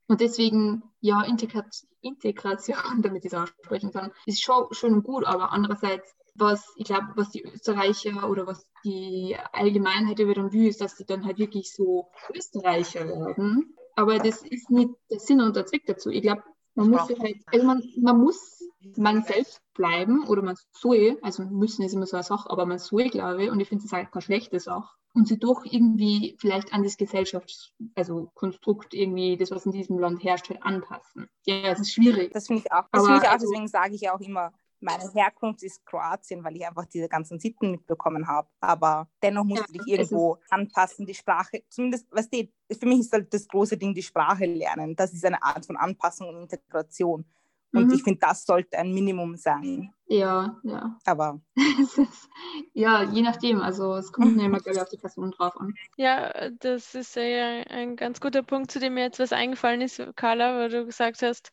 Und 0.09 0.21
deswegen, 0.21 0.83
ja, 1.01 1.23
Integra 1.23 1.65
Integration, 2.01 2.77
damit 3.03 3.25
ich 3.25 3.33
es 3.33 3.39
aussprechen 3.39 3.93
kann, 3.93 4.13
ist 4.27 4.43
schon 4.43 4.67
schön 4.73 4.95
und 4.95 5.05
gut, 5.05 5.25
aber 5.25 5.53
andererseits, 5.53 6.15
was 6.35 6.65
ich 6.77 6.85
glaube, 6.85 7.13
was 7.15 7.31
die 7.31 7.43
Österreicher 7.43 8.29
oder 8.29 8.47
was 8.47 8.67
die 8.85 9.37
Allgemeinheit 9.53 10.19
über 10.19 10.35
dann 10.35 10.53
will, 10.53 10.69
ist, 10.69 10.81
dass 10.81 10.97
sie 10.97 11.07
dann 11.07 11.25
halt 11.25 11.39
wirklich 11.39 11.73
so 11.73 12.11
Österreicher 12.35 13.07
werden. 13.07 13.75
Aber 13.97 14.19
das 14.19 14.43
ist 14.43 14.71
nicht 14.71 14.91
der 15.11 15.19
Sinn 15.19 15.41
und 15.41 15.57
der 15.57 15.67
Zweck 15.67 15.87
dazu. 15.87 16.11
Ich 16.11 16.23
glaube, 16.23 16.43
man 16.75 16.91
muss 16.91 17.09
halt, 17.09 17.39
also 17.47 17.67
man, 17.67 17.83
man 17.97 18.19
muss 18.19 18.57
man 18.97 19.23
selbst 19.23 19.61
bleiben 19.75 20.27
oder 20.27 20.43
man 20.43 20.57
soll, 20.73 21.19
also 21.23 21.43
müssen 21.45 21.83
ist 21.83 21.95
immer 21.95 22.07
so 22.07 22.17
eine 22.17 22.23
Sache, 22.25 22.51
aber 22.51 22.67
man 22.67 22.79
soll, 22.79 23.09
glaube 23.09 23.45
ich, 23.45 23.51
und 23.51 23.61
ich 23.61 23.69
finde 23.69 23.85
es 23.85 23.93
halt 23.93 24.13
keine 24.13 24.23
schlechte 24.23 24.61
Sache. 24.61 24.89
Und 25.15 25.27
sie 25.27 25.39
doch 25.39 25.65
irgendwie 25.65 26.37
vielleicht 26.39 26.75
an 26.75 26.83
das 26.83 26.99
Gesellschafts-, 26.99 27.73
also 27.95 28.31
Konstrukt 28.35 28.93
irgendwie, 28.93 29.39
das, 29.39 29.51
was 29.51 29.65
in 29.65 29.73
diesem 29.73 29.99
Land 29.99 30.23
herrscht, 30.23 30.51
halt 30.51 30.63
anpassen. 30.63 31.27
Ja, 31.47 31.73
es 31.73 31.81
ist 31.81 31.95
schwierig. 31.95 32.33
Das 32.33 32.47
finde 32.47 32.65
ich 32.65 32.73
auch. 32.73 32.85
Das 32.93 33.05
finde 33.05 33.21
ich 33.23 33.29
auch, 33.29 33.33
also, 33.33 33.47
deswegen 33.47 33.69
sage 33.69 33.95
ich 33.95 34.11
auch 34.11 34.21
immer, 34.21 34.53
meine 34.81 35.11
Herkunft 35.13 35.63
ist 35.63 35.85
Kroatien, 35.87 36.45
weil 36.45 36.57
ich 36.57 36.67
einfach 36.67 36.87
diese 36.87 37.09
ganzen 37.09 37.39
Sitten 37.39 37.71
mitbekommen 37.71 38.27
habe. 38.27 38.49
Aber 38.61 39.09
dennoch 39.23 39.45
musst 39.45 39.63
ja, 39.63 39.67
du 39.67 39.73
dich 39.73 39.87
irgendwo 39.87 40.39
anpassen, 40.51 41.07
die 41.07 41.15
Sprache. 41.15 41.63
Zumindest, 41.69 42.07
was 42.11 42.29
die, 42.29 42.53
für 42.71 42.87
mich 42.87 43.01
ist 43.01 43.13
halt 43.13 43.33
das 43.33 43.49
große 43.49 43.77
Ding 43.77 43.95
die 43.95 44.03
Sprache 44.03 44.47
lernen. 44.47 44.95
Das 44.97 45.13
ist 45.13 45.25
eine 45.25 45.43
Art 45.43 45.65
von 45.67 45.77
Anpassung 45.77 46.29
und 46.29 46.43
Integration. 46.43 47.25
Und 47.73 47.89
mhm. 47.89 47.93
ich 47.93 48.03
finde, 48.03 48.21
das 48.21 48.45
sollte 48.45 48.79
ein 48.79 48.93
Minimum 48.93 49.37
sein. 49.37 49.93
Ja, 50.07 50.57
ja. 50.63 50.97
Aber. 51.05 51.41
ja, 52.73 53.03
je 53.03 53.23
nachdem. 53.23 53.61
Also 53.61 53.97
es 53.97 54.13
kommt 54.13 54.41
immer, 54.41 54.61
glaube 54.61 54.77
ich, 54.77 54.81
auf 54.81 54.89
die 54.89 54.97
Person 54.97 55.33
drauf 55.33 55.61
an. 55.61 55.75
Ja, 55.97 56.51
das 56.51 56.95
ist 56.95 57.17
ja 57.17 57.63
ein 57.69 57.97
ganz 57.97 58.21
guter 58.21 58.43
Punkt, 58.43 58.71
zu 58.71 58.79
dem 58.79 58.95
mir 58.95 59.03
jetzt 59.03 59.19
was 59.19 59.33
eingefallen 59.33 59.81
ist, 59.81 60.01
Carla, 60.17 60.59
weil 60.59 60.71
du 60.71 60.87
gesagt 60.87 61.23
hast, 61.23 61.51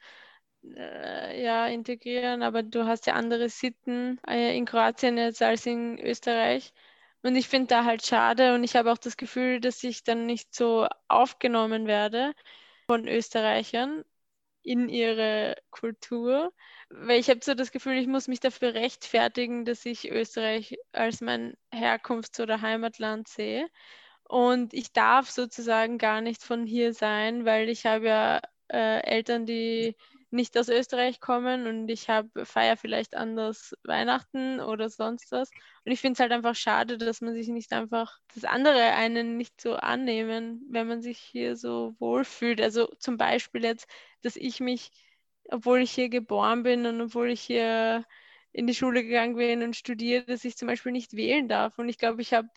äh, 0.76 1.44
ja, 1.44 1.68
integrieren, 1.68 2.44
aber 2.44 2.64
du 2.64 2.86
hast 2.86 3.08
ja 3.08 3.14
andere 3.14 3.50
Sitten 3.50 4.20
äh, 4.28 4.56
in 4.58 4.66
Kroatien 4.66 5.18
jetzt 5.18 5.42
als 5.42 5.66
in 5.66 6.00
Österreich. 6.00 6.74
Und 7.22 7.36
ich 7.36 7.48
finde 7.48 7.68
da 7.68 7.86
halt 7.86 8.06
schade 8.06 8.54
und 8.56 8.64
ich 8.64 8.76
habe 8.76 8.92
auch 8.92 8.98
das 8.98 9.18
Gefühl, 9.18 9.62
dass 9.62 9.84
ich 9.84 10.04
dann 10.04 10.26
nicht 10.26 10.54
so 10.54 10.88
aufgenommen 11.08 11.88
werde 11.88 12.34
von 12.88 13.08
Österreichern 13.08 14.04
in 14.64 14.90
ihre 14.90 15.56
Kultur. 15.72 16.54
Weil 16.90 17.20
ich 17.20 17.30
habe 17.30 17.40
so 17.44 17.54
das 17.54 17.72
Gefühl, 17.72 17.94
ich 17.98 18.08
muss 18.08 18.28
mich 18.28 18.40
dafür 18.40 18.74
rechtfertigen, 18.74 19.66
dass 19.66 19.86
ich 19.86 20.12
Österreich 20.12 20.78
als 20.92 21.22
mein 21.22 21.56
Herkunfts- 21.72 22.42
oder 22.42 22.62
Heimatland 22.62 23.28
sehe. 23.28 23.68
Und 24.26 24.74
ich 24.74 24.92
darf 24.94 25.30
sozusagen 25.30 25.98
gar 25.98 26.22
nicht 26.22 26.44
von 26.44 26.66
hier 26.66 26.94
sein, 26.94 27.46
weil 27.46 27.70
ich 27.70 27.86
habe 27.86 28.08
ja 28.08 28.42
äh, 28.70 29.02
Eltern, 29.04 29.46
die 29.46 29.96
nicht 30.34 30.58
aus 30.58 30.68
Österreich 30.68 31.20
kommen 31.20 31.68
und 31.68 31.90
ich 31.90 32.10
habe 32.10 32.46
feier 32.46 32.76
vielleicht 32.76 33.16
anders 33.16 33.76
Weihnachten 33.84 34.60
oder 34.60 34.90
sonst 34.90 35.32
was. 35.32 35.52
Und 35.86 35.92
ich 35.92 36.02
finde 36.02 36.14
es 36.14 36.20
halt 36.20 36.32
einfach 36.32 36.56
schade, 36.56 36.98
dass 36.98 37.22
man 37.22 37.36
sich 37.36 37.48
nicht 37.50 37.72
einfach 37.72 38.18
das 38.34 38.44
andere 38.44 38.82
einen 38.96 39.38
nicht 39.38 39.62
so 39.62 39.76
annehmen, 39.76 40.66
wenn 40.70 40.88
man 40.88 41.02
sich 41.04 41.20
hier 41.20 41.56
so 41.56 41.96
wohlfühlt. 42.00 42.60
Also 42.62 42.88
zum 42.98 43.18
Beispiel 43.18 43.64
jetzt, 43.64 43.88
dass 44.24 44.36
ich 44.36 44.60
mich, 44.60 44.92
obwohl 45.50 45.82
ich 45.82 45.92
hier 45.92 46.10
geboren 46.10 46.64
bin 46.64 46.88
und 46.88 47.00
obwohl 47.00 47.30
ich 47.30 47.42
hier 47.42 48.04
in 48.52 48.66
die 48.66 48.76
Schule 48.76 49.04
gegangen 49.04 49.36
bin 49.36 49.62
und 49.62 49.76
studiere, 49.76 50.26
dass 50.26 50.46
ich 50.46 50.58
zum 50.58 50.68
Beispiel 50.68 50.92
nicht 50.92 51.14
wählen 51.14 51.48
darf. 51.48 51.78
Und 51.78 51.90
ich 51.90 52.00
glaube, 52.00 52.24
ich 52.24 52.34
habe 52.34 52.48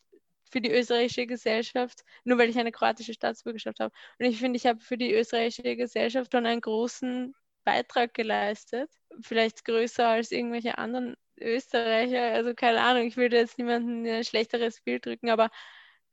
für 0.51 0.62
die 0.62 0.70
österreichische 0.70 1.27
Gesellschaft, 1.27 2.05
nur 2.24 2.39
weil 2.39 2.49
ich 2.49 2.59
eine 2.59 2.72
kroatische 2.72 3.12
Staatsbürgerschaft 3.12 3.81
habe. 3.81 3.95
Und 4.18 4.27
ich 4.27 4.39
finde, 4.39 4.57
ich 4.57 4.66
habe 4.66 4.81
für 4.81 4.97
die 4.97 5.12
österreichische 5.12 5.77
Gesellschaft 5.77 6.33
schon 6.33 6.47
einen 6.47 6.61
großen 6.62 7.35
Beitrag 7.67 8.14
geleistet. 8.14 8.89
Vielleicht 9.21 9.64
größer 9.64 10.09
als 10.09 10.31
irgendwelche 10.31 10.79
anderen 10.79 11.17
Österreicher. 11.39 12.33
Also 12.33 12.55
keine 12.55 12.81
Ahnung, 12.81 13.07
ich 13.07 13.17
würde 13.17 13.37
jetzt 13.37 13.59
niemandem 13.59 14.07
ein 14.07 14.25
schlechteres 14.25 14.81
Bild 14.81 15.05
drücken, 15.05 15.29
aber 15.29 15.51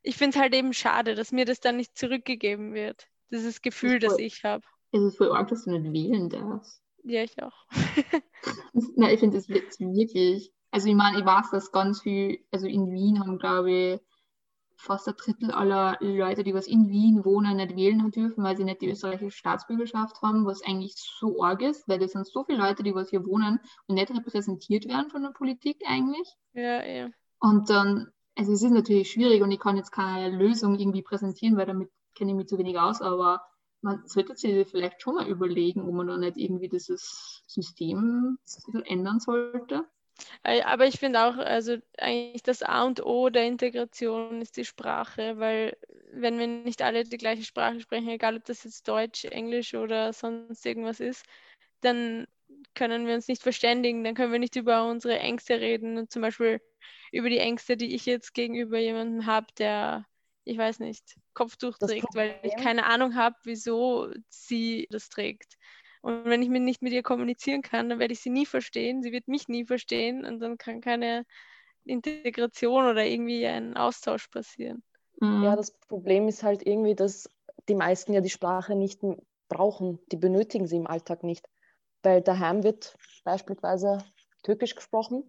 ich 0.01 0.17
finde 0.17 0.35
es 0.35 0.41
halt 0.41 0.53
eben 0.53 0.73
schade, 0.73 1.15
dass 1.15 1.31
mir 1.31 1.45
das 1.45 1.59
dann 1.59 1.77
nicht 1.77 1.97
zurückgegeben 1.97 2.73
wird. 2.73 3.07
Dieses 3.31 3.61
Gefühl, 3.61 3.99
das, 3.99 4.13
voll, 4.13 4.23
das 4.23 4.33
ich 4.33 4.43
habe. 4.43 4.65
Es 4.91 5.01
ist 5.01 5.17
voll 5.17 5.31
arg, 5.31 5.47
dass 5.47 5.63
du 5.63 5.71
nicht 5.71 5.93
wählen 5.93 6.29
darfst. 6.29 6.81
Ja, 7.03 7.23
ich 7.23 7.41
auch. 7.41 7.65
Na, 8.95 9.11
ich 9.11 9.19
finde 9.19 9.37
das 9.37 9.47
wirklich. 9.47 10.51
Also 10.71 10.89
ich 10.89 10.95
meine, 10.95 11.19
ich 11.19 11.25
weiß, 11.25 11.51
dass 11.51 11.71
ganz 11.71 12.01
viel, 12.01 12.39
also 12.51 12.65
in 12.65 12.91
Wien 12.91 13.19
haben, 13.19 13.37
glaube 13.37 13.71
ich, 13.71 14.01
fast 14.83 15.07
ein 15.07 15.15
Drittel 15.15 15.51
aller 15.51 15.97
Leute, 16.01 16.43
die 16.43 16.53
was 16.53 16.67
in 16.67 16.89
Wien 16.89 17.23
wohnen, 17.23 17.57
nicht 17.57 17.75
wählen 17.75 18.11
dürfen, 18.11 18.43
weil 18.43 18.57
sie 18.57 18.65
nicht 18.65 18.81
die 18.81 18.89
österreichische 18.89 19.37
Staatsbürgerschaft 19.37 20.21
haben, 20.21 20.45
was 20.45 20.61
eigentlich 20.63 20.95
so 20.95 21.41
arg 21.41 21.61
ist, 21.61 21.87
weil 21.87 21.99
das 21.99 22.11
sind 22.11 22.27
so 22.27 22.43
viele 22.43 22.59
Leute, 22.59 22.83
die 22.83 22.93
was 22.93 23.09
hier 23.09 23.25
wohnen 23.25 23.59
und 23.87 23.95
nicht 23.95 24.11
repräsentiert 24.11 24.87
werden 24.87 25.09
von 25.09 25.23
der 25.23 25.29
Politik 25.29 25.81
eigentlich. 25.87 26.27
Ja, 26.53 26.83
ja. 26.83 27.09
Und 27.39 27.69
dann, 27.69 28.11
also 28.35 28.51
es 28.51 28.61
ist 28.61 28.71
natürlich 28.71 29.11
schwierig 29.11 29.41
und 29.41 29.51
ich 29.51 29.59
kann 29.59 29.77
jetzt 29.77 29.91
keine 29.91 30.35
Lösung 30.35 30.77
irgendwie 30.77 31.01
präsentieren, 31.01 31.57
weil 31.57 31.65
damit 31.65 31.89
kenne 32.15 32.31
ich 32.31 32.37
mich 32.37 32.47
zu 32.47 32.57
wenig 32.57 32.77
aus, 32.77 33.01
aber 33.01 33.41
man 33.81 34.05
sollte 34.05 34.35
sich 34.35 34.67
vielleicht 34.67 35.01
schon 35.01 35.15
mal 35.15 35.27
überlegen, 35.27 35.81
ob 35.81 35.93
man 35.93 36.07
da 36.07 36.17
nicht 36.17 36.37
irgendwie 36.37 36.69
dieses 36.69 37.43
System 37.47 38.37
ändern 38.85 39.19
sollte. 39.19 39.85
Äh, 40.43 40.61
aber 40.63 40.87
ich 40.87 40.99
finde 40.99 41.21
auch, 41.25 41.37
also 41.37 41.77
eigentlich 41.97 42.43
das 42.43 42.63
A 42.63 42.83
und 42.83 43.03
O 43.05 43.29
der 43.29 43.45
Integration 43.47 44.41
ist 44.41 44.57
die 44.57 44.65
Sprache, 44.65 45.37
weil 45.39 45.77
wenn 46.11 46.37
wir 46.39 46.47
nicht 46.47 46.81
alle 46.81 47.03
die 47.03 47.17
gleiche 47.17 47.43
Sprache 47.43 47.79
sprechen, 47.81 48.09
egal 48.09 48.37
ob 48.37 48.45
das 48.45 48.63
jetzt 48.63 48.87
Deutsch, 48.87 49.25
Englisch 49.25 49.73
oder 49.73 50.13
sonst 50.13 50.65
irgendwas 50.65 50.99
ist, 50.99 51.25
dann 51.81 52.27
können 52.75 53.07
wir 53.07 53.15
uns 53.15 53.27
nicht 53.27 53.41
verständigen, 53.43 54.03
dann 54.03 54.15
können 54.15 54.31
wir 54.31 54.39
nicht 54.39 54.55
über 54.55 54.85
unsere 54.89 55.19
Ängste 55.19 55.59
reden 55.59 55.97
und 55.97 56.11
zum 56.11 56.21
Beispiel 56.21 56.61
über 57.11 57.29
die 57.29 57.39
Ängste, 57.39 57.77
die 57.77 57.95
ich 57.95 58.05
jetzt 58.05 58.33
gegenüber 58.33 58.79
jemandem 58.79 59.25
habe, 59.25 59.47
der, 59.57 60.05
ich 60.43 60.57
weiß 60.57 60.79
nicht, 60.79 61.15
Kopftuch 61.33 61.77
trägt, 61.79 62.15
weil 62.15 62.39
ich 62.43 62.55
keine 62.55 62.85
Ahnung 62.85 63.15
habe, 63.15 63.35
wieso 63.43 64.11
sie 64.29 64.87
das 64.91 65.09
trägt. 65.09 65.57
Und 66.03 66.25
wenn 66.25 66.41
ich 66.41 66.49
mir 66.49 66.59
nicht 66.59 66.81
mit 66.81 66.91
ihr 66.91 67.01
kommunizieren 67.01 67.61
kann, 67.61 67.87
dann 67.87 67.97
werde 67.97 68.13
ich 68.13 68.19
sie 68.19 68.29
nie 68.29 68.45
verstehen. 68.45 69.01
Sie 69.01 69.13
wird 69.13 69.29
mich 69.29 69.47
nie 69.47 69.65
verstehen 69.65 70.25
und 70.25 70.41
dann 70.41 70.57
kann 70.57 70.81
keine 70.81 71.23
Integration 71.85 72.85
oder 72.85 73.05
irgendwie 73.05 73.47
ein 73.47 73.77
Austausch 73.77 74.27
passieren. 74.27 74.83
Mhm. 75.21 75.43
Ja, 75.43 75.55
das 75.55 75.71
Problem 75.87 76.27
ist 76.27 76.43
halt 76.43 76.67
irgendwie, 76.67 76.93
dass 76.93 77.29
die 77.69 77.75
meisten 77.75 78.11
ja 78.11 78.19
die 78.19 78.29
Sprache 78.29 78.75
nicht 78.75 78.99
brauchen. 79.47 79.99
Die 80.11 80.17
benötigen 80.17 80.67
sie 80.67 80.75
im 80.75 80.87
Alltag 80.87 81.23
nicht. 81.23 81.47
Weil 82.01 82.21
daheim 82.21 82.63
wird 82.63 82.97
beispielsweise 83.23 83.99
Türkisch 84.43 84.75
gesprochen. 84.75 85.23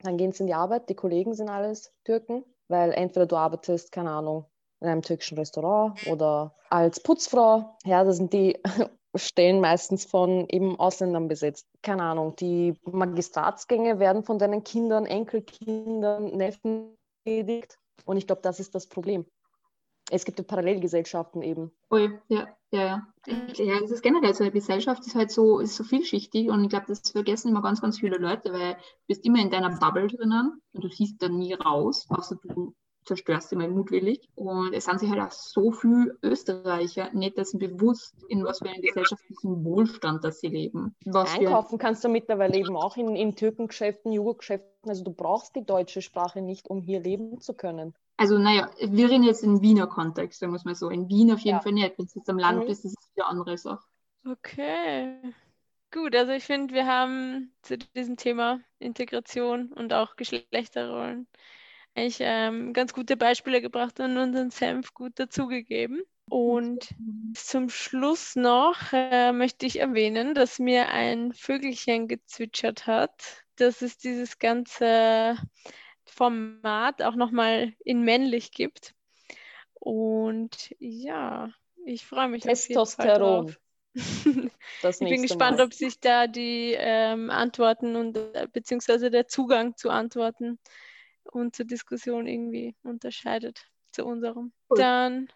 Dann 0.00 0.16
gehen 0.16 0.32
sie 0.32 0.42
in 0.42 0.46
die 0.48 0.54
Arbeit, 0.54 0.88
die 0.88 0.94
Kollegen 0.96 1.34
sind 1.34 1.48
alles 1.48 1.92
Türken, 2.04 2.44
weil 2.66 2.92
entweder 2.92 3.26
du 3.26 3.36
arbeitest, 3.36 3.92
keine 3.92 4.10
Ahnung, 4.10 4.46
in 4.80 4.88
einem 4.88 5.02
türkischen 5.02 5.38
Restaurant 5.38 6.04
oder 6.06 6.54
als 6.70 7.00
Putzfrau. 7.00 7.76
Ja, 7.84 8.02
das 8.04 8.16
sind 8.16 8.32
die 8.32 8.60
Stellen 9.18 9.60
meistens 9.60 10.04
von 10.04 10.46
eben 10.48 10.78
Ausländern 10.78 11.28
besetzt. 11.28 11.66
Keine 11.82 12.02
Ahnung, 12.02 12.36
die 12.36 12.74
Magistratsgänge 12.84 13.98
werden 13.98 14.22
von 14.22 14.38
deinen 14.38 14.64
Kindern, 14.64 15.06
Enkelkindern, 15.06 16.36
Neffen 16.36 16.96
erledigt. 17.24 17.78
Und 18.04 18.16
ich 18.16 18.26
glaube, 18.26 18.42
das 18.42 18.60
ist 18.60 18.74
das 18.74 18.86
Problem. 18.86 19.26
Es 20.10 20.24
gibt 20.24 20.38
ja 20.38 20.44
Parallelgesellschaften 20.44 21.42
eben. 21.42 21.70
Oh 21.90 21.96
ja, 21.96 22.10
ja, 22.28 22.48
ja. 22.70 23.08
Es 23.26 23.90
ist 23.90 24.02
generell 24.02 24.34
so, 24.34 24.44
eine 24.44 24.52
Gesellschaft 24.52 25.06
ist 25.06 25.14
halt 25.14 25.30
so, 25.30 25.58
ist 25.58 25.76
so 25.76 25.84
vielschichtig 25.84 26.48
und 26.48 26.64
ich 26.64 26.70
glaube, 26.70 26.86
das 26.88 27.10
vergessen 27.10 27.48
immer 27.48 27.62
ganz, 27.62 27.82
ganz 27.82 27.98
viele 27.98 28.16
Leute, 28.16 28.52
weil 28.52 28.74
du 28.74 28.80
bist 29.06 29.26
immer 29.26 29.40
in 29.40 29.50
deiner 29.50 29.78
Bubble 29.78 30.06
drinnen 30.06 30.62
und 30.72 30.84
du 30.84 30.88
siehst 30.88 31.22
da 31.22 31.28
nie 31.28 31.52
raus, 31.52 32.06
außer 32.08 32.36
du 32.42 32.74
zerstörst 33.08 33.52
immer 33.52 33.66
mutwillig. 33.68 34.28
Und 34.36 34.72
es 34.72 34.84
sind 34.84 35.00
sich 35.00 35.10
halt 35.10 35.20
auch 35.20 35.32
so 35.32 35.72
viele 35.72 36.16
Österreicher 36.22 37.12
nicht 37.12 37.36
dessen 37.36 37.58
bewusst, 37.58 38.14
in 38.28 38.44
was 38.44 38.58
für 38.58 38.68
einem 38.68 38.82
gesellschaftlichen 38.82 39.64
Wohlstand 39.64 40.22
dass 40.22 40.40
sie 40.40 40.48
leben. 40.48 40.94
Was 41.04 41.34
Einkaufen 41.36 41.78
kannst 41.78 42.04
du 42.04 42.08
mittlerweile 42.08 42.56
eben 42.56 42.76
auch 42.76 42.96
in, 42.96 43.16
in 43.16 43.34
Türkengeschäften, 43.34 44.12
Jugendgeschäften. 44.12 44.68
Also 44.88 45.02
du 45.02 45.12
brauchst 45.12 45.56
die 45.56 45.64
deutsche 45.64 46.02
Sprache 46.02 46.42
nicht, 46.42 46.68
um 46.68 46.82
hier 46.82 47.00
leben 47.00 47.40
zu 47.40 47.54
können. 47.54 47.94
Also 48.16 48.38
naja, 48.38 48.70
wir 48.80 49.08
reden 49.08 49.22
jetzt 49.22 49.42
in 49.42 49.62
Wiener 49.62 49.86
Kontext, 49.86 50.42
da 50.42 50.48
muss 50.48 50.64
man 50.64 50.74
so. 50.74 50.90
In 50.90 51.08
Wien 51.08 51.32
auf 51.32 51.40
jeden 51.40 51.56
ja. 51.56 51.62
Fall 51.62 51.72
nicht. 51.72 51.98
Wenn 51.98 52.06
du 52.06 52.12
jetzt 52.14 52.30
am 52.30 52.38
Land 52.38 52.60
mhm. 52.60 52.66
bist, 52.66 52.84
ist 52.84 52.96
es 52.98 53.10
eine 53.16 53.26
andere 53.26 53.56
Sache. 53.56 53.84
Okay. 54.28 55.16
Gut, 55.90 56.14
also 56.14 56.32
ich 56.32 56.44
finde, 56.44 56.74
wir 56.74 56.86
haben 56.86 57.52
zu 57.62 57.78
diesem 57.78 58.16
Thema 58.16 58.60
Integration 58.78 59.72
und 59.72 59.94
auch 59.94 60.16
Geschlechterrollen 60.16 61.26
eigentlich 61.94 62.18
ähm, 62.20 62.72
ganz 62.72 62.92
gute 62.92 63.16
Beispiele 63.16 63.60
gebracht 63.60 64.00
und 64.00 64.16
unseren 64.16 64.50
Senf 64.50 64.94
gut 64.94 65.18
dazugegeben. 65.18 66.02
Und 66.28 66.94
zum 67.34 67.70
Schluss 67.70 68.36
noch 68.36 68.92
äh, 68.92 69.32
möchte 69.32 69.66
ich 69.66 69.80
erwähnen, 69.80 70.34
dass 70.34 70.58
mir 70.58 70.88
ein 70.90 71.32
Vögelchen 71.32 72.08
gezwitschert 72.08 72.86
hat. 72.86 73.44
dass 73.56 73.82
es 73.82 73.98
dieses 73.98 74.38
ganze 74.38 75.36
Format 76.04 77.02
auch 77.02 77.16
nochmal 77.16 77.74
in 77.84 78.02
männlich 78.02 78.52
gibt. 78.52 78.94
Und 79.74 80.74
ja, 80.78 81.50
ich 81.84 82.06
freue 82.06 82.28
mich 82.28 82.50
auf 82.50 82.68
jeden 82.68 82.88
Fall 82.88 83.10
Testosteron. 83.10 83.12
drauf. 83.12 83.58
Das 84.80 85.00
Ich 85.00 85.08
bin 85.08 85.22
gespannt, 85.22 85.58
Mal. 85.58 85.60
ob 85.60 85.74
sich 85.74 86.00
da 86.00 86.26
die 86.26 86.74
ähm, 86.78 87.30
Antworten 87.30 87.96
und 87.96 88.16
äh, 88.16 88.46
beziehungsweise 88.52 89.10
der 89.10 89.26
Zugang 89.28 89.76
zu 89.76 89.90
Antworten 89.90 90.58
und 91.32 91.54
zur 91.54 91.66
Diskussion 91.66 92.26
irgendwie 92.26 92.74
unterscheidet 92.82 93.66
zu 93.92 94.04
unserem. 94.04 94.52
Cool. 94.68 94.78
Dann 94.78 95.28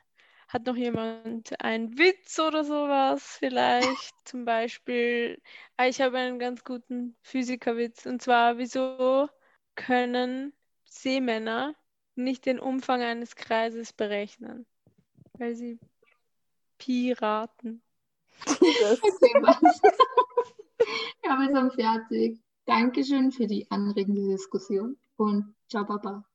hat 0.48 0.66
noch 0.66 0.77
jemand 0.77 1.59
einen 1.62 1.98
Witz 1.98 2.39
oder 2.39 2.64
sowas 2.64 3.36
vielleicht. 3.39 4.14
Zum 4.24 4.44
Beispiel, 4.44 5.40
ah, 5.77 5.86
ich 5.86 6.01
habe 6.01 6.19
einen 6.19 6.39
ganz 6.39 6.62
guten 6.62 7.16
Physikerwitz. 7.23 8.06
Und 8.06 8.20
zwar, 8.20 8.59
wieso 8.59 9.28
können 9.74 10.52
Seemänner 10.85 11.74
nicht 12.14 12.44
den 12.44 12.60
Umfang 12.60 13.01
eines 13.02 13.35
Kreises 13.35 13.93
berechnen? 13.93 14.66
Weil 15.39 15.55
sie 15.55 15.78
Piraten. 16.77 17.82
Was? 18.44 19.01
ja, 21.24 21.39
wir 21.39 21.55
sind 21.55 21.74
fertig. 21.74 22.40
Dankeschön 22.66 23.32
für 23.32 23.47
die 23.47 23.70
anregende 23.70 24.28
Diskussion 24.28 24.97
con 25.16 25.56
chao 25.68 25.86
papá. 25.86 26.24